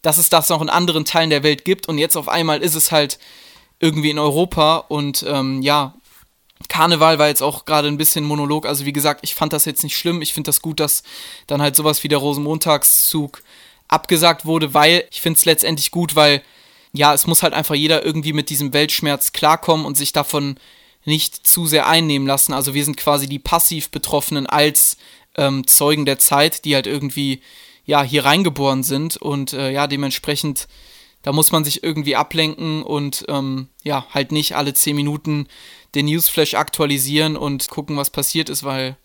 dass 0.00 0.16
es 0.16 0.30
das 0.30 0.48
noch 0.48 0.62
in 0.62 0.70
anderen 0.70 1.04
Teilen 1.04 1.28
der 1.28 1.42
Welt 1.42 1.66
gibt. 1.66 1.86
Und 1.86 1.98
jetzt 1.98 2.16
auf 2.16 2.28
einmal 2.30 2.62
ist 2.62 2.74
es 2.76 2.90
halt 2.92 3.18
irgendwie 3.78 4.10
in 4.10 4.18
Europa 4.18 4.78
und 4.88 5.22
ähm, 5.28 5.60
ja, 5.62 5.94
Karneval 6.68 7.18
war 7.18 7.28
jetzt 7.28 7.42
auch 7.42 7.64
gerade 7.64 7.88
ein 7.88 7.96
bisschen 7.96 8.24
Monolog. 8.24 8.66
Also 8.66 8.84
wie 8.84 8.92
gesagt, 8.92 9.20
ich 9.22 9.34
fand 9.34 9.52
das 9.52 9.64
jetzt 9.64 9.82
nicht 9.82 9.96
schlimm. 9.96 10.22
Ich 10.22 10.34
finde 10.34 10.48
das 10.48 10.62
gut, 10.62 10.80
dass 10.80 11.02
dann 11.46 11.62
halt 11.62 11.76
sowas 11.76 12.04
wie 12.04 12.08
der 12.08 12.18
Rosenmontagszug 12.18 13.42
abgesagt 13.88 14.44
wurde, 14.44 14.72
weil 14.72 15.04
ich 15.10 15.20
finde 15.20 15.38
es 15.38 15.44
letztendlich 15.44 15.90
gut, 15.90 16.14
weil 16.14 16.42
ja, 16.92 17.14
es 17.14 17.26
muss 17.26 17.42
halt 17.42 17.54
einfach 17.54 17.74
jeder 17.74 18.04
irgendwie 18.04 18.32
mit 18.32 18.50
diesem 18.50 18.72
Weltschmerz 18.72 19.32
klarkommen 19.32 19.86
und 19.86 19.96
sich 19.96 20.12
davon 20.12 20.56
nicht 21.04 21.46
zu 21.46 21.66
sehr 21.66 21.86
einnehmen 21.86 22.26
lassen. 22.26 22.52
Also 22.52 22.74
wir 22.74 22.84
sind 22.84 22.96
quasi 22.96 23.28
die 23.28 23.38
passiv 23.38 23.90
Betroffenen 23.90 24.46
als 24.46 24.96
ähm, 25.36 25.66
Zeugen 25.66 26.04
der 26.04 26.18
Zeit, 26.18 26.64
die 26.64 26.74
halt 26.74 26.86
irgendwie 26.86 27.40
ja 27.86 28.02
hier 28.02 28.24
reingeboren 28.24 28.82
sind 28.82 29.16
und 29.16 29.52
äh, 29.52 29.70
ja 29.70 29.86
dementsprechend 29.86 30.68
da 31.22 31.32
muss 31.32 31.52
man 31.52 31.64
sich 31.64 31.82
irgendwie 31.82 32.16
ablenken 32.16 32.82
und 32.82 33.24
ähm, 33.28 33.68
ja 33.82 34.06
halt 34.12 34.32
nicht 34.32 34.56
alle 34.56 34.74
zehn 34.74 34.96
Minuten 34.96 35.46
den 35.94 36.06
Newsflash 36.06 36.54
aktualisieren 36.54 37.36
und 37.36 37.68
gucken, 37.68 37.96
was 37.96 38.10
passiert 38.10 38.48
ist, 38.48 38.64
weil 38.64 38.96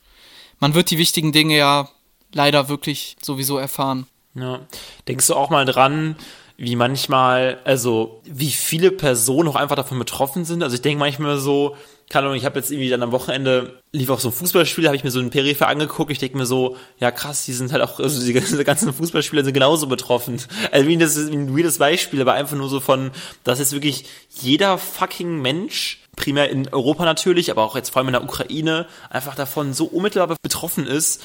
man 0.60 0.74
wird 0.74 0.92
die 0.92 0.98
wichtigen 0.98 1.32
Dinge 1.32 1.58
ja 1.58 1.90
leider 2.34 2.70
wirklich 2.70 3.18
sowieso 3.22 3.58
erfahren. 3.58 4.08
Ja. 4.34 4.62
Denkst 5.08 5.28
du 5.28 5.36
auch 5.36 5.50
mal 5.50 5.66
dran, 5.66 6.16
wie 6.58 6.76
manchmal, 6.76 7.60
also 7.66 8.22
wie 8.24 8.52
viele 8.52 8.92
Personen 8.92 9.50
auch 9.50 9.56
einfach 9.56 9.76
davon 9.76 10.00
betroffen 10.00 10.46
sind? 10.46 10.64
Also 10.64 10.76
ich 10.76 10.82
denke 10.82 11.00
manchmal 11.00 11.38
so, 11.38 11.76
keine 12.10 12.28
Ahnung, 12.28 12.38
ich 12.38 12.46
habe 12.46 12.60
jetzt 12.60 12.72
irgendwie 12.72 12.90
dann 12.90 13.02
am 13.02 13.12
Wochenende 13.12 13.82
lief 13.92 14.10
auch 14.10 14.20
so 14.20 14.30
ein 14.30 14.34
Fußballspiel, 14.34 14.86
habe 14.86 14.96
ich 14.96 15.04
mir 15.04 15.12
so 15.12 15.20
einen 15.20 15.32
Peripher 15.32 15.68
angeguckt. 15.68 16.12
Ich 16.12 16.20
denke 16.20 16.38
mir 16.38 16.46
so, 16.46 16.78
ja 17.00 17.10
krass, 17.12 17.46
die 17.46 17.54
sind 17.54 17.72
halt 17.72 17.82
auch, 17.82 18.00
also 18.00 18.24
die 18.24 18.34
ganzen 18.64 18.94
Fußballspieler 18.94 19.44
sind 19.44 19.54
genauso 19.54 19.88
betroffen. 19.88 20.40
Also 20.72 20.88
wie 20.88 20.98
das 20.98 21.16
ist 21.16 21.32
ein 21.32 21.58
weirdes 21.58 21.80
Beispiel, 21.80 22.22
aber 22.22 22.34
einfach 22.34 22.58
nur 22.58 22.70
so 22.70 22.80
von, 22.80 23.12
dass 23.44 23.60
jetzt 23.60 23.74
wirklich 23.74 24.06
jeder 24.30 24.78
fucking 24.78 25.42
Mensch 25.42 26.00
primär 26.16 26.50
in 26.50 26.68
Europa 26.70 27.06
natürlich, 27.06 27.52
aber 27.52 27.64
auch 27.64 27.76
jetzt 27.76 27.90
vor 27.90 28.00
allem 28.00 28.10
in 28.10 28.14
der 28.14 28.24
Ukraine, 28.24 28.88
einfach 29.10 29.36
davon 29.36 29.74
so 29.74 29.86
unmittelbar 29.86 30.38
betroffen 30.42 30.88
ist, 30.88 31.24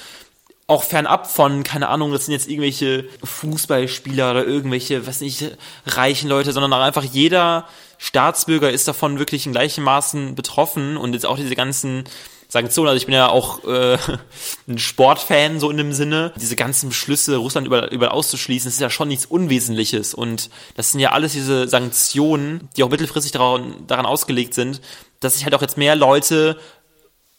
auch 0.70 0.84
fernab 0.84 1.28
von, 1.28 1.64
keine 1.64 1.88
Ahnung, 1.88 2.12
das 2.12 2.26
sind 2.26 2.32
jetzt 2.32 2.48
irgendwelche 2.48 3.04
Fußballspieler 3.24 4.30
oder 4.30 4.46
irgendwelche, 4.46 5.04
was 5.04 5.20
nicht, 5.20 5.56
reichen 5.84 6.28
Leute, 6.28 6.52
sondern 6.52 6.72
auch 6.72 6.80
einfach 6.80 7.02
jeder 7.02 7.66
Staatsbürger 7.98 8.70
ist 8.70 8.86
davon 8.86 9.18
wirklich 9.18 9.46
in 9.46 9.52
gleichem 9.52 9.82
Maßen 9.82 10.36
betroffen 10.36 10.96
und 10.96 11.12
jetzt 11.12 11.26
auch 11.26 11.36
diese 11.36 11.56
ganzen 11.56 12.04
Sanktionen, 12.46 12.88
also 12.88 12.98
ich 12.98 13.06
bin 13.06 13.14
ja 13.16 13.28
auch 13.28 13.64
äh, 13.64 13.98
ein 14.68 14.78
Sportfan 14.78 15.58
so 15.58 15.70
in 15.70 15.76
dem 15.76 15.92
Sinne, 15.92 16.32
diese 16.36 16.54
ganzen 16.54 16.90
Beschlüsse, 16.90 17.36
Russland 17.36 17.66
über, 17.66 17.90
über 17.90 18.14
auszuschließen, 18.14 18.68
das 18.68 18.74
ist 18.74 18.80
ja 18.80 18.90
schon 18.90 19.08
nichts 19.08 19.26
Unwesentliches 19.26 20.14
und 20.14 20.50
das 20.76 20.92
sind 20.92 21.00
ja 21.00 21.10
alles 21.10 21.32
diese 21.32 21.66
Sanktionen, 21.66 22.68
die 22.76 22.84
auch 22.84 22.90
mittelfristig 22.90 23.32
daran, 23.32 23.74
daran 23.88 24.06
ausgelegt 24.06 24.54
sind, 24.54 24.80
dass 25.18 25.34
sich 25.34 25.44
halt 25.44 25.54
auch 25.54 25.62
jetzt 25.62 25.76
mehr 25.76 25.96
Leute 25.96 26.56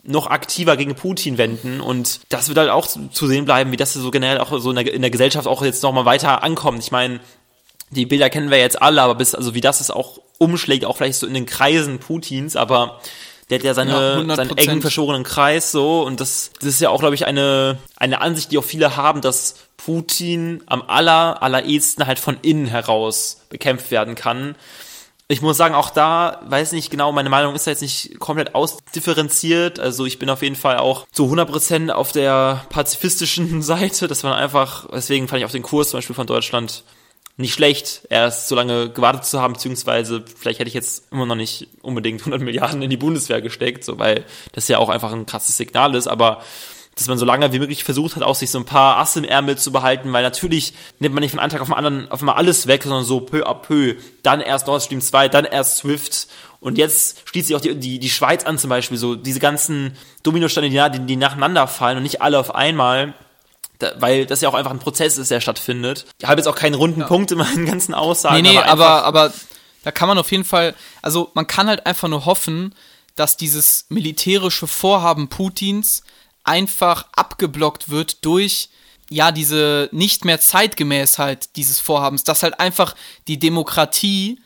noch 0.03 0.27
aktiver 0.27 0.77
gegen 0.77 0.95
Putin 0.95 1.37
wenden. 1.37 1.81
Und 1.81 2.21
das 2.29 2.47
wird 2.47 2.57
halt 2.57 2.69
auch 2.69 2.87
zu 2.87 3.27
sehen 3.27 3.45
bleiben, 3.45 3.71
wie 3.71 3.77
das 3.77 3.93
so 3.93 4.11
generell 4.11 4.39
auch 4.39 4.57
so 4.59 4.69
in 4.71 4.75
der, 4.75 4.93
in 4.93 5.01
der 5.01 5.11
Gesellschaft 5.11 5.47
auch 5.47 5.63
jetzt 5.63 5.83
nochmal 5.83 6.05
weiter 6.05 6.43
ankommt. 6.43 6.79
Ich 6.79 6.91
meine, 6.91 7.19
die 7.91 8.05
Bilder 8.05 8.29
kennen 8.29 8.49
wir 8.49 8.57
jetzt 8.57 8.81
alle, 8.81 9.01
aber 9.01 9.15
bis, 9.15 9.35
also 9.35 9.53
wie 9.53 9.61
das 9.61 9.81
es 9.81 9.91
auch 9.91 10.19
umschlägt, 10.37 10.85
auch 10.85 10.97
vielleicht 10.97 11.19
so 11.19 11.27
in 11.27 11.33
den 11.33 11.45
Kreisen 11.45 11.99
Putins, 11.99 12.55
aber 12.55 12.99
der 13.49 13.59
hat 13.59 13.65
ja 13.65 13.73
seine, 13.73 14.25
ja, 14.27 14.35
seinen 14.35 14.57
engen 14.57 14.81
verschworenen 14.81 15.23
Kreis 15.23 15.71
so. 15.71 16.03
Und 16.03 16.21
das, 16.21 16.51
das 16.59 16.69
ist 16.69 16.81
ja 16.81 16.89
auch, 16.89 17.01
glaube 17.01 17.15
ich, 17.15 17.27
eine, 17.27 17.77
eine 17.97 18.21
Ansicht, 18.21 18.51
die 18.51 18.57
auch 18.57 18.63
viele 18.63 18.95
haben, 18.95 19.21
dass 19.21 19.55
Putin 19.75 20.63
am 20.67 20.83
aller, 20.87 21.43
allerersten 21.43 22.07
halt 22.07 22.17
von 22.17 22.37
innen 22.41 22.65
heraus 22.65 23.41
bekämpft 23.49 23.91
werden 23.91 24.15
kann 24.15 24.55
ich 25.31 25.41
muss 25.41 25.55
sagen, 25.55 25.75
auch 25.75 25.89
da, 25.91 26.41
weiß 26.45 26.73
nicht 26.73 26.89
genau, 26.89 27.11
meine 27.11 27.29
Meinung 27.29 27.55
ist 27.55 27.65
da 27.65 27.71
jetzt 27.71 27.81
nicht 27.81 28.19
komplett 28.19 28.53
ausdifferenziert. 28.53 29.79
Also 29.79 30.05
ich 30.05 30.19
bin 30.19 30.29
auf 30.29 30.41
jeden 30.41 30.57
Fall 30.57 30.77
auch 30.77 31.07
zu 31.11 31.25
100% 31.25 31.89
auf 31.89 32.11
der 32.11 32.65
pazifistischen 32.69 33.61
Seite. 33.61 34.07
Das 34.07 34.23
war 34.23 34.35
einfach, 34.35 34.87
deswegen 34.93 35.27
fand 35.27 35.39
ich 35.39 35.45
auch 35.45 35.51
den 35.51 35.63
Kurs 35.63 35.89
zum 35.89 35.99
Beispiel 35.99 36.15
von 36.15 36.27
Deutschland 36.27 36.83
nicht 37.37 37.53
schlecht, 37.53 38.05
erst 38.09 38.49
so 38.49 38.55
lange 38.55 38.89
gewartet 38.89 39.23
zu 39.23 39.41
haben, 39.41 39.53
beziehungsweise 39.53 40.23
vielleicht 40.37 40.59
hätte 40.59 40.67
ich 40.67 40.73
jetzt 40.73 41.11
immer 41.11 41.25
noch 41.25 41.35
nicht 41.35 41.69
unbedingt 41.81 42.21
100 42.21 42.41
Milliarden 42.41 42.81
in 42.81 42.89
die 42.89 42.97
Bundeswehr 42.97 43.41
gesteckt, 43.41 43.85
so, 43.85 43.97
weil 43.97 44.25
das 44.51 44.67
ja 44.67 44.79
auch 44.79 44.89
einfach 44.89 45.13
ein 45.13 45.25
krasses 45.25 45.55
Signal 45.55 45.95
ist, 45.95 46.07
aber 46.07 46.43
dass 46.95 47.07
man 47.07 47.17
so 47.17 47.25
lange 47.25 47.51
wie 47.53 47.59
möglich 47.59 47.83
versucht 47.83 48.15
hat, 48.15 48.23
auch 48.23 48.35
sich 48.35 48.51
so 48.51 48.59
ein 48.59 48.65
paar 48.65 48.97
Asse 48.97 49.19
im 49.19 49.25
Ärmel 49.25 49.57
zu 49.57 49.71
behalten, 49.71 50.11
weil 50.11 50.23
natürlich 50.23 50.73
nimmt 50.99 51.15
man 51.15 51.21
nicht 51.21 51.31
von 51.31 51.39
einem 51.39 51.49
Tag 51.49 51.61
auf 51.61 51.67
den 51.67 51.75
anderen 51.75 52.11
auf 52.11 52.19
einmal 52.19 52.35
alles 52.35 52.67
weg, 52.67 52.83
sondern 52.83 53.05
so 53.05 53.21
peu 53.21 53.47
à 53.47 53.53
peu. 53.53 53.95
Dann 54.23 54.41
erst 54.41 54.67
Nord 54.67 54.83
Stream 54.83 55.01
2, 55.01 55.29
dann 55.29 55.45
erst 55.45 55.77
Swift 55.77 56.27
und 56.61 56.77
jetzt 56.77 57.17
schließt 57.25 57.47
sich 57.47 57.55
auch 57.55 57.61
die, 57.61 57.75
die, 57.75 57.99
die 57.99 58.09
Schweiz 58.09 58.43
an 58.43 58.57
zum 58.57 58.69
Beispiel, 58.69 58.97
so 58.97 59.15
diese 59.15 59.39
ganzen 59.39 59.97
Dominosteine, 60.23 60.69
die, 60.91 60.99
die, 61.05 61.15
nacheinander 61.15 61.67
fallen 61.67 61.97
und 61.97 62.03
nicht 62.03 62.21
alle 62.21 62.39
auf 62.39 62.53
einmal. 62.53 63.13
Weil 63.97 64.27
das 64.27 64.41
ja 64.41 64.49
auch 64.49 64.53
einfach 64.53 64.69
ein 64.69 64.77
Prozess 64.77 65.17
ist, 65.17 65.31
der 65.31 65.41
stattfindet. 65.41 66.05
Ich 66.19 66.27
habe 66.27 66.39
jetzt 66.39 66.47
auch 66.47 66.55
keinen 66.55 66.75
runden 66.75 66.99
ja. 66.99 67.07
Punkt 67.07 67.31
in 67.31 67.39
meinen 67.39 67.65
ganzen 67.65 67.95
Aussagen. 67.95 68.35
Nee, 68.35 68.51
nee, 68.51 68.57
aber, 68.59 68.85
aber, 68.85 69.05
aber 69.05 69.33
da 69.83 69.91
kann 69.91 70.07
man 70.07 70.19
auf 70.19 70.29
jeden 70.29 70.43
Fall, 70.43 70.75
also 71.01 71.31
man 71.33 71.47
kann 71.47 71.67
halt 71.67 71.87
einfach 71.87 72.07
nur 72.07 72.25
hoffen, 72.25 72.75
dass 73.15 73.37
dieses 73.37 73.87
militärische 73.89 74.67
Vorhaben 74.67 75.29
Putins 75.29 76.03
einfach 76.43 77.07
abgeblockt 77.13 77.89
wird 77.89 78.25
durch 78.25 78.69
ja 79.09 79.31
diese 79.31 79.89
nicht 79.91 80.25
mehr 80.25 80.39
Zeitgemäßheit 80.39 81.55
dieses 81.57 81.79
Vorhabens, 81.79 82.23
dass 82.23 82.43
halt 82.43 82.59
einfach 82.59 82.95
die 83.27 83.39
Demokratie 83.39 84.39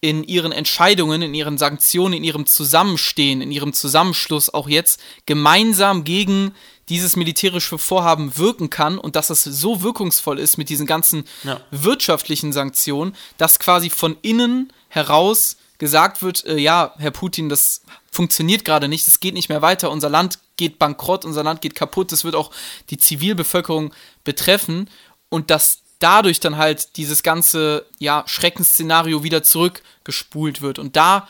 in 0.00 0.22
ihren 0.22 0.52
Entscheidungen, 0.52 1.22
in 1.22 1.34
ihren 1.34 1.58
Sanktionen, 1.58 2.14
in 2.14 2.24
ihrem 2.24 2.46
Zusammenstehen, 2.46 3.40
in 3.40 3.50
ihrem 3.50 3.72
Zusammenschluss 3.72 4.52
auch 4.52 4.68
jetzt 4.68 5.00
gemeinsam 5.26 6.04
gegen 6.04 6.52
dieses 6.88 7.16
militärische 7.16 7.78
Vorhaben 7.78 8.36
wirken 8.38 8.70
kann 8.70 8.98
und 8.98 9.16
dass 9.16 9.30
es 9.30 9.44
so 9.44 9.82
wirkungsvoll 9.82 10.38
ist 10.38 10.56
mit 10.56 10.68
diesen 10.68 10.86
ganzen 10.86 11.24
ja. 11.44 11.60
wirtschaftlichen 11.70 12.52
Sanktionen, 12.52 13.14
dass 13.36 13.58
quasi 13.58 13.90
von 13.90 14.16
innen 14.22 14.72
heraus 14.88 15.57
gesagt 15.78 16.22
wird, 16.22 16.44
äh, 16.44 16.58
ja, 16.58 16.94
Herr 16.98 17.10
Putin, 17.10 17.48
das 17.48 17.82
funktioniert 18.10 18.64
gerade 18.64 18.88
nicht, 18.88 19.06
es 19.06 19.20
geht 19.20 19.34
nicht 19.34 19.48
mehr 19.48 19.62
weiter, 19.62 19.90
unser 19.90 20.10
Land 20.10 20.38
geht 20.56 20.78
bankrott, 20.78 21.24
unser 21.24 21.44
Land 21.44 21.60
geht 21.60 21.74
kaputt, 21.74 22.12
das 22.12 22.24
wird 22.24 22.34
auch 22.34 22.50
die 22.90 22.98
Zivilbevölkerung 22.98 23.94
betreffen 24.24 24.90
und 25.28 25.50
dass 25.50 25.82
dadurch 25.98 26.40
dann 26.40 26.56
halt 26.56 26.96
dieses 26.96 27.22
ganze 27.22 27.86
ja, 27.98 28.24
Schreckensszenario 28.26 29.22
wieder 29.22 29.42
zurückgespult 29.42 30.62
wird. 30.62 30.78
Und 30.78 30.96
da 30.96 31.28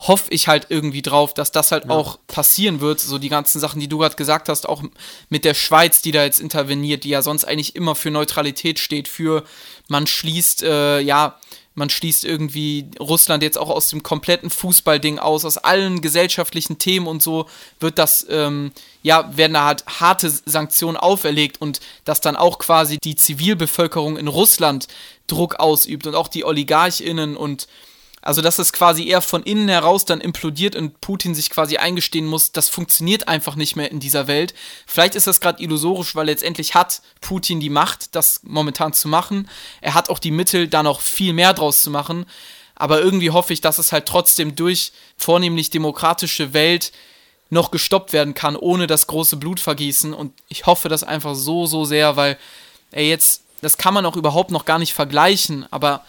hoffe 0.00 0.30
ich 0.30 0.46
halt 0.46 0.66
irgendwie 0.68 1.02
drauf, 1.02 1.34
dass 1.34 1.50
das 1.50 1.72
halt 1.72 1.86
ja. 1.86 1.90
auch 1.90 2.18
passieren 2.26 2.80
wird. 2.80 3.00
So 3.00 3.18
die 3.18 3.28
ganzen 3.28 3.60
Sachen, 3.60 3.80
die 3.80 3.88
du 3.88 3.98
gerade 3.98 4.16
gesagt 4.16 4.48
hast, 4.48 4.68
auch 4.68 4.82
mit 5.28 5.44
der 5.44 5.54
Schweiz, 5.54 6.02
die 6.02 6.12
da 6.12 6.22
jetzt 6.24 6.40
interveniert, 6.40 7.04
die 7.04 7.10
ja 7.10 7.22
sonst 7.22 7.44
eigentlich 7.44 7.74
immer 7.74 7.94
für 7.94 8.10
Neutralität 8.10 8.78
steht, 8.78 9.08
für 9.08 9.44
man 9.88 10.06
schließt, 10.06 10.62
äh, 10.62 11.00
ja, 11.00 11.38
man 11.78 11.88
schließt 11.88 12.24
irgendwie 12.24 12.86
Russland 13.00 13.42
jetzt 13.42 13.56
auch 13.56 13.70
aus 13.70 13.88
dem 13.88 14.02
kompletten 14.02 14.50
Fußballding 14.50 15.18
aus, 15.18 15.44
aus 15.44 15.56
allen 15.56 16.02
gesellschaftlichen 16.02 16.78
Themen 16.78 17.06
und 17.06 17.22
so 17.22 17.46
wird 17.80 17.98
das, 17.98 18.26
ähm, 18.28 18.72
ja, 19.02 19.34
werden 19.36 19.54
da 19.54 19.64
halt 19.64 19.86
harte 19.86 20.28
Sanktionen 20.28 20.96
auferlegt 20.96 21.60
und 21.60 21.80
dass 22.04 22.20
dann 22.20 22.36
auch 22.36 22.58
quasi 22.58 22.98
die 23.02 23.16
Zivilbevölkerung 23.16 24.18
in 24.18 24.28
Russland 24.28 24.88
Druck 25.28 25.56
ausübt 25.56 26.06
und 26.06 26.14
auch 26.14 26.28
die 26.28 26.44
OligarchInnen 26.44 27.36
und 27.36 27.68
also, 28.28 28.42
dass 28.42 28.58
es 28.58 28.74
quasi 28.74 29.08
eher 29.08 29.22
von 29.22 29.42
innen 29.42 29.70
heraus 29.70 30.04
dann 30.04 30.20
implodiert 30.20 30.76
und 30.76 31.00
Putin 31.00 31.34
sich 31.34 31.48
quasi 31.48 31.78
eingestehen 31.78 32.26
muss, 32.26 32.52
das 32.52 32.68
funktioniert 32.68 33.26
einfach 33.26 33.56
nicht 33.56 33.74
mehr 33.74 33.90
in 33.90 34.00
dieser 34.00 34.26
Welt. 34.26 34.52
Vielleicht 34.86 35.14
ist 35.14 35.26
das 35.26 35.40
gerade 35.40 35.62
illusorisch, 35.62 36.14
weil 36.14 36.26
letztendlich 36.26 36.74
hat 36.74 37.00
Putin 37.22 37.58
die 37.58 37.70
Macht, 37.70 38.14
das 38.14 38.42
momentan 38.42 38.92
zu 38.92 39.08
machen. 39.08 39.48
Er 39.80 39.94
hat 39.94 40.10
auch 40.10 40.18
die 40.18 40.30
Mittel, 40.30 40.68
da 40.68 40.82
noch 40.82 41.00
viel 41.00 41.32
mehr 41.32 41.54
draus 41.54 41.80
zu 41.80 41.90
machen. 41.90 42.26
Aber 42.74 43.00
irgendwie 43.00 43.30
hoffe 43.30 43.54
ich, 43.54 43.62
dass 43.62 43.78
es 43.78 43.92
halt 43.92 44.04
trotzdem 44.04 44.54
durch 44.54 44.92
vornehmlich 45.16 45.70
demokratische 45.70 46.52
Welt 46.52 46.92
noch 47.48 47.70
gestoppt 47.70 48.12
werden 48.12 48.34
kann, 48.34 48.56
ohne 48.56 48.86
das 48.86 49.06
große 49.06 49.38
Blutvergießen. 49.38 50.12
Und 50.12 50.34
ich 50.50 50.66
hoffe 50.66 50.90
das 50.90 51.02
einfach 51.02 51.34
so, 51.34 51.64
so 51.64 51.86
sehr, 51.86 52.16
weil 52.16 52.36
er 52.92 53.06
jetzt, 53.06 53.44
das 53.62 53.78
kann 53.78 53.94
man 53.94 54.04
auch 54.04 54.16
überhaupt 54.16 54.50
noch 54.50 54.66
gar 54.66 54.78
nicht 54.78 54.92
vergleichen, 54.92 55.64
aber 55.70 56.04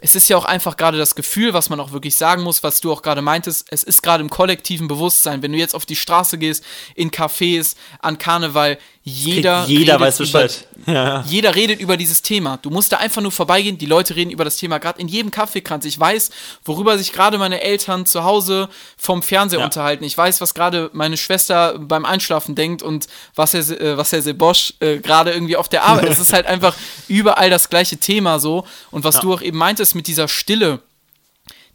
es 0.00 0.14
ist 0.14 0.28
ja 0.28 0.36
auch 0.36 0.44
einfach 0.44 0.76
gerade 0.76 0.98
das 0.98 1.14
Gefühl, 1.14 1.54
was 1.54 1.70
man 1.70 1.80
auch 1.80 1.92
wirklich 1.92 2.16
sagen 2.16 2.42
muss, 2.42 2.62
was 2.62 2.80
du 2.80 2.92
auch 2.92 3.02
gerade 3.02 3.22
meintest, 3.22 3.66
es 3.70 3.82
ist 3.82 4.02
gerade 4.02 4.22
im 4.22 4.28
kollektiven 4.28 4.88
Bewusstsein, 4.88 5.42
wenn 5.42 5.52
du 5.52 5.58
jetzt 5.58 5.74
auf 5.74 5.86
die 5.86 5.96
Straße 5.96 6.36
gehst, 6.36 6.64
in 6.94 7.10
Cafés, 7.10 7.76
an 8.00 8.18
Karneval, 8.18 8.78
jeder, 9.08 9.66
jeder 9.66 10.00
weiß 10.00 10.18
Bescheid. 10.18 10.66
Ja. 10.86 11.24
Jeder 11.26 11.56
redet 11.56 11.80
über 11.80 11.96
dieses 11.96 12.22
Thema. 12.22 12.58
Du 12.58 12.70
musst 12.70 12.92
da 12.92 12.98
einfach 12.98 13.20
nur 13.20 13.32
vorbeigehen, 13.32 13.76
die 13.76 13.86
Leute 13.86 14.14
reden 14.14 14.30
über 14.30 14.44
das 14.44 14.56
Thema, 14.56 14.78
gerade 14.78 15.00
in 15.00 15.08
jedem 15.08 15.32
Kaffeekranz. 15.32 15.84
Ich 15.84 15.98
weiß, 15.98 16.30
worüber 16.64 16.96
sich 16.96 17.12
gerade 17.12 17.38
meine 17.38 17.60
Eltern 17.60 18.06
zu 18.06 18.22
Hause 18.22 18.68
vom 18.96 19.20
Fernseher 19.20 19.60
ja. 19.60 19.64
unterhalten. 19.64 20.04
Ich 20.04 20.16
weiß, 20.16 20.40
was 20.40 20.54
gerade 20.54 20.90
meine 20.92 21.16
Schwester 21.16 21.76
beim 21.78 22.04
Einschlafen 22.04 22.54
denkt 22.54 22.84
und 22.84 23.08
was 23.34 23.54
Herr, 23.54 23.68
äh, 23.68 23.96
was 23.96 24.12
Herr 24.12 24.22
Sebosch 24.22 24.74
äh, 24.78 24.98
gerade 24.98 25.32
irgendwie 25.32 25.56
auf 25.56 25.68
der 25.68 25.82
Arbeit. 25.82 26.10
es 26.10 26.20
ist 26.20 26.32
halt 26.32 26.46
einfach 26.46 26.76
überall 27.08 27.50
das 27.50 27.68
gleiche 27.68 27.96
Thema 27.96 28.38
so. 28.38 28.64
Und 28.92 29.02
was 29.02 29.16
ja. 29.16 29.20
du 29.22 29.34
auch 29.34 29.42
eben 29.42 29.58
meintest 29.58 29.85
mit 29.94 30.06
dieser 30.06 30.28
Stille, 30.28 30.82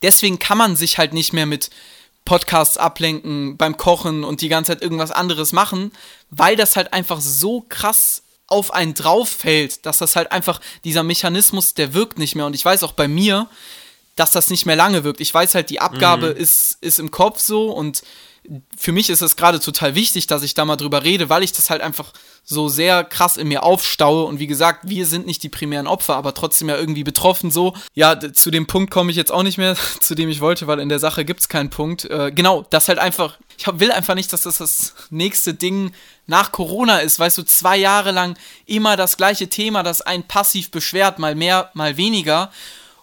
deswegen 0.01 0.39
kann 0.39 0.57
man 0.57 0.75
sich 0.75 0.97
halt 0.97 1.13
nicht 1.13 1.33
mehr 1.33 1.45
mit 1.45 1.69
Podcasts 2.25 2.77
ablenken 2.77 3.57
beim 3.57 3.77
Kochen 3.77 4.23
und 4.23 4.41
die 4.41 4.49
ganze 4.49 4.73
Zeit 4.73 4.81
irgendwas 4.81 5.11
anderes 5.11 5.53
machen, 5.53 5.91
weil 6.29 6.55
das 6.55 6.75
halt 6.75 6.93
einfach 6.93 7.19
so 7.19 7.65
krass 7.67 8.23
auf 8.47 8.73
einen 8.73 8.93
drauf 8.93 9.29
fällt, 9.29 9.85
dass 9.85 9.97
das 9.97 10.15
halt 10.15 10.31
einfach 10.31 10.59
dieser 10.83 11.03
Mechanismus, 11.03 11.73
der 11.73 11.93
wirkt 11.93 12.19
nicht 12.19 12.35
mehr. 12.35 12.45
Und 12.45 12.53
ich 12.53 12.65
weiß 12.65 12.83
auch 12.83 12.91
bei 12.91 13.07
mir, 13.07 13.47
dass 14.15 14.31
das 14.31 14.49
nicht 14.49 14.65
mehr 14.65 14.75
lange 14.75 15.03
wirkt. 15.03 15.21
Ich 15.21 15.33
weiß 15.33 15.55
halt, 15.55 15.69
die 15.69 15.79
Abgabe 15.79 16.31
mhm. 16.31 16.41
ist, 16.41 16.77
ist 16.81 16.99
im 16.99 17.11
Kopf 17.11 17.39
so 17.39 17.71
und 17.71 18.03
für 18.75 18.91
mich 18.91 19.09
ist 19.09 19.21
es 19.21 19.35
gerade 19.35 19.59
total 19.59 19.93
wichtig, 19.95 20.27
dass 20.27 20.41
ich 20.43 20.53
da 20.53 20.65
mal 20.65 20.75
drüber 20.75 21.03
rede, 21.03 21.29
weil 21.29 21.43
ich 21.43 21.51
das 21.51 21.69
halt 21.69 21.81
einfach 21.81 22.11
so 22.43 22.69
sehr 22.69 23.03
krass 23.03 23.37
in 23.37 23.47
mir 23.47 23.63
aufstaue. 23.63 24.25
Und 24.25 24.39
wie 24.39 24.47
gesagt, 24.47 24.89
wir 24.89 25.05
sind 25.05 25.27
nicht 25.27 25.43
die 25.43 25.49
primären 25.49 25.87
Opfer, 25.87 26.15
aber 26.15 26.33
trotzdem 26.33 26.67
ja 26.67 26.77
irgendwie 26.77 27.03
betroffen 27.03 27.51
so. 27.51 27.75
Ja, 27.93 28.19
zu 28.19 28.49
dem 28.49 28.65
Punkt 28.65 28.91
komme 28.91 29.11
ich 29.11 29.17
jetzt 29.17 29.31
auch 29.31 29.43
nicht 29.43 29.57
mehr, 29.57 29.77
zu 29.99 30.15
dem 30.15 30.29
ich 30.29 30.41
wollte, 30.41 30.65
weil 30.67 30.79
in 30.79 30.89
der 30.89 30.99
Sache 30.99 31.23
gibt 31.23 31.41
es 31.41 31.49
keinen 31.49 31.69
Punkt. 31.69 32.05
Äh, 32.05 32.31
genau, 32.33 32.65
das 32.71 32.87
halt 32.87 32.97
einfach, 32.97 33.37
ich 33.57 33.67
will 33.71 33.91
einfach 33.91 34.15
nicht, 34.15 34.33
dass 34.33 34.41
das 34.41 34.57
das 34.57 34.95
nächste 35.11 35.53
Ding 35.53 35.91
nach 36.25 36.51
Corona 36.51 36.97
ist. 36.99 37.19
Weißt 37.19 37.37
du, 37.37 37.43
zwei 37.43 37.77
Jahre 37.77 38.11
lang 38.11 38.37
immer 38.65 38.97
das 38.97 39.17
gleiche 39.17 39.49
Thema, 39.49 39.83
das 39.83 40.01
einen 40.01 40.23
passiv 40.23 40.71
beschwert, 40.71 41.19
mal 41.19 41.35
mehr, 41.35 41.69
mal 41.73 41.95
weniger. 41.95 42.51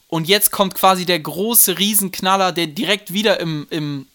Und 0.09 0.27
jetzt 0.27 0.51
kommt 0.51 0.75
quasi 0.75 1.05
der 1.05 1.21
große 1.21 1.79
Riesenknaller, 1.79 2.51
der 2.53 2.67
direkt 2.67 3.13
wieder 3.13 3.39
im, 3.41 3.67
im 3.71 4.07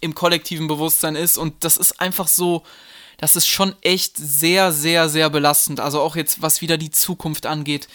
im 0.00 0.14
kollektiven 0.14 0.68
Bewusstsein 0.68 1.16
ist. 1.16 1.38
Und 1.38 1.64
das 1.64 1.76
ist 1.76 2.00
einfach 2.00 2.28
so, 2.28 2.62
das 3.18 3.36
ist 3.36 3.46
schon 3.46 3.74
echt 3.82 4.16
sehr, 4.16 4.72
sehr, 4.72 5.08
sehr 5.08 5.30
belastend. 5.30 5.80
Also 5.80 6.00
auch 6.00 6.16
jetzt, 6.16 6.42
was 6.42 6.60
wieder 6.60 6.76
die 6.76 6.90
Zukunft 6.90 7.46
angeht. 7.46 7.88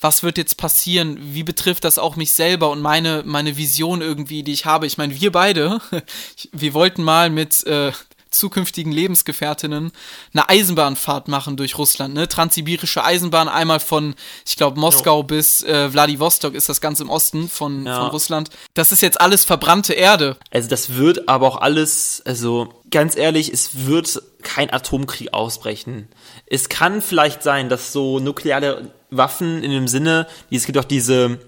Was 0.00 0.22
wird 0.22 0.36
jetzt 0.36 0.58
passieren? 0.58 1.18
Wie 1.20 1.42
betrifft 1.42 1.84
das 1.84 1.98
auch 1.98 2.16
mich 2.16 2.32
selber 2.32 2.70
und 2.70 2.82
meine, 2.82 3.22
meine 3.24 3.56
Vision 3.56 4.02
irgendwie, 4.02 4.42
die 4.42 4.52
ich 4.52 4.66
habe? 4.66 4.86
Ich 4.86 4.98
meine, 4.98 5.18
wir 5.18 5.32
beide, 5.32 5.80
wir 6.52 6.74
wollten 6.74 7.02
mal 7.02 7.30
mit 7.30 7.64
äh, 7.64 7.92
zukünftigen 8.38 8.92
Lebensgefährtinnen 8.92 9.92
eine 10.32 10.48
Eisenbahnfahrt 10.48 11.28
machen 11.28 11.56
durch 11.56 11.78
Russland, 11.78 12.14
ne? 12.14 12.28
Transsibirische 12.28 13.04
Eisenbahn, 13.04 13.48
einmal 13.48 13.80
von, 13.80 14.14
ich 14.46 14.56
glaube, 14.56 14.78
Moskau 14.78 15.20
oh. 15.20 15.22
bis 15.22 15.62
äh, 15.62 15.90
Vladivostok 15.90 16.54
ist 16.54 16.68
das 16.68 16.80
ganz 16.80 17.00
im 17.00 17.10
Osten 17.10 17.48
von, 17.48 17.86
ja. 17.86 18.00
von 18.00 18.10
Russland. 18.10 18.50
Das 18.74 18.92
ist 18.92 19.02
jetzt 19.02 19.20
alles 19.20 19.44
verbrannte 19.44 19.94
Erde. 19.94 20.36
Also 20.50 20.68
das 20.68 20.94
wird 20.94 21.28
aber 21.28 21.46
auch 21.46 21.60
alles, 21.60 22.22
also 22.24 22.68
ganz 22.90 23.16
ehrlich, 23.16 23.52
es 23.52 23.86
wird 23.86 24.22
kein 24.42 24.72
Atomkrieg 24.72 25.32
ausbrechen. 25.32 26.08
Es 26.46 26.68
kann 26.68 27.02
vielleicht 27.02 27.42
sein, 27.42 27.68
dass 27.68 27.92
so 27.92 28.20
nukleare 28.20 28.90
Waffen 29.10 29.62
in 29.62 29.70
dem 29.70 29.88
Sinne, 29.88 30.26
es 30.50 30.66
gibt 30.66 30.78
auch 30.78 30.84
diese 30.84 31.38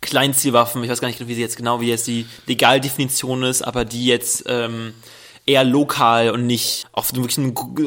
Kleinzielwaffen, 0.00 0.82
ich 0.82 0.90
weiß 0.90 1.00
gar 1.00 1.08
nicht, 1.08 1.26
wie 1.26 1.34
sie 1.34 1.40
jetzt 1.40 1.56
genau, 1.56 1.80
wie 1.80 1.88
jetzt 1.88 2.06
die 2.06 2.26
Legaldefinition 2.46 3.44
ist, 3.44 3.62
aber 3.62 3.84
die 3.84 4.06
jetzt 4.06 4.44
ähm, 4.46 4.94
eher 5.44 5.64
lokal 5.64 6.30
und 6.30 6.46
nicht 6.46 6.86
auf, 6.92 7.12
wirklich 7.14 7.38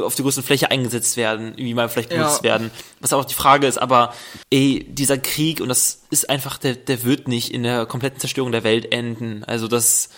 auf 0.02 0.16
die 0.16 0.24
größte 0.24 0.44
Fläche 0.44 0.72
eingesetzt 0.72 1.16
werden, 1.16 1.54
wie 1.56 1.74
mal 1.74 1.88
vielleicht 1.88 2.10
benutzt 2.10 2.40
ja. 2.40 2.44
werden. 2.44 2.72
Was 3.00 3.14
auch 3.14 3.26
die 3.26 3.34
Frage 3.34 3.66
ist, 3.66 3.78
aber 3.78 4.14
ey, 4.50 4.86
dieser 4.90 5.18
Krieg, 5.18 5.62
und 5.62 5.70
das 5.70 6.02
ist 6.10 6.30
einfach, 6.30 6.58
der, 6.58 6.76
der 6.76 7.04
wird 7.04 7.28
nicht 7.28 7.54
in 7.54 7.64
der 7.64 7.86
kompletten 7.86 8.20
Zerstörung 8.20 8.52
der 8.52 8.64
Welt 8.66 8.92
enden. 8.92 9.44
Also 9.46 9.68
das, 9.70 10.10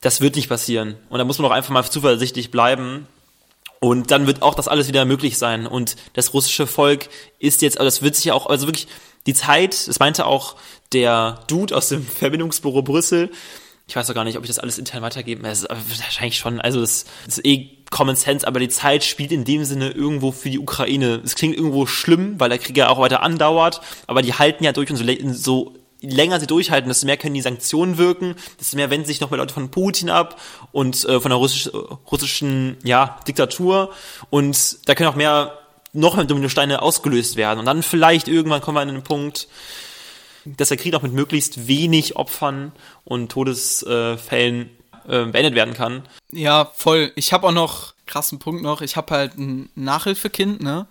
das 0.00 0.20
wird 0.20 0.36
nicht 0.36 0.48
passieren. 0.48 0.96
Und 1.08 1.18
da 1.18 1.24
muss 1.24 1.38
man 1.38 1.50
auch 1.50 1.54
einfach 1.54 1.72
mal 1.72 1.84
zuversichtlich 1.84 2.52
bleiben. 2.52 3.08
Und 3.80 4.12
dann 4.12 4.26
wird 4.26 4.42
auch 4.42 4.54
das 4.54 4.68
alles 4.68 4.86
wieder 4.86 5.04
möglich 5.04 5.36
sein. 5.38 5.66
Und 5.66 5.96
das 6.12 6.34
russische 6.34 6.68
Volk 6.68 7.08
ist 7.40 7.62
jetzt, 7.62 7.78
also 7.78 7.86
das 7.86 8.00
wird 8.00 8.14
sich 8.14 8.26
ja 8.26 8.34
auch, 8.34 8.46
also 8.46 8.66
wirklich, 8.66 8.86
die 9.26 9.34
Zeit, 9.34 9.88
das 9.88 9.98
meinte 9.98 10.26
auch 10.26 10.56
der 10.92 11.40
Dude 11.46 11.74
aus 11.76 11.88
dem 11.88 12.06
Verbindungsbüro 12.06 12.82
Brüssel, 12.82 13.30
ich 13.86 13.96
weiß 13.96 14.08
auch 14.10 14.14
gar 14.14 14.24
nicht, 14.24 14.38
ob 14.38 14.44
ich 14.44 14.48
das 14.48 14.58
alles 14.58 14.78
intern 14.78 15.02
weitergeben. 15.02 15.42
Das 15.42 15.60
ist 15.60 15.68
wahrscheinlich 15.68 16.38
schon, 16.38 16.60
also 16.60 16.80
das, 16.80 17.04
ist 17.26 17.44
eh 17.44 17.70
Common 17.90 18.16
Sense, 18.16 18.46
aber 18.46 18.58
die 18.58 18.68
Zeit 18.68 19.04
spielt 19.04 19.30
in 19.30 19.44
dem 19.44 19.64
Sinne 19.64 19.90
irgendwo 19.90 20.32
für 20.32 20.50
die 20.50 20.58
Ukraine. 20.58 21.20
Es 21.22 21.34
klingt 21.34 21.54
irgendwo 21.54 21.86
schlimm, 21.86 22.40
weil 22.40 22.48
der 22.48 22.58
Krieg 22.58 22.76
ja 22.76 22.88
auch 22.88 22.98
weiter 22.98 23.22
andauert, 23.22 23.82
aber 24.06 24.22
die 24.22 24.32
halten 24.32 24.64
ja 24.64 24.72
durch 24.72 24.90
und 24.90 24.96
so, 24.96 25.04
so 25.32 25.74
länger 26.00 26.40
sie 26.40 26.46
durchhalten, 26.46 26.88
desto 26.88 27.06
mehr 27.06 27.16
können 27.16 27.34
die 27.34 27.40
Sanktionen 27.40 27.98
wirken, 27.98 28.34
desto 28.58 28.76
mehr 28.76 28.90
wenden 28.90 29.06
sich 29.06 29.20
noch 29.20 29.30
mehr 29.30 29.38
Leute 29.38 29.54
von 29.54 29.70
Putin 29.70 30.10
ab 30.10 30.40
und 30.72 31.04
äh, 31.04 31.20
von 31.20 31.30
der 31.30 31.38
russisch, 31.38 31.70
russischen 32.10 32.78
ja, 32.84 33.20
Diktatur 33.26 33.92
und 34.30 34.88
da 34.88 34.94
können 34.94 35.08
auch 35.08 35.16
mehr 35.16 35.58
noch 35.92 36.16
mehr 36.16 36.24
Dominosteine 36.24 36.82
ausgelöst 36.82 37.36
werden 37.36 37.60
und 37.60 37.66
dann 37.66 37.82
vielleicht 37.82 38.26
irgendwann 38.28 38.60
kommen 38.60 38.76
wir 38.76 38.82
an 38.82 38.88
den 38.88 39.02
Punkt, 39.02 39.46
dass 40.44 40.68
der 40.68 40.76
Krieg 40.76 40.94
auch 40.94 41.02
mit 41.02 41.12
möglichst 41.12 41.66
wenig 41.66 42.16
Opfern 42.16 42.72
und 43.04 43.30
Todesfällen 43.30 44.70
äh, 45.08 45.24
beendet 45.26 45.54
werden 45.54 45.74
kann. 45.74 46.02
Ja, 46.30 46.70
voll. 46.74 47.12
Ich 47.14 47.32
habe 47.32 47.46
auch 47.46 47.52
noch, 47.52 47.94
krassen 48.06 48.38
Punkt 48.38 48.62
noch, 48.62 48.80
ich 48.80 48.96
habe 48.96 49.14
halt 49.14 49.38
ein 49.38 49.70
Nachhilfekind, 49.74 50.62
ne? 50.62 50.86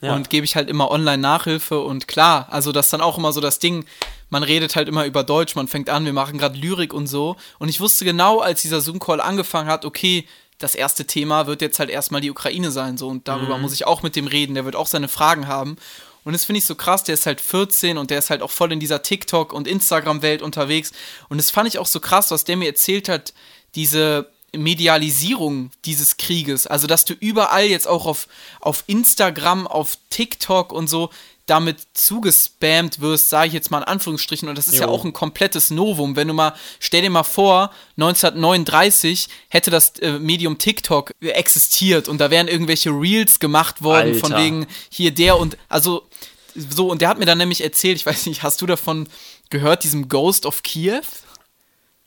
Ja. 0.00 0.14
Und 0.14 0.28
gebe 0.28 0.44
ich 0.44 0.54
halt 0.54 0.68
immer 0.68 0.90
online 0.90 1.18
Nachhilfe 1.18 1.80
und 1.80 2.08
klar, 2.08 2.48
also 2.50 2.72
das 2.72 2.86
ist 2.86 2.92
dann 2.92 3.00
auch 3.00 3.16
immer 3.16 3.32
so 3.32 3.40
das 3.40 3.58
Ding, 3.58 3.86
man 4.28 4.42
redet 4.42 4.76
halt 4.76 4.88
immer 4.88 5.06
über 5.06 5.24
Deutsch, 5.24 5.54
man 5.54 5.68
fängt 5.68 5.88
an, 5.88 6.04
wir 6.04 6.12
machen 6.12 6.36
gerade 6.36 6.58
Lyrik 6.58 6.92
und 6.92 7.06
so. 7.06 7.36
Und 7.58 7.70
ich 7.70 7.80
wusste 7.80 8.04
genau, 8.04 8.40
als 8.40 8.60
dieser 8.60 8.82
Zoom-Call 8.82 9.20
angefangen 9.20 9.68
hat, 9.68 9.86
okay, 9.86 10.26
das 10.58 10.74
erste 10.74 11.06
Thema 11.06 11.46
wird 11.46 11.62
jetzt 11.62 11.78
halt 11.78 11.88
erstmal 11.88 12.20
die 12.20 12.30
Ukraine 12.30 12.70
sein, 12.70 12.98
so 12.98 13.08
und 13.08 13.28
darüber 13.28 13.56
mhm. 13.56 13.62
muss 13.62 13.72
ich 13.72 13.86
auch 13.86 14.02
mit 14.02 14.16
dem 14.16 14.26
reden, 14.26 14.54
der 14.54 14.64
wird 14.64 14.76
auch 14.76 14.86
seine 14.86 15.08
Fragen 15.08 15.46
haben. 15.46 15.76
Und 16.24 16.32
das 16.32 16.44
finde 16.44 16.58
ich 16.58 16.64
so 16.64 16.74
krass, 16.74 17.04
der 17.04 17.14
ist 17.14 17.26
halt 17.26 17.40
14 17.40 17.98
und 17.98 18.10
der 18.10 18.18
ist 18.18 18.30
halt 18.30 18.42
auch 18.42 18.50
voll 18.50 18.72
in 18.72 18.80
dieser 18.80 19.02
TikTok- 19.02 19.52
und 19.52 19.68
Instagram-Welt 19.68 20.42
unterwegs. 20.42 20.92
Und 21.28 21.36
das 21.36 21.50
fand 21.50 21.68
ich 21.68 21.78
auch 21.78 21.86
so 21.86 22.00
krass, 22.00 22.30
was 22.30 22.44
der 22.44 22.56
mir 22.56 22.66
erzählt 22.66 23.08
hat, 23.08 23.34
diese 23.74 24.30
Medialisierung 24.56 25.70
dieses 25.84 26.16
Krieges. 26.16 26.66
Also, 26.66 26.86
dass 26.86 27.04
du 27.04 27.14
überall 27.14 27.66
jetzt 27.66 27.88
auch 27.88 28.06
auf, 28.06 28.28
auf 28.60 28.84
Instagram, 28.86 29.66
auf 29.66 29.98
TikTok 30.10 30.72
und 30.72 30.88
so 30.88 31.10
damit 31.46 31.78
zugespammt 31.92 33.00
wirst, 33.00 33.28
sage 33.28 33.48
ich 33.48 33.52
jetzt 33.52 33.70
mal 33.70 33.78
in 33.78 33.84
Anführungsstrichen, 33.84 34.48
und 34.48 34.56
das 34.56 34.66
ist 34.66 34.76
jo. 34.76 34.82
ja 34.82 34.88
auch 34.88 35.04
ein 35.04 35.12
komplettes 35.12 35.70
Novum. 35.70 36.16
Wenn 36.16 36.28
du 36.28 36.34
mal, 36.34 36.54
stell 36.80 37.02
dir 37.02 37.10
mal 37.10 37.22
vor, 37.22 37.70
1939 37.96 39.28
hätte 39.48 39.70
das 39.70 39.90
äh, 40.00 40.18
Medium 40.18 40.58
TikTok 40.58 41.12
existiert 41.20 42.08
und 42.08 42.18
da 42.18 42.30
wären 42.30 42.48
irgendwelche 42.48 42.90
Reels 42.90 43.40
gemacht 43.40 43.82
worden, 43.82 44.14
Alter. 44.14 44.20
von 44.20 44.36
wegen 44.36 44.66
hier 44.88 45.10
der 45.10 45.38
und, 45.38 45.58
also, 45.68 46.06
so, 46.54 46.88
und 46.88 47.02
der 47.02 47.08
hat 47.08 47.18
mir 47.18 47.26
dann 47.26 47.38
nämlich 47.38 47.62
erzählt, 47.62 47.96
ich 47.96 48.06
weiß 48.06 48.26
nicht, 48.26 48.42
hast 48.42 48.62
du 48.62 48.66
davon 48.66 49.08
gehört, 49.50 49.84
diesem 49.84 50.08
Ghost 50.08 50.46
of 50.46 50.62
Kiew? 50.62 51.02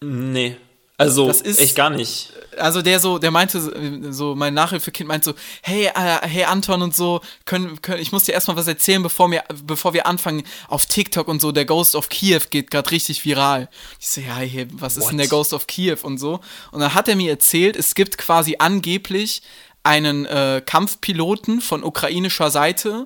Nee. 0.02 0.58
Also, 1.00 1.28
das 1.28 1.42
ist, 1.42 1.60
echt 1.60 1.76
gar 1.76 1.92
nicht. 1.92 2.34
Also 2.58 2.82
der 2.82 3.00
so, 3.00 3.20
der 3.20 3.30
meinte 3.30 4.12
so, 4.12 4.34
mein 4.34 4.56
Nachhilfekind 4.56 5.08
meint 5.08 5.24
so, 5.24 5.36
hey, 5.62 5.86
äh, 5.86 6.28
hey 6.28 6.46
Anton 6.46 6.82
und 6.82 6.96
so, 6.96 7.22
können, 7.46 7.80
können, 7.84 8.02
ich 8.02 8.12
muss 8.12 8.24
dir 8.24 8.32
erstmal 8.32 8.58
was 8.58 8.66
erzählen, 8.66 9.04
bevor 9.04 9.30
wir, 9.30 9.44
bevor 9.64 9.94
wir 9.94 10.08
anfangen 10.08 10.44
auf 10.68 10.88
TikTok 10.88 11.28
und 11.28 11.40
so, 11.40 11.52
der 11.52 11.66
Ghost 11.66 11.94
of 11.94 12.10
Kiew 12.10 12.42
geht 12.50 12.72
gerade 12.72 12.90
richtig 12.90 13.24
viral. 13.24 13.70
Ich 14.00 14.10
so, 14.10 14.22
ja, 14.22 14.38
hey, 14.38 14.68
was 14.72 14.96
What? 14.96 15.04
ist 15.04 15.10
denn 15.10 15.20
der 15.20 15.28
Ghost 15.28 15.54
of 15.54 15.68
Kiew 15.68 15.98
und 16.02 16.18
so? 16.18 16.40
Und 16.72 16.80
dann 16.80 16.96
hat 16.96 17.08
er 17.08 17.16
mir 17.16 17.30
erzählt, 17.30 17.76
es 17.76 17.94
gibt 17.94 18.18
quasi 18.18 18.56
angeblich 18.58 19.44
einen 19.84 20.26
äh, 20.26 20.64
Kampfpiloten 20.66 21.62
von 21.62 21.84
ukrainischer 21.84 22.50
Seite, 22.50 23.06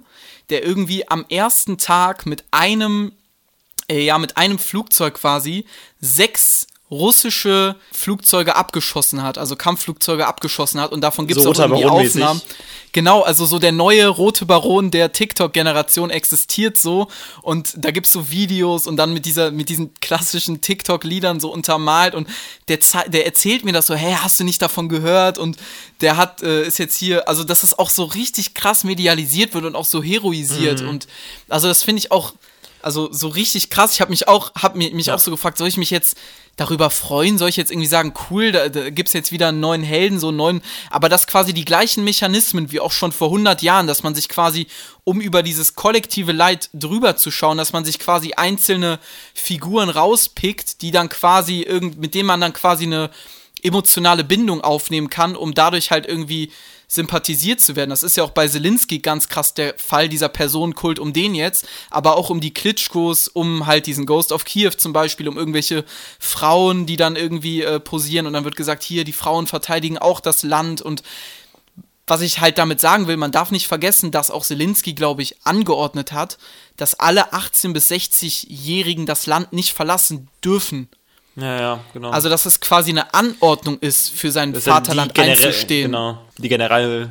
der 0.50 0.64
irgendwie 0.64 1.10
am 1.10 1.26
ersten 1.28 1.78
Tag 1.78 2.26
mit 2.26 2.46
einem, 2.52 3.12
äh, 3.90 4.00
ja, 4.00 4.18
mit 4.18 4.38
einem 4.38 4.60
Flugzeug 4.60 5.16
quasi 5.16 5.66
sechs 6.00 6.68
russische 6.92 7.78
Flugzeuge 7.92 8.56
abgeschossen 8.56 9.24
hat, 9.24 9.38
also 9.38 9.56
Kampfflugzeuge 9.56 10.28
abgeschossen 10.28 10.82
hat 10.82 10.92
und 10.92 11.02
davon 11.02 11.26
gibt 11.26 11.38
es 11.38 11.44
so 11.46 11.52
auch 11.52 11.60
irgendwie 11.60 11.86
Aufnahmen. 11.86 12.42
Genau, 12.94 13.22
also 13.22 13.46
so 13.46 13.58
der 13.58 13.72
neue 13.72 14.08
rote 14.10 14.46
Baron 14.46 14.92
der 14.92 15.14
TikTok-Generation 15.14 16.10
existiert 16.10 16.78
so 16.78 17.08
und 17.42 17.74
da 17.78 17.92
gibt 17.92 18.08
es 18.08 18.12
so 18.12 18.30
Videos 18.30 18.86
und 18.86 18.98
dann 18.98 19.14
mit 19.14 19.26
dieser, 19.26 19.52
mit 19.52 19.70
diesen 19.70 19.94
klassischen 20.02 20.60
TikTok-Liedern 20.60 21.40
so 21.40 21.54
untermalt 21.54 22.14
und 22.14 22.28
der, 22.68 22.80
der 23.08 23.26
erzählt 23.26 23.64
mir 23.64 23.72
das 23.72 23.88
so, 23.88 23.96
hey, 23.96 24.18
hast 24.22 24.42
du 24.42 24.44
nicht 24.44 24.62
davon 24.62 24.90
gehört? 24.90 25.38
Und 25.38 25.58
der 26.02 26.18
hat, 26.18 26.44
äh, 26.44 26.68
ist 26.68 26.80
jetzt 26.80 26.96
hier, 26.96 27.30
also 27.30 27.46
dass 27.46 27.62
das 27.62 27.80
auch 27.80 27.90
so 27.90 28.04
richtig 28.04 28.54
krass 28.54 28.84
medialisiert 28.84 29.54
wird 29.54 29.64
und 29.64 29.76
auch 29.76 29.86
so 29.86 30.04
heroisiert 30.04 30.82
mhm. 30.82 30.90
und 30.90 31.08
also 31.48 31.70
das 31.70 31.84
finde 31.84 32.00
ich 32.00 32.12
auch, 32.12 32.34
also 32.84 33.12
so 33.12 33.28
richtig 33.28 33.70
krass. 33.70 33.94
Ich 33.94 34.02
habe 34.02 34.12
mich 34.12 34.28
auch, 34.28 34.54
habe 34.56 34.78
mich 34.78 35.08
ja. 35.08 35.16
auch 35.16 35.20
so 35.20 35.32
gefragt, 35.32 35.58
soll 35.58 35.68
ich 35.68 35.78
mich 35.78 35.90
jetzt 35.90 36.18
darüber 36.56 36.90
freuen? 36.90 37.38
Soll 37.38 37.50
ich 37.50 37.58
jetzt 37.58 37.72
irgendwie 37.72 37.88
sagen, 37.88 38.14
cool, 38.30 38.52
da, 38.52 38.70
da 38.70 38.90
gibt 38.90 39.10
es 39.10 39.14
jetzt 39.14 39.32
wieder 39.32 39.50
einen 39.50 39.60
neuen 39.60 39.84
Helden, 39.84 40.20
so 40.20 40.30
einen 40.30 40.38
neuen, 40.38 40.62
aber 40.90 41.10
das 41.10 41.28
quasi 41.28 41.54
die 41.54 41.66
gleichen 41.66 42.04
Mechanismen 42.04 42.72
wie 42.72 42.80
auch 42.80 42.92
schon 42.92 43.12
vor 43.12 43.30
100 43.30 43.62
Jahren, 43.62 43.88
dass 43.88 44.04
man 44.04 44.16
sich 44.16 44.30
quasi, 44.30 44.68
um 45.04 45.22
über 45.22 45.44
dieses 45.44 45.76
kollektive 45.76 46.32
Leid 46.32 46.70
drüber 46.74 47.16
zu 47.16 47.32
schauen, 47.32 47.58
dass 47.58 47.74
man 47.74 47.86
sich 47.86 48.00
quasi 48.00 48.34
einzelne 48.34 49.00
Figuren 49.34 49.90
rauspickt, 49.90 50.82
die 50.82 50.92
dann 50.92 51.10
quasi 51.10 51.62
irgend, 51.62 52.00
mit 52.00 52.14
denen 52.14 52.28
man 52.28 52.42
dann 52.42 52.54
quasi 52.54 52.86
eine 52.86 53.10
emotionale 53.64 54.24
Bindung 54.24 54.62
aufnehmen 54.62 55.10
kann, 55.10 55.36
um 55.36 55.54
dadurch 55.54 55.92
halt 55.92 56.06
irgendwie 56.06 56.52
sympathisiert 56.92 57.62
zu 57.62 57.78
werden. 57.78 57.90
Das 57.90 58.04
ist 58.04 58.18
ja 58.18 58.24
auch 58.26 58.32
bei 58.32 58.50
Zelensky 58.50 59.00
ganz 59.00 59.30
krass 59.30 59.54
der 59.54 59.76
Fall, 59.78 60.10
dieser 60.10 60.28
Personenkult 60.28 61.00
um 61.00 61.14
den 61.14 61.34
jetzt, 61.36 61.66
aber 61.90 62.18
auch 62.18 62.30
um 62.30 62.42
die 62.42 62.54
Klitschkos, 62.54 63.30
um 63.30 63.66
halt 63.66 63.86
diesen 63.86 64.06
Ghost 64.06 64.34
of 64.34 64.44
Kiev 64.44 64.76
zum 64.76 64.92
Beispiel, 64.92 65.30
um 65.30 65.38
irgendwelche 65.38 65.86
Frauen, 66.20 66.86
die 66.86 66.98
dann 66.98 67.16
irgendwie 67.16 67.62
äh, 67.62 67.80
posieren 67.80 68.26
und 68.26 68.34
dann 68.34 68.44
wird 68.44 68.58
gesagt, 68.58 68.84
hier, 68.84 69.06
die 69.06 69.14
Frauen 69.14 69.48
verteidigen 69.48 70.00
auch 70.00 70.20
das 70.20 70.44
Land 70.44 70.82
und 70.82 71.02
was 72.08 72.20
ich 72.20 72.42
halt 72.42 72.58
damit 72.58 72.82
sagen 72.82 73.08
will, 73.08 73.16
man 73.16 73.32
darf 73.32 73.52
nicht 73.52 73.68
vergessen, 73.68 74.12
dass 74.12 74.32
auch 74.32 74.44
Zelensky, 74.44 74.94
glaube 74.94 75.22
ich, 75.22 75.46
angeordnet 75.46 76.12
hat, 76.12 76.40
dass 76.76 77.00
alle 77.00 77.32
18- 77.32 77.72
bis 77.72 77.90
60-Jährigen 77.90 79.06
das 79.06 79.28
Land 79.28 79.54
nicht 79.54 79.72
verlassen 79.72 80.28
dürfen. 80.44 80.90
Ja, 81.36 81.60
ja, 81.60 81.80
genau. 81.94 82.10
Also, 82.10 82.30
dass 82.30 82.46
es 82.46 82.60
quasi 82.60 82.92
eine 82.92 83.14
Anordnung 83.14 83.80
ist, 83.80 84.10
für 84.10 84.32
sein 84.32 84.52
Das 84.54 84.66
ja 84.66 84.74
Vaterland 84.74 85.12
die 85.16 85.22
generell- 85.22 85.46
einzustehen. 85.48 85.92
Genau, 85.92 86.18
die 86.38 86.50
generelle 86.50 87.10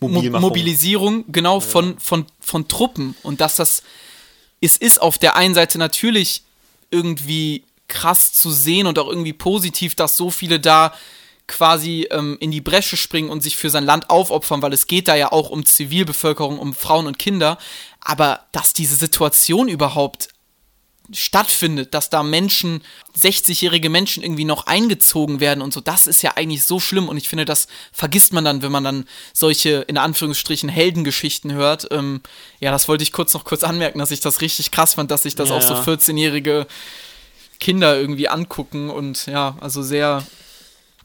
Mo. 0.00 0.22
Mobilisierung, 0.40 1.24
genau, 1.28 1.60
von, 1.60 1.98
von, 1.98 2.26
von 2.40 2.66
Truppen. 2.66 3.14
Und 3.22 3.40
dass 3.42 3.56
das, 3.56 3.82
es 4.60 4.78
ist 4.78 5.02
auf 5.02 5.18
der 5.18 5.36
einen 5.36 5.54
Seite 5.54 5.76
natürlich 5.78 6.42
irgendwie 6.90 7.64
krass 7.88 8.32
zu 8.32 8.50
sehen 8.50 8.86
und 8.86 8.98
auch 8.98 9.08
irgendwie 9.08 9.34
positiv, 9.34 9.94
dass 9.94 10.16
so 10.16 10.30
viele 10.30 10.58
da 10.58 10.94
quasi 11.46 12.06
ähm, 12.10 12.38
in 12.40 12.50
die 12.50 12.62
Bresche 12.62 12.96
springen 12.96 13.28
und 13.28 13.42
sich 13.42 13.56
für 13.58 13.68
sein 13.68 13.84
Land 13.84 14.08
aufopfern, 14.08 14.62
weil 14.62 14.72
es 14.72 14.86
geht 14.86 15.08
da 15.08 15.14
ja 15.14 15.30
auch 15.30 15.50
um 15.50 15.66
Zivilbevölkerung, 15.66 16.58
um 16.58 16.72
Frauen 16.72 17.06
und 17.06 17.18
Kinder. 17.18 17.58
Aber 18.00 18.46
dass 18.52 18.72
diese 18.72 18.96
Situation 18.96 19.68
überhaupt 19.68 20.28
stattfindet, 21.12 21.94
dass 21.94 22.10
da 22.10 22.22
Menschen, 22.22 22.82
60-jährige 23.18 23.90
Menschen 23.90 24.22
irgendwie 24.22 24.44
noch 24.44 24.66
eingezogen 24.66 25.40
werden 25.40 25.62
und 25.62 25.72
so, 25.72 25.80
das 25.80 26.06
ist 26.06 26.22
ja 26.22 26.32
eigentlich 26.36 26.64
so 26.64 26.80
schlimm 26.80 27.08
und 27.08 27.16
ich 27.16 27.28
finde, 27.28 27.44
das 27.44 27.66
vergisst 27.92 28.32
man 28.32 28.44
dann, 28.44 28.62
wenn 28.62 28.72
man 28.72 28.84
dann 28.84 29.04
solche, 29.32 29.82
in 29.88 29.98
Anführungsstrichen, 29.98 30.68
Heldengeschichten 30.68 31.52
hört. 31.52 31.88
Ähm, 31.90 32.20
ja, 32.60 32.70
das 32.70 32.88
wollte 32.88 33.02
ich 33.02 33.12
kurz 33.12 33.34
noch 33.34 33.44
kurz 33.44 33.64
anmerken, 33.64 33.98
dass 33.98 34.10
ich 34.10 34.20
das 34.20 34.40
richtig 34.40 34.70
krass 34.70 34.94
fand, 34.94 35.10
dass 35.10 35.24
sich 35.24 35.34
das 35.34 35.48
Ja, 35.48 35.56
auch 35.56 35.62
so 35.62 35.74
ja. 35.74 35.82
14-jährige 35.82 36.66
Kinder 37.60 37.98
irgendwie 37.98 38.28
angucken 38.28 38.90
und 38.90 39.26
ja, 39.26 39.56
also 39.60 39.82
sehr 39.82 40.24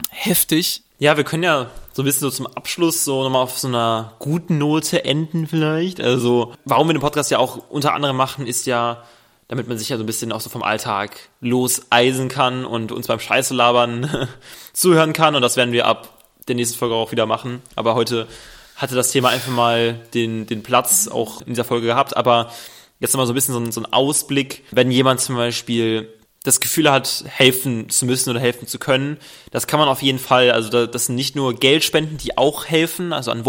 heftig. 0.09 0.81
Ja, 0.99 1.15
wir 1.15 1.23
können 1.23 1.43
ja 1.43 1.69
so 1.93 2.01
ein 2.01 2.05
bisschen 2.05 2.21
so 2.21 2.31
zum 2.31 2.47
Abschluss 2.47 3.03
so 3.03 3.23
nochmal 3.23 3.43
auf 3.43 3.59
so 3.59 3.67
einer 3.67 4.13
guten 4.17 4.57
Note 4.57 5.05
enden 5.05 5.47
vielleicht. 5.47 6.01
Also, 6.01 6.53
warum 6.65 6.87
wir 6.87 6.93
den 6.93 7.01
Podcast 7.01 7.29
ja 7.29 7.37
auch 7.37 7.69
unter 7.69 7.93
anderem 7.93 8.15
machen, 8.15 8.47
ist 8.47 8.65
ja, 8.65 9.03
damit 9.47 9.67
man 9.67 9.77
sich 9.77 9.89
ja 9.89 9.97
so 9.97 10.03
ein 10.03 10.07
bisschen 10.07 10.31
auch 10.31 10.41
so 10.41 10.49
vom 10.49 10.63
Alltag 10.63 11.29
loseisen 11.39 12.27
kann 12.27 12.65
und 12.65 12.91
uns 12.91 13.07
beim 13.07 13.19
Scheiße 13.19 13.53
labern 13.53 14.27
zuhören 14.73 15.13
kann. 15.13 15.35
Und 15.35 15.41
das 15.41 15.55
werden 15.55 15.71
wir 15.71 15.85
ab 15.85 16.23
der 16.47 16.55
nächsten 16.55 16.77
Folge 16.77 16.95
auch 16.95 17.11
wieder 17.11 17.25
machen. 17.25 17.61
Aber 17.75 17.95
heute 17.95 18.27
hatte 18.75 18.95
das 18.95 19.11
Thema 19.11 19.29
einfach 19.29 19.51
mal 19.51 19.99
den, 20.13 20.45
den 20.47 20.63
Platz 20.63 21.07
auch 21.07 21.41
in 21.41 21.47
dieser 21.47 21.63
Folge 21.63 21.87
gehabt. 21.87 22.17
Aber 22.17 22.51
jetzt 22.99 23.13
nochmal 23.13 23.27
so 23.27 23.33
ein 23.33 23.35
bisschen 23.35 23.53
so 23.53 23.59
ein, 23.59 23.71
so 23.71 23.81
ein 23.81 23.93
Ausblick, 23.93 24.63
wenn 24.71 24.91
jemand 24.91 25.21
zum 25.21 25.35
Beispiel 25.35 26.13
das 26.43 26.59
Gefühl 26.59 26.89
hat, 26.89 27.25
helfen 27.27 27.89
zu 27.89 28.05
müssen 28.05 28.29
oder 28.29 28.39
helfen 28.39 28.67
zu 28.67 28.79
können. 28.79 29.17
Das 29.51 29.67
kann 29.67 29.79
man 29.79 29.89
auf 29.89 30.01
jeden 30.01 30.19
Fall, 30.19 30.51
also 30.51 30.69
da, 30.69 30.85
das 30.85 31.07
sind 31.07 31.15
nicht 31.15 31.35
nur 31.35 31.53
Geldspenden, 31.53 32.17
die 32.17 32.37
auch 32.37 32.65
helfen, 32.65 33.11
also 33.11 33.31
an 33.31 33.45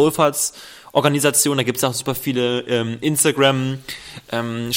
Wohlfahrtsorganisationen, 0.93 1.59
da 1.59 1.63
gibt 1.65 1.79
es 1.79 1.85
auch 1.85 1.95
super 1.95 2.15
viele 2.15 2.61
ähm, 2.63 2.99
Instagram 3.01 3.79
ähm, 4.31 4.71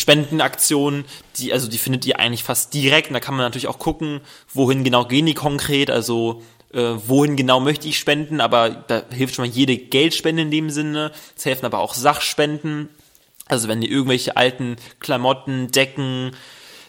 die, 1.38 1.54
also 1.54 1.68
die 1.68 1.78
findet 1.78 2.06
ihr 2.06 2.20
eigentlich 2.20 2.44
fast 2.44 2.74
direkt 2.74 3.08
und 3.08 3.14
da 3.14 3.20
kann 3.20 3.36
man 3.36 3.46
natürlich 3.46 3.68
auch 3.68 3.80
gucken, 3.80 4.22
wohin 4.54 4.84
genau 4.84 5.06
gehen 5.06 5.26
die 5.26 5.34
konkret, 5.34 5.90
also 5.90 6.42
äh, 6.74 6.94
wohin 7.08 7.36
genau 7.36 7.60
möchte 7.60 7.88
ich 7.88 7.98
spenden, 7.98 8.42
aber 8.42 8.70
da 8.70 9.04
hilft 9.12 9.36
schon 9.36 9.46
mal 9.46 9.52
jede 9.52 9.78
Geldspende 9.78 10.44
in 10.44 10.52
dem 10.52 10.70
Sinne. 10.70 11.12
Es 11.36 11.46
helfen 11.46 11.66
aber 11.66 11.80
auch 11.80 11.94
Sachspenden. 11.94 12.90
Also 13.48 13.68
wenn 13.68 13.82
ihr 13.82 13.90
irgendwelche 13.90 14.38
alten 14.38 14.78
Klamotten, 15.00 15.72
Decken, 15.72 16.32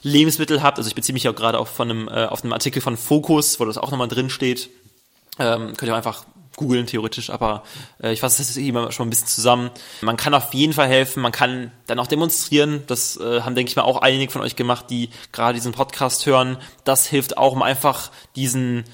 Lebensmittel 0.02 0.62
habt, 0.62 0.78
also 0.78 0.88
ich 0.88 0.94
beziehe 0.94 1.14
mich 1.14 1.24
ja 1.24 1.32
auch 1.32 1.36
gerade 1.36 1.58
auf, 1.58 1.68
von 1.68 1.90
einem, 1.90 2.08
äh, 2.08 2.26
auf 2.26 2.44
einem 2.44 2.52
Artikel 2.52 2.80
von 2.80 2.96
Focus, 2.96 3.58
wo 3.58 3.64
das 3.64 3.78
auch 3.78 3.90
nochmal 3.90 4.08
drin 4.08 4.30
steht, 4.30 4.70
ähm, 5.38 5.74
könnt 5.76 5.90
ihr 5.90 5.92
auch 5.92 5.96
einfach 5.96 6.24
googeln 6.56 6.86
theoretisch, 6.86 7.30
aber 7.30 7.62
äh, 8.02 8.12
ich 8.12 8.20
fasse 8.20 8.38
das 8.38 8.48
jetzt 8.48 8.62
hier 8.62 8.72
mal 8.72 8.92
schon 8.92 9.06
ein 9.06 9.10
bisschen 9.10 9.26
zusammen. 9.26 9.70
Man 10.00 10.16
kann 10.16 10.34
auf 10.34 10.52
jeden 10.54 10.72
Fall 10.72 10.88
helfen, 10.88 11.22
man 11.22 11.32
kann 11.32 11.72
dann 11.86 11.98
auch 11.98 12.06
demonstrieren, 12.06 12.82
das 12.86 13.16
äh, 13.16 13.40
haben, 13.40 13.54
denke 13.54 13.70
ich 13.70 13.76
mal, 13.76 13.82
auch 13.82 14.02
einige 14.02 14.32
von 14.32 14.42
euch 14.42 14.56
gemacht, 14.56 14.86
die 14.90 15.10
gerade 15.32 15.54
diesen 15.54 15.72
Podcast 15.72 16.26
hören. 16.26 16.58
Das 16.84 17.06
hilft 17.06 17.38
auch, 17.38 17.52
um 17.52 17.62
einfach 17.62 18.10
diesen 18.36 18.84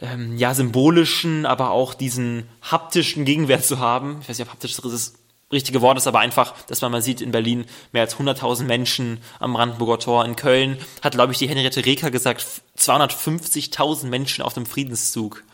ähm, 0.00 0.36
ja, 0.36 0.54
symbolischen, 0.54 1.46
aber 1.46 1.70
auch 1.70 1.94
diesen 1.94 2.48
haptischen 2.62 3.24
Gegenwert 3.24 3.64
zu 3.64 3.78
haben. 3.78 4.18
Ich 4.22 4.28
weiß 4.28 4.38
nicht, 4.38 4.48
ob 4.48 4.52
haptisch 4.52 4.76
das 4.76 5.14
richtige 5.52 5.82
Wort 5.82 5.98
ist, 5.98 6.06
aber 6.06 6.18
einfach, 6.18 6.54
dass 6.66 6.80
man 6.80 6.90
mal 6.90 7.02
sieht, 7.02 7.20
in 7.20 7.30
Berlin 7.30 7.66
mehr 7.92 8.02
als 8.02 8.16
100.000 8.16 8.64
Menschen 8.64 9.20
am 9.38 9.52
Brandenburger 9.52 9.98
Tor. 9.98 10.24
In 10.24 10.34
Köln 10.34 10.78
hat, 11.02 11.12
glaube 11.12 11.32
ich, 11.32 11.38
die 11.38 11.48
Henriette 11.48 11.84
Reker 11.84 12.10
gesagt, 12.10 12.44
250.000 12.78 14.06
Menschen 14.06 14.42
auf 14.42 14.54
dem 14.54 14.66
Friedenszug. 14.66 15.44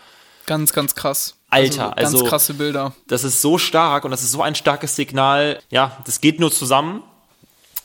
Ganz, 0.46 0.72
ganz 0.72 0.94
krass. 0.94 1.37
Alter, 1.50 1.92
ganz 1.96 2.14
also- 2.14 2.24
krasse 2.24 2.54
Bilder. 2.54 2.94
Das 3.06 3.24
ist 3.24 3.40
so 3.40 3.58
stark 3.58 4.04
und 4.04 4.10
das 4.10 4.22
ist 4.22 4.32
so 4.32 4.42
ein 4.42 4.54
starkes 4.54 4.96
Signal. 4.96 5.60
Ja, 5.70 5.96
das 6.04 6.20
geht 6.20 6.40
nur 6.40 6.52
zusammen. 6.52 7.02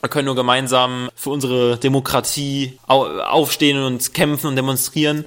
Wir 0.02 0.10
können 0.10 0.26
nur 0.26 0.36
gemeinsam 0.36 1.10
für 1.16 1.30
unsere 1.30 1.78
Demokratie 1.78 2.78
au 2.88 3.06
aufstehen 3.20 3.82
und 3.82 4.14
kämpfen 4.14 4.48
und 4.48 4.58
demonstrieren. 4.58 5.24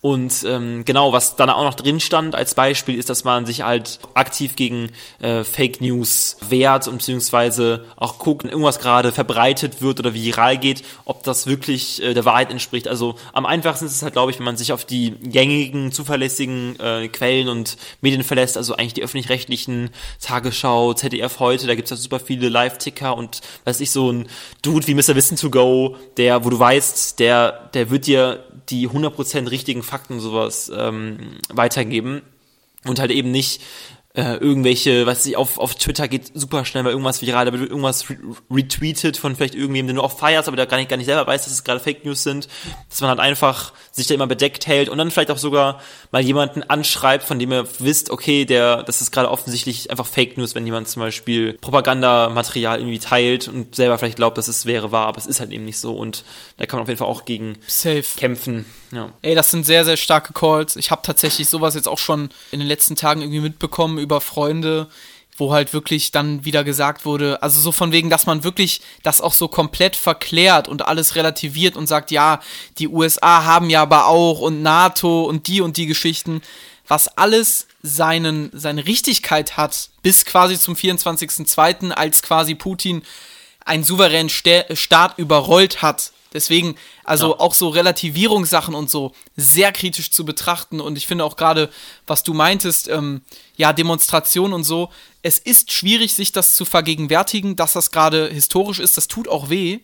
Und 0.00 0.44
ähm, 0.46 0.84
genau, 0.84 1.12
was 1.12 1.34
dann 1.34 1.50
auch 1.50 1.64
noch 1.64 1.74
drin 1.74 1.98
stand 1.98 2.36
als 2.36 2.54
Beispiel, 2.54 2.96
ist, 2.96 3.10
dass 3.10 3.24
man 3.24 3.46
sich 3.46 3.62
halt 3.62 3.98
aktiv 4.14 4.54
gegen 4.54 4.90
äh, 5.20 5.42
Fake 5.42 5.80
News 5.80 6.36
wehrt 6.48 6.86
und 6.86 6.98
beziehungsweise 6.98 7.84
auch 7.96 8.18
guckt, 8.18 8.44
wenn 8.44 8.50
irgendwas 8.50 8.78
gerade 8.78 9.10
verbreitet 9.10 9.82
wird 9.82 9.98
oder 9.98 10.14
viral 10.14 10.56
geht, 10.56 10.84
ob 11.04 11.24
das 11.24 11.48
wirklich 11.48 12.00
äh, 12.00 12.14
der 12.14 12.24
Wahrheit 12.24 12.52
entspricht. 12.52 12.86
Also 12.86 13.16
am 13.32 13.44
einfachsten 13.44 13.86
ist 13.86 13.92
es 13.92 14.02
halt, 14.02 14.12
glaube 14.12 14.30
ich, 14.30 14.38
wenn 14.38 14.44
man 14.44 14.56
sich 14.56 14.72
auf 14.72 14.84
die 14.84 15.10
gängigen, 15.10 15.90
zuverlässigen 15.90 16.78
äh, 16.78 17.08
Quellen 17.08 17.48
und 17.48 17.76
Medien 18.00 18.22
verlässt, 18.22 18.56
also 18.56 18.76
eigentlich 18.76 18.94
die 18.94 19.02
öffentlich-rechtlichen 19.02 19.90
Tagesschau, 20.20 20.94
ZDF 20.94 21.40
heute, 21.40 21.66
da 21.66 21.74
gibt's 21.74 21.90
ja 21.90 21.96
super 21.96 22.20
viele 22.20 22.48
Live-Ticker 22.48 23.16
und 23.16 23.40
weiß 23.64 23.80
ich, 23.80 23.90
so 23.90 24.12
ein 24.12 24.28
Dude 24.62 24.86
wie 24.86 24.94
Mr. 24.94 25.16
Wissen 25.16 25.36
to 25.36 25.50
Go, 25.50 25.96
der, 26.16 26.44
wo 26.44 26.50
du 26.50 26.58
weißt, 26.58 27.18
der, 27.18 27.68
der 27.74 27.90
wird 27.90 28.06
dir 28.06 28.44
die 28.70 28.88
100% 28.88 29.50
richtigen 29.50 29.82
Fakten 29.88 30.14
und 30.14 30.20
sowas 30.20 30.70
ähm, 30.74 31.38
weitergeben 31.48 32.22
und 32.84 33.00
halt 33.00 33.10
eben 33.10 33.30
nicht 33.30 33.60
äh, 34.18 34.36
irgendwelche, 34.38 35.06
was 35.06 35.24
ich 35.26 35.36
auf, 35.36 35.58
auf 35.58 35.76
Twitter 35.76 36.08
geht 36.08 36.32
super 36.34 36.64
schnell 36.64 36.82
mal 36.82 36.90
irgendwas 36.90 37.22
viral, 37.22 37.44
da 37.44 37.52
wird 37.52 37.70
irgendwas 37.70 38.10
re 38.10 38.16
retweetet 38.50 39.16
von 39.16 39.36
vielleicht 39.36 39.54
irgendjemandem, 39.54 39.94
den 39.94 39.96
du 39.96 40.02
auch 40.02 40.18
feierst, 40.18 40.48
aber 40.48 40.56
der 40.56 40.66
gar 40.66 40.76
nicht, 40.78 40.88
gar 40.88 40.96
nicht 40.96 41.06
selber 41.06 41.24
weiß, 41.26 41.44
dass 41.44 41.52
es 41.52 41.62
gerade 41.62 41.78
Fake 41.78 42.04
News 42.04 42.24
sind, 42.24 42.48
dass 42.88 43.00
man 43.00 43.10
halt 43.10 43.20
einfach 43.20 43.72
sich 43.92 44.08
da 44.08 44.14
immer 44.14 44.26
bedeckt 44.26 44.66
hält 44.66 44.88
und 44.88 44.98
dann 44.98 45.12
vielleicht 45.12 45.30
auch 45.30 45.38
sogar 45.38 45.80
mal 46.10 46.20
jemanden 46.20 46.64
anschreibt, 46.64 47.22
von 47.22 47.38
dem 47.38 47.52
ihr 47.52 47.68
wisst, 47.78 48.10
okay, 48.10 48.44
der, 48.44 48.82
das 48.82 49.00
ist 49.02 49.12
gerade 49.12 49.30
offensichtlich 49.30 49.90
einfach 49.90 50.06
Fake 50.06 50.36
News, 50.36 50.56
wenn 50.56 50.66
jemand 50.66 50.88
zum 50.88 51.00
Beispiel 51.00 51.52
Propagandamaterial 51.52 52.80
irgendwie 52.80 52.98
teilt 52.98 53.46
und 53.46 53.76
selber 53.76 53.98
vielleicht 53.98 54.16
glaubt, 54.16 54.36
dass 54.36 54.48
es 54.48 54.66
wäre 54.66 54.90
wahr, 54.90 55.06
aber 55.06 55.18
es 55.18 55.26
ist 55.26 55.38
halt 55.38 55.52
eben 55.52 55.64
nicht 55.64 55.78
so 55.78 55.94
und 55.94 56.24
da 56.56 56.66
kann 56.66 56.78
man 56.78 56.82
auf 56.82 56.88
jeden 56.88 56.98
Fall 56.98 57.08
auch 57.08 57.24
gegen 57.24 57.58
Safe. 57.68 58.02
kämpfen. 58.16 58.64
Ja. 58.90 59.12
Ey, 59.22 59.34
das 59.34 59.50
sind 59.50 59.66
sehr, 59.66 59.84
sehr 59.84 59.96
starke 59.96 60.32
Calls. 60.32 60.76
Ich 60.76 60.90
habe 60.90 61.02
tatsächlich 61.02 61.48
sowas 61.48 61.74
jetzt 61.74 61.88
auch 61.88 61.98
schon 61.98 62.30
in 62.50 62.58
den 62.58 62.68
letzten 62.68 62.96
Tagen 62.96 63.20
irgendwie 63.20 63.40
mitbekommen 63.40 63.98
über 63.98 64.20
Freunde, 64.20 64.88
wo 65.36 65.52
halt 65.52 65.72
wirklich 65.72 66.10
dann 66.10 66.44
wieder 66.44 66.64
gesagt 66.64 67.04
wurde, 67.04 67.42
also 67.42 67.60
so 67.60 67.70
von 67.70 67.92
wegen, 67.92 68.10
dass 68.10 68.26
man 68.26 68.44
wirklich 68.44 68.80
das 69.02 69.20
auch 69.20 69.32
so 69.32 69.48
komplett 69.48 69.94
verklärt 69.94 70.68
und 70.68 70.86
alles 70.86 71.14
relativiert 71.14 71.76
und 71.76 71.86
sagt, 71.86 72.10
ja, 72.10 72.40
die 72.78 72.88
USA 72.88 73.44
haben 73.44 73.70
ja 73.70 73.82
aber 73.82 74.06
auch 74.06 74.40
und 74.40 74.62
NATO 74.62 75.22
und 75.22 75.46
die 75.46 75.60
und 75.60 75.76
die 75.76 75.86
Geschichten, 75.86 76.42
was 76.88 77.08
alles 77.08 77.66
seinen, 77.82 78.50
seine 78.52 78.86
Richtigkeit 78.86 79.56
hat, 79.56 79.90
bis 80.02 80.24
quasi 80.24 80.58
zum 80.58 80.74
24.02., 80.74 81.90
als 81.90 82.22
quasi 82.22 82.54
Putin 82.54 83.02
einen 83.64 83.84
souveränen 83.84 84.30
Sta 84.30 84.64
Staat 84.74 85.18
überrollt 85.18 85.82
hat. 85.82 86.12
Deswegen, 86.38 86.76
also 87.02 87.30
Ja. 87.30 87.40
auch 87.40 87.52
so 87.52 87.68
Relativierungssachen 87.68 88.76
und 88.76 88.88
so 88.88 89.10
sehr 89.36 89.72
kritisch 89.72 90.12
zu 90.12 90.24
betrachten. 90.24 90.80
Und 90.80 90.96
ich 90.96 91.08
finde 91.08 91.24
auch 91.24 91.34
gerade, 91.34 91.68
was 92.06 92.22
du 92.22 92.32
meintest, 92.32 92.86
ähm, 92.86 93.22
ja, 93.56 93.72
Demonstration 93.72 94.52
und 94.52 94.62
so, 94.62 94.90
es 95.22 95.40
ist 95.40 95.72
schwierig, 95.72 96.14
sich 96.14 96.30
das 96.30 96.54
zu 96.54 96.64
vergegenwärtigen, 96.64 97.56
dass 97.56 97.72
das 97.72 97.90
gerade 97.90 98.28
historisch 98.28 98.78
ist. 98.78 98.96
Das 98.96 99.08
tut 99.08 99.26
auch 99.26 99.50
weh. 99.50 99.80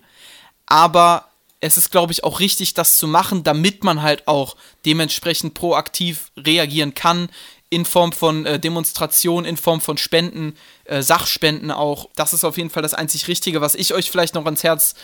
Aber 0.67 1.29
es 1.59 1.77
ist, 1.77 1.91
glaube 1.91 2.13
ich, 2.13 2.23
auch 2.23 2.39
richtig, 2.39 2.75
das 2.75 2.99
zu 2.99 3.09
machen, 3.09 3.43
damit 3.43 3.83
man 3.83 4.01
halt 4.01 4.29
auch 4.29 4.55
dementsprechend 4.87 5.55
proaktiv 5.55 6.31
reagieren 6.37 6.95
kann. 6.95 7.31
In 7.71 7.85
Form 7.85 8.13
von 8.13 8.47
äh, 8.47 8.61
Demonstration, 8.61 9.45
in 9.45 9.57
Form 9.57 9.81
von 9.81 9.99
Spenden, 9.99 10.57
äh, 10.85 11.03
Sachspenden 11.03 11.73
auch. 11.73 12.09
Das 12.15 12.33
ist 12.33 12.45
auf 12.45 12.59
jeden 12.59 12.71
Fall 12.71 12.85
das 12.85 12.95
einzig 12.95 13.27
Richtige, 13.27 13.61
was 13.61 13.75
ich 13.75 13.93
euch 13.93 14.09
vielleicht 14.13 14.35
noch 14.35 14.45
ans 14.45 14.63
Herz 14.63 14.95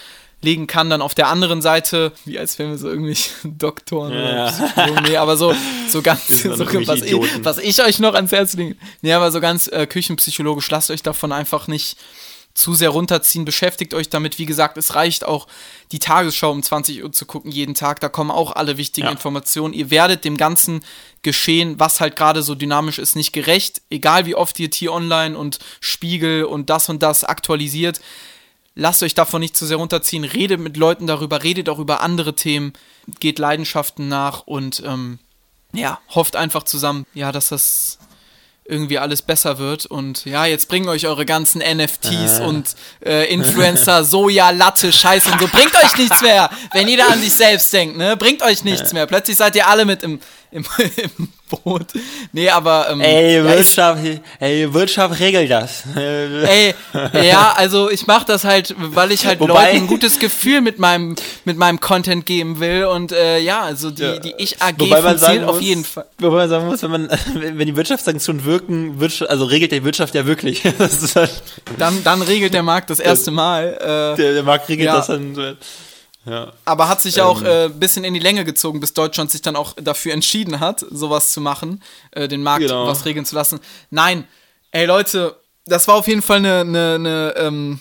legen 0.43 0.67
kann. 0.67 0.91
Dann 0.91 1.03
auf 1.03 1.15
der 1.15 1.29
anderen 1.29 1.63
Seite, 1.63 2.13
wie 2.25 2.39
als 2.39 2.59
wären 2.59 2.71
wir 2.71 2.79
so 2.79 2.89
irgendwie 2.89 3.17
Doktoren 3.45 4.13
oder 4.13 4.35
Ja. 4.37 4.51
Psychologen. 4.51 5.03
Nee, 5.09 5.17
aber 5.17 5.37
so, 5.37 5.55
so 5.89 6.03
ganz, 6.03 6.27
so, 6.29 6.51
was, 6.87 7.03
ich, 7.03 7.15
was 7.45 7.59
ich 7.59 7.83
euch 7.83 7.99
noch 7.99 8.15
ans 8.15 8.33
Herz 8.33 8.55
lege. 8.55 8.77
Nee, 9.03 9.13
aber 9.13 9.31
so 9.31 9.41
ganz 9.41 9.69
äh, 9.69 9.87
küchenpsychologisch, 9.87 10.71
lasst 10.71 10.91
euch 10.91 11.03
davon 11.03 11.33
einfach 11.33 11.67
nicht 11.69 11.97
zu 12.53 12.75
sehr 12.75 12.91
runterziehen. 12.91 13.45
Beschäftigt 13.45 13.95
euch 13.95 14.09
damit. 14.09 14.39
Wie 14.39 14.45
gesagt, 14.45 14.77
es 14.77 14.97
reicht 14.97 15.25
auch, 15.25 15.47
die 15.93 16.01
Tagesschau 16.01 16.51
um 16.51 16.63
20 16.63 17.03
Uhr 17.05 17.13
zu 17.13 17.25
gucken 17.25 17.53
jeden 17.53 17.75
Tag. 17.77 18.01
Da 18.01 18.09
kommen 18.09 18.31
auch 18.33 18.53
alle 18.53 18.77
wichtigen 18.77 19.07
Ja. 19.07 19.13
Informationen. 19.13 19.73
Ihr 19.73 19.91
werdet 19.91 20.25
dem 20.25 20.37
ganzen 20.37 20.81
Geschehen, 21.23 21.79
was 21.79 22.01
halt 22.01 22.17
gerade 22.17 22.43
so 22.43 22.57
dynamisch 22.57 22.99
ist, 22.99 23.15
nicht 23.15 23.33
gerecht. 23.33 23.83
Egal 23.89 24.27
wie 24.27 24.35
oft 24.35 24.59
ihr 24.59 24.71
T-Online 24.71 25.39
und 25.39 25.61
Spiegel 25.81 26.45
und 26.45 26.71
das 26.71 26.89
und 26.89 27.03
das 27.05 27.23
aktualisiert. 27.25 28.01
Lasst 28.75 29.03
euch 29.03 29.15
davon 29.15 29.41
nicht 29.41 29.57
zu 29.57 29.67
sehr 29.67 29.77
runterziehen. 29.79 30.25
Redet 30.25 30.61
mit 30.61 30.77
Leuten 30.77 31.07
darüber, 31.07 31.43
redet 31.43 31.69
auch 31.69 31.79
über 31.79 32.01
andere 32.01 32.35
Themen, 32.35 32.73
geht 33.19 33.39
Leidenschaften 33.39 34.09
nach 34.09 34.47
und 34.47 34.83
ähm, 34.87 35.19
ja, 35.73 36.01
hofft 36.15 36.37
einfach 36.37 36.63
zusammen, 36.63 37.07
ja, 37.15 37.33
dass 37.33 37.49
das 37.49 37.99
irgendwie 38.71 38.99
alles 38.99 39.23
besser 39.23 39.59
wird. 39.59 39.87
Und 39.87 40.25
ja, 40.25 40.47
jetzt 40.47 40.69
bringen 40.69 40.89
euch 40.89 41.07
eure 41.07 41.27
ganzen 41.27 41.61
NFTs 41.61 42.41
und 42.41 42.77
äh, 43.05 43.33
Influencer, 43.33 44.05
Soja, 44.05 44.51
Latte, 44.51 44.93
Scheiß 44.93 45.27
und 45.27 45.41
so. 45.41 45.49
Bringt 45.49 45.75
euch 45.75 45.97
nichts 45.99 46.23
mehr, 46.23 46.49
wenn 46.73 46.89
jeder 46.89 47.09
an 47.11 47.21
sich 47.21 47.35
selbst 47.35 47.73
denkt, 47.73 47.97
ne? 47.97 48.17
Bringt 48.17 48.43
euch 48.43 48.65
nichts 48.65 48.93
mehr. 48.93 49.07
Plötzlich 49.07 49.37
seid 49.37 49.57
ihr 49.57 49.67
alle 49.67 49.85
mit 49.85 50.03
im, 50.03 50.21
im, 50.51 50.65
im 51.19 51.29
Boot. 51.49 51.87
Nee, 52.33 52.49
aber. 52.51 52.89
Ähm, 52.91 53.01
Ey, 53.01 53.37
ja, 53.37 53.43
ist- 53.53 53.77
Wirtschaft, 53.77 54.03
ey, 54.41 54.73
Wirtschaft 54.75 55.21
regelt 55.21 55.51
das. 55.51 55.83
Ey, 55.97 56.75
ja, 57.23 57.53
also 57.57 57.91
ich 57.91 58.07
mache 58.07 58.27
das 58.27 58.45
halt, 58.45 58.75
weil 58.79 59.11
ich 59.13 59.27
halt 59.27 59.41
Wobei- 59.41 59.49
Leuten 59.73 59.77
ein 59.85 59.87
gutes 59.87 60.19
Gefühl 60.19 60.61
mit 60.61 60.79
meinem, 60.79 61.17
mit 61.45 61.57
meinem 61.57 61.81
Content 61.81 62.27
geben 62.27 62.61
will. 62.61 62.85
Und 62.85 63.13
äh, 63.13 63.39
ja, 63.39 63.61
also 63.63 63.91
die, 63.91 64.21
die 64.21 64.35
Ich-AG 64.39 64.79
Wobei 64.79 65.01
man 65.03 65.19
sagen 65.19 65.43
funktioniert 65.43 65.45
auf 65.49 65.57
muss- 65.57 65.65
jeden 65.65 65.85
Fall. 65.85 66.07
Wobei 66.19 66.37
man 66.37 66.49
sagen 66.49 66.67
muss, 66.67 66.83
wenn 66.83 66.91
man, 66.91 67.09
wenn 67.35 67.67
die 67.67 67.77
Wirtschaftssanktionen 67.77 68.45
wirken, 68.45 69.01
Wirtschaft, 69.01 69.31
also 69.31 69.45
regelt 69.45 69.73
die 69.73 69.85
Wirtschaft 69.85 70.15
ja 70.15 70.27
wirklich. 70.27 70.63
Halt, 71.15 71.31
Dann, 71.79 72.03
dann 72.05 72.23
regelt 72.23 72.55
der 72.55 72.63
Markt 72.63 72.91
das 72.91 73.01
erste 73.01 73.31
Mal. 73.31 73.75
Äh, 74.15 74.17
der, 74.17 74.33
der 74.35 74.43
Markt 74.43 74.69
regelt 74.69 74.87
Ja. 74.87 74.97
das 74.99 75.07
dann. 75.09 75.57
Ja. 76.31 76.53
aber 76.65 76.89
hat 76.89 77.01
sich 77.03 77.17
ja 77.17 77.25
auch 77.25 77.43
äh, 77.43 77.65
ein 77.67 77.79
bisschen 77.81 78.05
in 78.05 78.15
die 78.15 78.21
Länge 78.21 78.45
gezogen, 78.45 78.81
bis 78.81 78.95
Deutschland 78.95 79.31
sich 79.31 79.43
dann 79.43 79.57
auch 79.57 79.75
dafür 79.81 80.13
entschieden 80.13 80.61
hat, 80.61 80.85
sowas 80.91 81.33
zu 81.33 81.41
machen, 81.41 81.83
äh, 82.13 82.29
den 82.29 82.43
Markt 82.43 82.63
Genau. 82.63 82.87
was 82.87 83.05
regeln 83.05 83.25
zu 83.27 83.35
lassen. 83.35 83.61
Nein, 83.91 84.27
ey 84.71 84.87
Leute, 84.87 85.37
das 85.67 85.89
war 85.89 85.97
auf 85.97 86.07
jeden 86.09 86.23
Fall 86.23 86.39
eine, 86.39 86.61
eine, 86.61 86.95
eine 86.95 87.35
ähm, 87.37 87.81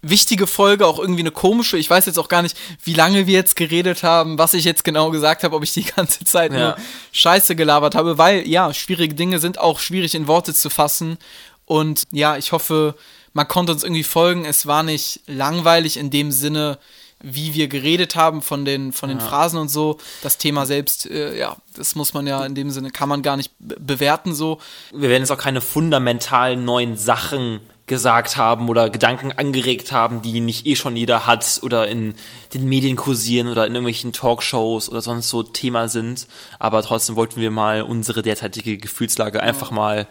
wichtige 0.00 0.46
Folge, 0.48 0.86
auch 0.86 0.98
irgendwie 0.98 1.20
eine 1.20 1.30
komische. 1.30 1.76
Ich 1.76 1.88
weiß 1.88 2.06
jetzt 2.06 2.18
auch 2.18 2.28
gar 2.28 2.42
nicht, 2.42 2.56
wie 2.82 2.94
lange 2.94 3.26
wir 3.26 3.34
jetzt 3.34 3.54
geredet 3.54 4.02
haben, 4.02 4.36
was 4.38 4.52
ich 4.54 4.64
jetzt 4.64 4.82
genau 4.84 5.10
gesagt 5.10 5.44
habe, 5.44 5.54
ob 5.54 5.62
ich 5.62 5.72
die 5.74 5.82
ganze 5.96 6.24
Zeit 6.24 6.52
Ja. 6.52 6.58
nur 6.58 6.76
Scheiße 7.12 7.54
gelabert 7.54 7.94
habe, 7.94 8.18
weil 8.18 8.48
ja, 8.48 8.72
schwierige 8.74 9.14
Dinge 9.14 9.38
sind 9.38 9.58
auch 9.58 9.78
schwierig 9.78 10.14
in 10.14 10.26
Worte 10.26 10.54
zu 10.54 10.70
fassen. 10.70 11.18
Und 11.66 12.04
ja, 12.10 12.36
ich 12.36 12.50
hoffe, 12.52 12.96
man 13.32 13.46
konnte 13.46 13.72
uns 13.72 13.84
irgendwie 13.84 14.02
folgen. 14.02 14.44
Es 14.44 14.66
war 14.66 14.82
nicht 14.82 15.20
langweilig 15.26 15.96
in 15.96 16.10
dem 16.10 16.32
Sinne, 16.32 16.78
wie 17.22 17.54
wir 17.54 17.68
geredet 17.68 18.16
haben 18.16 18.42
von 18.42 18.64
den, 18.64 18.92
von 18.92 19.08
den 19.08 19.20
Phrasen 19.20 19.58
und 19.58 19.68
so. 19.68 19.98
Das 20.22 20.38
Thema 20.38 20.66
selbst, 20.66 21.08
äh, 21.10 21.38
ja, 21.38 21.56
das 21.76 21.94
muss 21.94 22.14
man 22.14 22.26
ja 22.26 22.44
in 22.44 22.54
dem 22.54 22.70
Sinne, 22.70 22.90
kann 22.90 23.08
man 23.08 23.22
gar 23.22 23.36
nicht 23.36 23.52
be 23.58 23.76
bewerten 23.78 24.34
so. 24.34 24.58
Wir 24.92 25.08
werden 25.08 25.22
jetzt 25.22 25.30
auch 25.30 25.38
keine 25.38 25.60
fundamentalen 25.60 26.64
neuen 26.64 26.96
Sachen 26.96 27.60
gesagt 27.86 28.36
haben 28.36 28.68
oder 28.68 28.90
Gedanken 28.90 29.32
angeregt 29.32 29.92
haben, 29.92 30.22
die 30.22 30.40
nicht 30.40 30.66
eh 30.66 30.76
schon 30.76 30.96
jeder 30.96 31.26
hat 31.26 31.60
oder 31.62 31.88
in 31.88 32.14
den 32.54 32.68
Medien 32.68 32.96
kursieren 32.96 33.48
oder 33.48 33.66
in 33.66 33.74
irgendwelchen 33.74 34.12
Talkshows 34.12 34.88
oder 34.88 35.02
sonst 35.02 35.28
so 35.28 35.42
Thema 35.42 35.88
sind. 35.88 36.26
Aber 36.58 36.82
trotzdem 36.82 37.16
wollten 37.16 37.40
wir 37.40 37.50
mal 37.50 37.82
unsere 37.82 38.22
derzeitige 38.22 38.78
Gefühlslage 38.78 39.42
einfach 39.42 39.70
mal, 39.70 40.06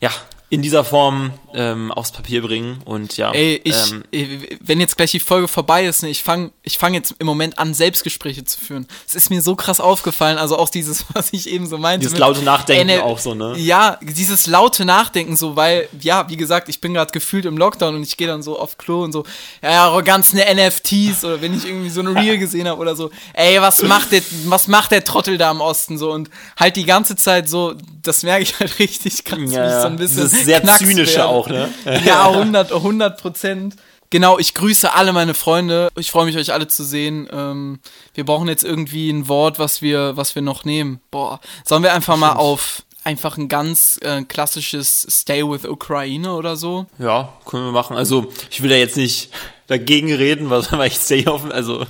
ja, 0.00 0.10
in 0.50 0.62
dieser 0.62 0.82
Form 0.82 1.32
ähm, 1.54 1.92
aufs 1.92 2.10
Papier 2.10 2.42
bringen 2.42 2.78
und 2.84 3.16
ja. 3.16 3.32
Ey, 3.32 3.60
ich, 3.62 3.92
ähm, 3.92 4.04
äh, 4.10 4.26
wenn 4.60 4.80
jetzt 4.80 4.96
gleich 4.96 5.12
die 5.12 5.20
Folge 5.20 5.46
vorbei 5.46 5.86
ist, 5.86 6.02
ne, 6.02 6.10
ich 6.10 6.24
fange 6.24 6.50
ich 6.62 6.76
fang 6.76 6.92
jetzt 6.92 7.14
im 7.20 7.26
Moment 7.26 7.58
an, 7.58 7.72
Selbstgespräche 7.72 8.44
zu 8.44 8.58
führen. 8.58 8.86
Es 9.06 9.14
ist 9.14 9.30
mir 9.30 9.42
so 9.42 9.54
krass 9.54 9.80
aufgefallen, 9.80 10.38
also 10.38 10.58
auch 10.58 10.68
dieses, 10.68 11.04
was 11.14 11.32
ich 11.32 11.48
eben 11.48 11.68
so 11.68 11.78
meinte. 11.78 12.06
Dieses 12.06 12.18
laute 12.18 12.42
Nachdenken 12.42 12.88
NL 12.88 13.00
auch 13.02 13.18
so, 13.18 13.34
ne? 13.34 13.54
Ja, 13.58 13.98
dieses 14.02 14.48
laute 14.48 14.84
Nachdenken 14.84 15.36
so, 15.36 15.54
weil, 15.54 15.88
ja, 16.00 16.28
wie 16.28 16.36
gesagt, 16.36 16.68
ich 16.68 16.80
bin 16.80 16.94
gerade 16.94 17.12
gefühlt 17.12 17.44
im 17.44 17.56
Lockdown 17.56 17.94
und 17.94 18.02
ich 18.02 18.16
gehe 18.16 18.26
dann 18.26 18.42
so 18.42 18.58
auf 18.58 18.76
Klo 18.76 19.04
und 19.04 19.12
so, 19.12 19.24
ja, 19.62 19.70
ja, 19.70 19.90
eure 19.90 20.02
ganzen 20.02 20.38
NFTs 20.38 21.24
oder 21.24 21.40
wenn 21.40 21.56
ich 21.56 21.64
irgendwie 21.64 21.90
so 21.90 22.00
ein 22.00 22.08
Reel 22.08 22.38
gesehen 22.38 22.66
habe 22.66 22.80
oder 22.80 22.96
so, 22.96 23.10
ey, 23.34 23.60
was 23.60 23.82
macht 23.84 24.10
der, 24.10 24.22
was 24.46 24.66
macht 24.66 24.90
der 24.90 25.04
Trottel 25.04 25.38
da 25.38 25.52
im 25.52 25.60
Osten 25.60 25.96
so 25.96 26.10
und 26.12 26.28
halt 26.58 26.74
die 26.74 26.86
ganze 26.86 27.14
Zeit 27.14 27.48
so, 27.48 27.74
das 28.02 28.24
merke 28.24 28.42
ich 28.42 28.58
halt 28.58 28.78
richtig 28.80 29.24
krass, 29.24 29.52
ja, 29.52 29.82
so 29.82 29.86
ein 29.86 29.96
bisschen 29.96 30.28
Sehr 30.44 30.60
knacks 30.60 30.78
zynische 30.78 31.16
werde. 31.16 31.26
auch, 31.28 31.48
ne? 31.48 31.68
Ja, 32.04 32.28
100, 32.30 32.72
100 32.72 33.20
Prozent. 33.20 33.76
Genau, 34.10 34.38
ich 34.38 34.54
grüße 34.54 34.92
alle 34.92 35.12
meine 35.12 35.34
Freunde. 35.34 35.88
Ich 35.96 36.10
freue 36.10 36.24
mich, 36.24 36.36
euch 36.36 36.52
alle 36.52 36.66
zu 36.66 36.82
sehen. 36.82 37.28
Ähm, 37.32 37.78
wir 38.14 38.24
brauchen 38.24 38.48
jetzt 38.48 38.64
irgendwie 38.64 39.08
ein 39.10 39.28
Wort, 39.28 39.58
was 39.60 39.82
wir, 39.82 40.16
was 40.16 40.34
wir 40.34 40.42
noch 40.42 40.64
nehmen. 40.64 41.00
Boah, 41.12 41.38
sollen 41.64 41.82
wir 41.84 41.92
einfach 41.94 42.16
mal 42.16 42.32
auf 42.32 42.82
einfach 43.04 43.38
ein 43.38 43.48
ganz 43.48 43.98
äh, 44.02 44.22
klassisches 44.24 45.06
Stay 45.08 45.42
with 45.48 45.64
Ukraine 45.64 46.34
oder 46.34 46.56
so? 46.56 46.86
Ja, 46.98 47.32
können 47.46 47.64
wir 47.66 47.72
machen. 47.72 47.96
Also, 47.96 48.26
ich 48.50 48.62
will 48.62 48.70
da 48.70 48.76
jetzt 48.76 48.96
nicht 48.96 49.30
dagegen 49.68 50.12
reden, 50.12 50.50
was 50.50 50.72
weil 50.72 50.88
ich 50.88 50.98
sehe 50.98 51.26
offen, 51.28 51.52
also. 51.52 51.86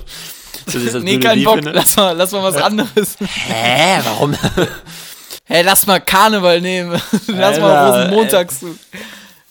Das 0.67 0.75
ist 0.75 0.93
das 0.93 1.03
Nee, 1.03 1.17
blöde 1.17 1.27
kein 1.27 1.43
Bock. 1.43 1.55
finde. 1.55 1.71
Lass 1.71 1.95
mal, 1.97 2.11
lass 2.15 2.31
mal 2.33 2.43
was 2.43 2.55
anderes. 2.61 3.17
Hä, 3.19 3.99
warum? 4.05 4.35
Hey, 5.51 5.63
lass 5.63 5.85
mal 5.85 5.99
Karneval 5.99 6.61
nehmen. 6.61 6.93
lass 7.27 7.59
mal 7.59 7.75
Alter, 7.75 8.03
Rosenmontags. 8.05 8.59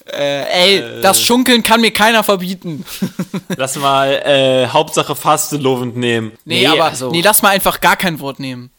Äh, 0.06 0.78
ey, 0.78 1.02
das 1.02 1.20
Schunkeln 1.22 1.62
kann 1.62 1.82
mir 1.82 1.92
keiner 1.92 2.24
verbieten. 2.24 2.86
Lass 3.56 3.76
mal 3.76 4.10
äh, 4.10 4.66
Hauptsache 4.66 5.14
fastelovend 5.14 5.96
nehmen. 5.96 6.32
Nee, 6.44 6.66
aber 6.66 6.86
also, 6.86 7.10
nee, 7.10 7.20
lass 7.20 7.42
mal 7.42 7.50
einfach 7.50 7.80
gar 7.80 7.96
kein 7.96 8.18
Wort 8.18 8.40
nehmen. 8.40 8.70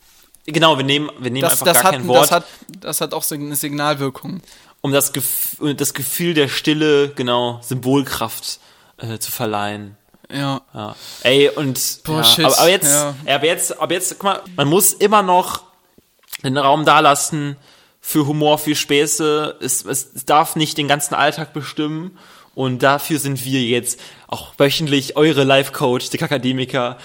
genau, 0.45 0.77
wir 0.77 0.83
nehmen, 0.83 1.09
wir 1.19 1.31
nehmen 1.31 1.43
Das, 1.43 1.53
einfach 1.53 1.67
das, 1.67 1.75
gar 1.75 1.83
hat, 1.85 1.91
kein 1.93 2.07
Wort, 2.07 2.23
das, 2.23 2.31
hat, 2.31 2.45
das 2.81 3.01
hat 3.01 3.13
auch 3.13 3.23
so 3.23 3.35
eine 3.35 3.55
Signalwirkung. 3.55 4.41
um 4.81 4.91
das, 4.91 5.13
Gef 5.13 5.55
das 5.77 5.93
Gefühl 5.93 6.33
der 6.33 6.49
Stille, 6.49 7.09
genau, 7.15 7.61
Symbolkraft 7.63 8.59
äh, 8.97 9.19
zu 9.19 9.31
verleihen. 9.31 9.95
Ja. 10.29 10.61
Ja. 10.73 10.95
Ey, 11.23 11.49
und 11.49 11.99
Boah, 12.03 12.17
ja, 12.17 12.23
shit, 12.25 12.45
aber, 12.45 12.59
aber 12.59 12.69
jetzt, 12.69 12.91
ja. 12.91 13.13
ja. 13.25 13.35
aber 13.35 13.45
jetzt, 13.45 13.79
aber 13.79 13.93
jetzt, 13.93 14.09
guck 14.19 14.23
mal, 14.23 14.41
man 14.57 14.67
muss 14.67 14.91
immer 14.91 15.21
noch 15.21 15.70
den 16.43 16.57
Raum 16.57 16.85
da 16.85 16.99
lassen 16.99 17.55
für 17.99 18.25
Humor, 18.27 18.57
für 18.57 18.75
Späße. 18.75 19.57
Es, 19.61 19.85
es 19.85 20.25
darf 20.25 20.55
nicht 20.55 20.77
den 20.77 20.87
ganzen 20.87 21.13
Alltag 21.13 21.53
bestimmen. 21.53 22.17
Und 22.53 22.83
dafür 22.83 23.19
sind 23.19 23.45
wir 23.45 23.61
jetzt 23.61 23.99
auch 24.27 24.53
wöchentlich 24.57 25.15
eure 25.15 25.43
Life-Coach, 25.45 26.09
die 26.09 26.21
Akademiker, 26.21 26.97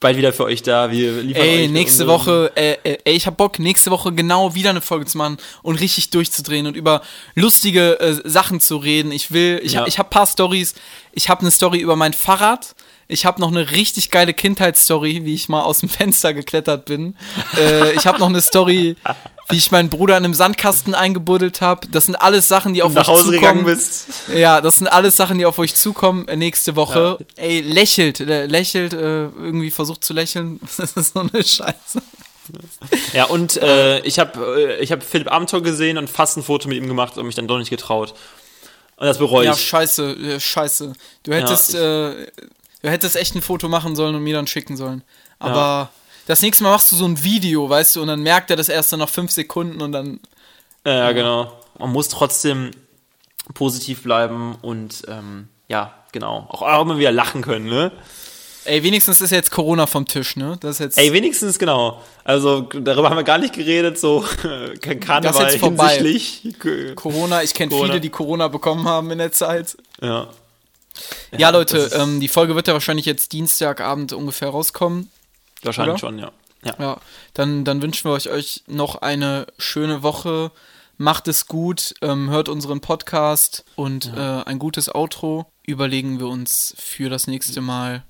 bald 0.00 0.16
wieder 0.16 0.32
für 0.32 0.44
euch 0.44 0.62
da. 0.62 0.90
Wir 0.90 1.22
liefern 1.22 1.42
Ey, 1.42 1.64
euch 1.66 1.70
nächste 1.70 2.06
Woche, 2.08 2.50
äh, 2.56 2.72
äh, 2.82 2.98
ey, 3.04 3.14
ich 3.14 3.26
hab 3.26 3.36
Bock, 3.36 3.58
nächste 3.60 3.90
Woche 3.92 4.12
genau 4.12 4.54
wieder 4.56 4.70
eine 4.70 4.80
Folge 4.80 5.06
zu 5.06 5.18
machen 5.18 5.36
und 5.62 5.76
richtig 5.80 6.10
durchzudrehen 6.10 6.66
und 6.66 6.76
über 6.76 7.02
lustige 7.34 8.00
äh, 8.00 8.16
Sachen 8.28 8.60
zu 8.60 8.76
reden. 8.76 9.12
Ich 9.12 9.30
will, 9.32 9.60
ich 9.62 9.74
Ja. 9.74 9.80
hab, 9.82 9.88
ich 9.88 9.98
hab 10.00 10.10
paar 10.10 10.26
Stories. 10.26 10.74
Ich 11.12 11.28
hab 11.28 11.40
eine 11.40 11.50
Story 11.52 11.78
über 11.78 11.94
mein 11.94 12.12
Fahrrad. 12.12 12.74
Ich 13.10 13.24
habe 13.24 13.40
noch 13.40 13.48
eine 13.48 13.70
richtig 13.70 14.10
geile 14.10 14.34
Kindheitsstory, 14.34 15.24
wie 15.24 15.34
ich 15.34 15.48
mal 15.48 15.62
aus 15.62 15.78
dem 15.80 15.88
Fenster 15.88 16.34
geklettert 16.34 16.84
bin. 16.84 17.16
äh, 17.56 17.92
ich 17.94 18.06
habe 18.06 18.18
noch 18.18 18.28
eine 18.28 18.42
Story, 18.42 18.96
wie 19.48 19.56
ich 19.56 19.70
meinen 19.70 19.88
Bruder 19.88 20.18
in 20.18 20.24
einem 20.26 20.34
Sandkasten 20.34 20.94
eingebuddelt 20.94 21.62
habe. 21.62 21.88
Das 21.90 22.04
sind 22.04 22.16
alles 22.16 22.48
Sachen, 22.48 22.74
die 22.74 22.82
auf 22.82 22.92
nach 22.92 23.02
euch 23.02 23.08
Hause 23.08 23.24
zukommen. 23.24 23.40
gegangen 23.40 23.64
bist. 23.64 24.08
Ja, 24.34 24.60
das 24.60 24.76
sind 24.76 24.88
alles 24.88 25.16
Sachen, 25.16 25.38
die 25.38 25.46
auf 25.46 25.58
euch 25.58 25.74
zukommen 25.74 26.28
äh, 26.28 26.36
nächste 26.36 26.76
Woche. 26.76 27.16
Ey, 27.36 27.60
lächelt, 27.62 28.20
äh, 28.20 28.44
lächelt, 28.44 28.92
äh, 28.92 29.24
irgendwie 29.24 29.70
versucht 29.70 30.04
zu 30.04 30.12
lächeln. 30.12 30.60
Das 30.76 30.92
ist 30.92 31.14
so 31.14 31.20
eine 31.20 31.42
Scheiße. 31.42 32.02
Ja, 33.14 33.24
und 33.24 33.56
äh, 33.56 34.00
ich 34.00 34.18
habe 34.18 34.76
äh, 34.78 34.82
ich 34.82 34.92
hab 34.92 35.02
Philipp 35.02 35.32
Amthor 35.32 35.62
gesehen 35.62 35.96
und 35.98 36.08
fast 36.10 36.36
ein 36.36 36.42
Foto 36.42 36.68
mit 36.68 36.76
ihm 36.76 36.88
gemacht 36.88 37.16
und 37.16 37.24
mich 37.26 37.34
dann 37.34 37.48
doch 37.48 37.58
nicht 37.58 37.70
getraut. 37.70 38.12
Und 38.96 39.06
das 39.06 39.18
bereue 39.18 39.46
Ja, 39.46 39.52
ich. 39.52 39.60
scheiße, 39.66 40.10
äh, 40.12 40.40
scheiße. 40.40 40.92
Du 41.22 41.32
hättest, 41.32 41.74
äh, 41.74 42.26
du 42.82 42.90
hättest 42.90 43.16
echt 43.16 43.34
ein 43.34 43.42
Foto 43.42 43.68
machen 43.68 43.96
sollen 43.96 44.14
und 44.14 44.22
mir 44.22 44.34
dann 44.34 44.46
schicken 44.46 44.76
sollen. 44.76 45.02
Aber 45.38 45.90
das 46.26 46.42
nächste 46.42 46.64
Mal 46.64 46.70
machst 46.72 46.92
du 46.92 46.96
so 46.96 47.04
ein 47.06 47.22
Video, 47.22 47.68
weißt 47.68 47.96
du, 47.96 48.02
und 48.02 48.08
dann 48.08 48.20
merkt 48.22 48.50
er 48.50 48.56
das 48.56 48.68
erst 48.68 48.92
dann 48.92 49.00
nach 49.00 49.08
fünf 49.08 49.30
Sekunden 49.30 49.80
und 49.80 49.92
dann. 49.92 50.20
Ja, 50.84 51.12
genau. 51.12 51.52
Man 51.78 51.90
muss 51.90 52.08
trotzdem 52.08 52.70
positiv 53.54 54.02
bleiben 54.02 54.56
und 54.62 55.02
ähm, 55.08 55.48
ja, 55.68 55.94
genau. 56.12 56.46
Auch, 56.50 56.62
auch 56.62 56.82
immer 56.82 56.98
wieder 56.98 57.12
lachen 57.12 57.42
können, 57.42 57.66
ne? 57.66 57.92
Ey, 58.64 58.82
wenigstens 58.82 59.22
ist 59.22 59.30
jetzt 59.30 59.50
Corona 59.50 59.86
vom 59.86 60.06
Tisch, 60.06 60.36
ne? 60.36 60.58
Das 60.60 60.72
ist 60.72 60.80
jetzt. 60.80 60.98
Ey, 60.98 61.12
wenigstens 61.12 61.58
genau. 61.58 62.02
Also 62.24 62.62
darüber 62.62 63.08
haben 63.08 63.16
wir 63.16 63.24
gar 63.24 63.38
nicht 63.38 63.54
geredet, 63.54 63.98
so 63.98 64.22
kein 64.82 65.00
Karneval 65.00 65.22
Das 65.22 65.36
ist 65.36 65.52
jetzt 65.52 65.60
vorbei. 65.60 65.96
hinsichtlich. 65.96 66.94
Corona, 66.94 67.42
ich 67.42 67.54
kenne 67.54 67.74
viele, 67.74 68.00
die 68.00 68.10
Corona 68.10 68.48
bekommen 68.48 68.86
haben 68.86 69.10
in 69.10 69.18
der 69.18 69.32
Zeit. 69.32 69.78
Ja. 70.02 70.28
Ja, 71.36 71.50
Leute, 71.50 71.76
das 71.76 71.92
ist 71.92 71.98
ähm, 71.98 72.20
die 72.20 72.28
Folge 72.28 72.54
wird 72.54 72.68
ja 72.68 72.72
wahrscheinlich 72.74 73.06
jetzt 73.06 73.32
Dienstagabend 73.32 74.12
ungefähr 74.12 74.48
rauskommen. 74.48 75.10
wahrscheinlich 75.62 75.92
oder? 75.94 75.98
schon, 75.98 76.18
ja. 76.18 76.32
Ja. 76.64 76.74
Ja, 76.78 77.00
dann, 77.34 77.64
dann 77.64 77.80
wünschen 77.82 78.04
wir 78.10 78.14
euch, 78.14 78.28
euch 78.30 78.64
noch 78.66 78.96
eine 78.96 79.46
schöne 79.58 80.02
Woche. 80.02 80.50
Macht 80.96 81.28
es 81.28 81.46
gut, 81.46 81.94
ähm, 82.02 82.28
hört 82.30 82.48
unseren 82.48 82.80
Podcast 82.80 83.64
und 83.76 84.12
äh, 84.16 84.20
ein 84.20 84.58
gutes 84.58 84.92
Outro 84.92 85.46
überlegen 85.64 86.18
wir 86.18 86.26
uns 86.26 86.74
für 86.76 87.08
das 87.08 87.28
nächste 87.28 87.60
Mal. 87.60 88.02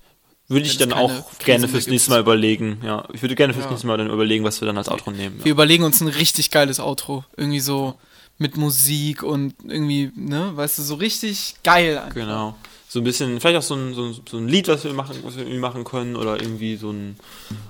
Würde 0.51 0.65
ich 0.65 0.79
dann 0.79 0.95
auch 0.95 1.13
gerne 1.41 1.69
fürs 1.69 1.87
nächste 1.89 2.09
Mal 2.11 2.21
überlegen. 2.21 2.81
Ja, 2.83 3.07
ich 3.13 3.21
würde 3.21 3.35
gerne 3.35 3.53
fürs 3.53 3.67
Ja. 3.67 3.71
nächste 3.73 3.87
Mal 3.87 3.99
dann 3.99 4.09
überlegen, 4.09 4.45
was 4.45 4.63
wir 4.63 4.67
dann 4.67 4.79
als 4.79 4.89
Outro 4.89 5.11
nehmen. 5.11 5.37
Wir 5.41 5.49
Ja. 5.49 5.53
überlegen 5.53 5.85
uns 5.85 6.01
ein 6.01 6.09
richtig 6.09 6.51
geiles 6.51 6.81
Outro. 6.81 7.27
Irgendwie 7.37 7.61
so 7.61 7.97
mit 8.39 8.57
Musik 8.57 9.23
und 9.23 9.55
irgendwie, 9.65 10.11
ne, 10.17 10.53
weißt 10.57 10.79
du, 10.79 10.83
so 10.83 10.95
richtig 10.95 11.57
geil. 11.65 11.99
einfach. 11.99 12.15
Genau. 12.15 12.57
So 12.89 13.01
ein 13.01 13.05
bisschen, 13.05 13.39
vielleicht 13.39 13.59
auch 13.59 13.63
so 13.63 13.75
ein, 13.75 13.93
so 13.95 14.05
ein, 14.05 14.17
so 14.29 14.39
ein 14.39 14.49
Lied, 14.49 14.67
was 14.69 14.85
wir 14.85 14.95
machen, 14.95 15.17
was 15.23 15.37
wir 15.37 15.43
irgendwie 15.43 15.61
machen 15.61 15.85
können, 15.85 16.17
oder 16.17 16.41
irgendwie 16.41 16.77
so 16.77 16.91
ein, 16.91 17.17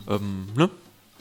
ähm, 0.09 0.47
ne? 0.55 0.71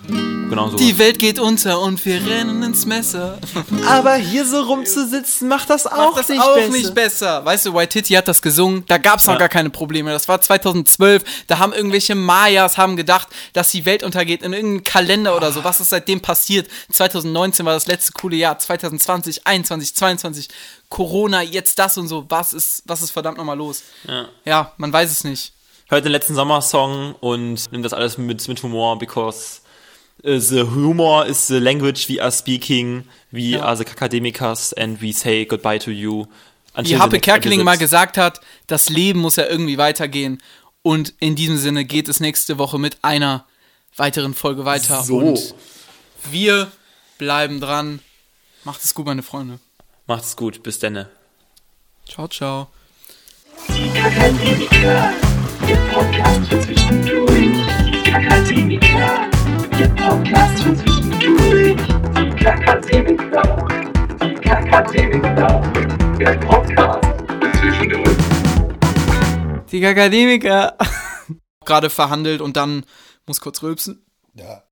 Genau 0.08 0.70
so. 0.70 0.78
Die 0.78 0.98
Welt 0.98 1.20
geht 1.20 1.40
unter 1.40 1.82
und 1.82 2.04
wir 2.06 2.26
rennen 2.26 2.64
ins 2.64 2.86
Messer. 2.86 3.38
Aber 3.88 4.16
hier 4.16 4.46
so 4.46 4.62
rumzusitzen, 4.62 5.50
macht 5.50 5.70
das 5.70 5.86
auch, 5.86 6.16
Macht 6.16 6.30
das 6.30 6.40
auch 6.40 6.68
nicht 6.70 6.96
besser. 6.96 7.44
Weißt 7.44 7.66
du, 7.66 7.74
White 7.74 7.90
Titty 7.90 8.14
hat 8.14 8.28
das 8.30 8.42
gesungen, 8.42 8.86
da 8.88 8.98
gab 8.98 9.20
es 9.20 9.26
noch 9.26 9.34
Ja. 9.34 9.40
gar 9.40 9.50
keine 9.50 9.70
Probleme. 9.70 10.12
Das 10.12 10.30
war 10.30 10.40
2012, 10.40 11.24
da 11.48 11.60
haben 11.60 11.74
irgendwelche 11.74 12.16
Mayas 12.16 12.78
haben 12.78 12.96
gedacht, 12.96 13.28
dass 13.52 13.72
die 13.72 13.86
Welt 13.86 14.04
untergeht 14.04 14.42
in 14.44 14.54
irgendeinem 14.54 14.84
Kalender 14.86 15.36
oder 15.36 15.52
so. 15.52 15.64
Was 15.66 15.82
ist 15.82 15.90
seitdem 15.90 16.22
passiert? 16.22 16.70
2019 16.92 17.66
war 17.66 17.74
das 17.74 17.88
letzte 17.88 18.14
coole 18.14 18.38
Jahr, 18.38 18.58
2020, 18.58 19.46
21, 19.46 19.96
22, 19.96 20.48
Corona, 20.88 21.42
jetzt 21.42 21.78
das 21.80 21.98
und 21.98 22.08
so. 22.08 22.26
Was 22.30 22.54
ist, 22.54 22.84
was 22.86 23.02
ist 23.02 23.12
verdammt 23.12 23.38
nochmal 23.38 23.58
los? 23.58 23.84
Ja. 24.08 24.30
Ja, 24.46 24.72
man 24.78 24.94
weiß 24.94 25.12
es 25.12 25.26
nicht. 25.26 25.52
Hört 25.90 26.06
den 26.06 26.12
letzten 26.14 26.36
Sommersong 26.36 27.16
und 27.20 27.70
nimmt 27.72 27.84
das 27.84 27.94
alles 27.94 28.18
mit, 28.18 28.48
mit 28.48 28.64
Humor, 28.64 28.98
because 28.98 29.62
the 30.24 30.66
humor 30.74 31.26
is 31.28 31.48
the 31.48 31.60
language 31.60 32.08
we 32.10 32.22
are 32.22 32.32
speaking, 32.32 33.06
we 33.32 33.52
Ja. 33.52 33.62
are 33.62 33.76
the 33.78 33.86
academicals 33.86 34.74
and 34.74 35.02
we 35.02 35.12
say 35.14 35.46
goodbye 35.46 35.80
to 35.80 35.92
you. 35.92 36.26
Wie 36.76 36.98
Happe 36.98 37.20
Kerkeling 37.20 37.64
mal 37.64 37.78
gesagt 37.78 38.18
hat, 38.18 38.40
das 38.68 38.90
Leben 38.90 39.20
muss 39.20 39.36
ja 39.38 39.46
irgendwie 39.48 39.78
weitergehen. 39.78 40.42
Und 40.84 41.14
in 41.20 41.36
diesem 41.36 41.58
Sinne 41.58 41.86
geht 41.86 42.08
es 42.08 42.20
nächste 42.20 42.58
Woche 42.60 42.78
mit 42.78 42.98
einer 43.04 43.46
weiteren 43.96 44.34
Folge 44.36 44.64
weiter. 44.64 45.04
So. 45.04 45.18
Und 45.18 45.56
wir 46.32 46.72
bleiben 47.18 47.60
dran. 47.60 48.00
Macht 48.64 48.84
es 48.84 48.94
gut, 48.94 49.06
meine 49.08 49.24
Freunde. 49.24 49.60
Macht's 50.06 50.36
gut, 50.36 50.62
bis 50.64 50.78
denne. 50.80 51.10
Ciao, 52.08 52.28
ciao. 52.28 52.68
Die 53.70 53.90
Kakademiker, 53.90 55.14
der 55.68 55.76
Podcast 55.94 56.48
für 56.48 56.62
zwischendurch. 56.62 57.52
Die 57.86 58.04
Kakademiker, 58.12 59.30
der 59.78 59.90
Podcast 59.90 60.64
für 60.64 60.76
zwischendurch. 60.76 61.76
Die 62.18 62.30
Kakademiker, 62.44 63.68
die 64.20 64.34
Kakademiker, 64.34 65.72
der 66.18 66.36
Podcast 66.38 67.06
für 67.40 67.52
zwischendurch. 67.60 68.18
Die 69.72 69.86
Akademiker. 69.86 70.76
Gerade 71.64 71.90
verhandelt 71.92 72.42
und 72.42 72.58
dann 72.58 72.86
muss 73.28 73.40
kurz 73.40 73.62
rülpsen. 73.62 74.04
Ja. 74.34 74.64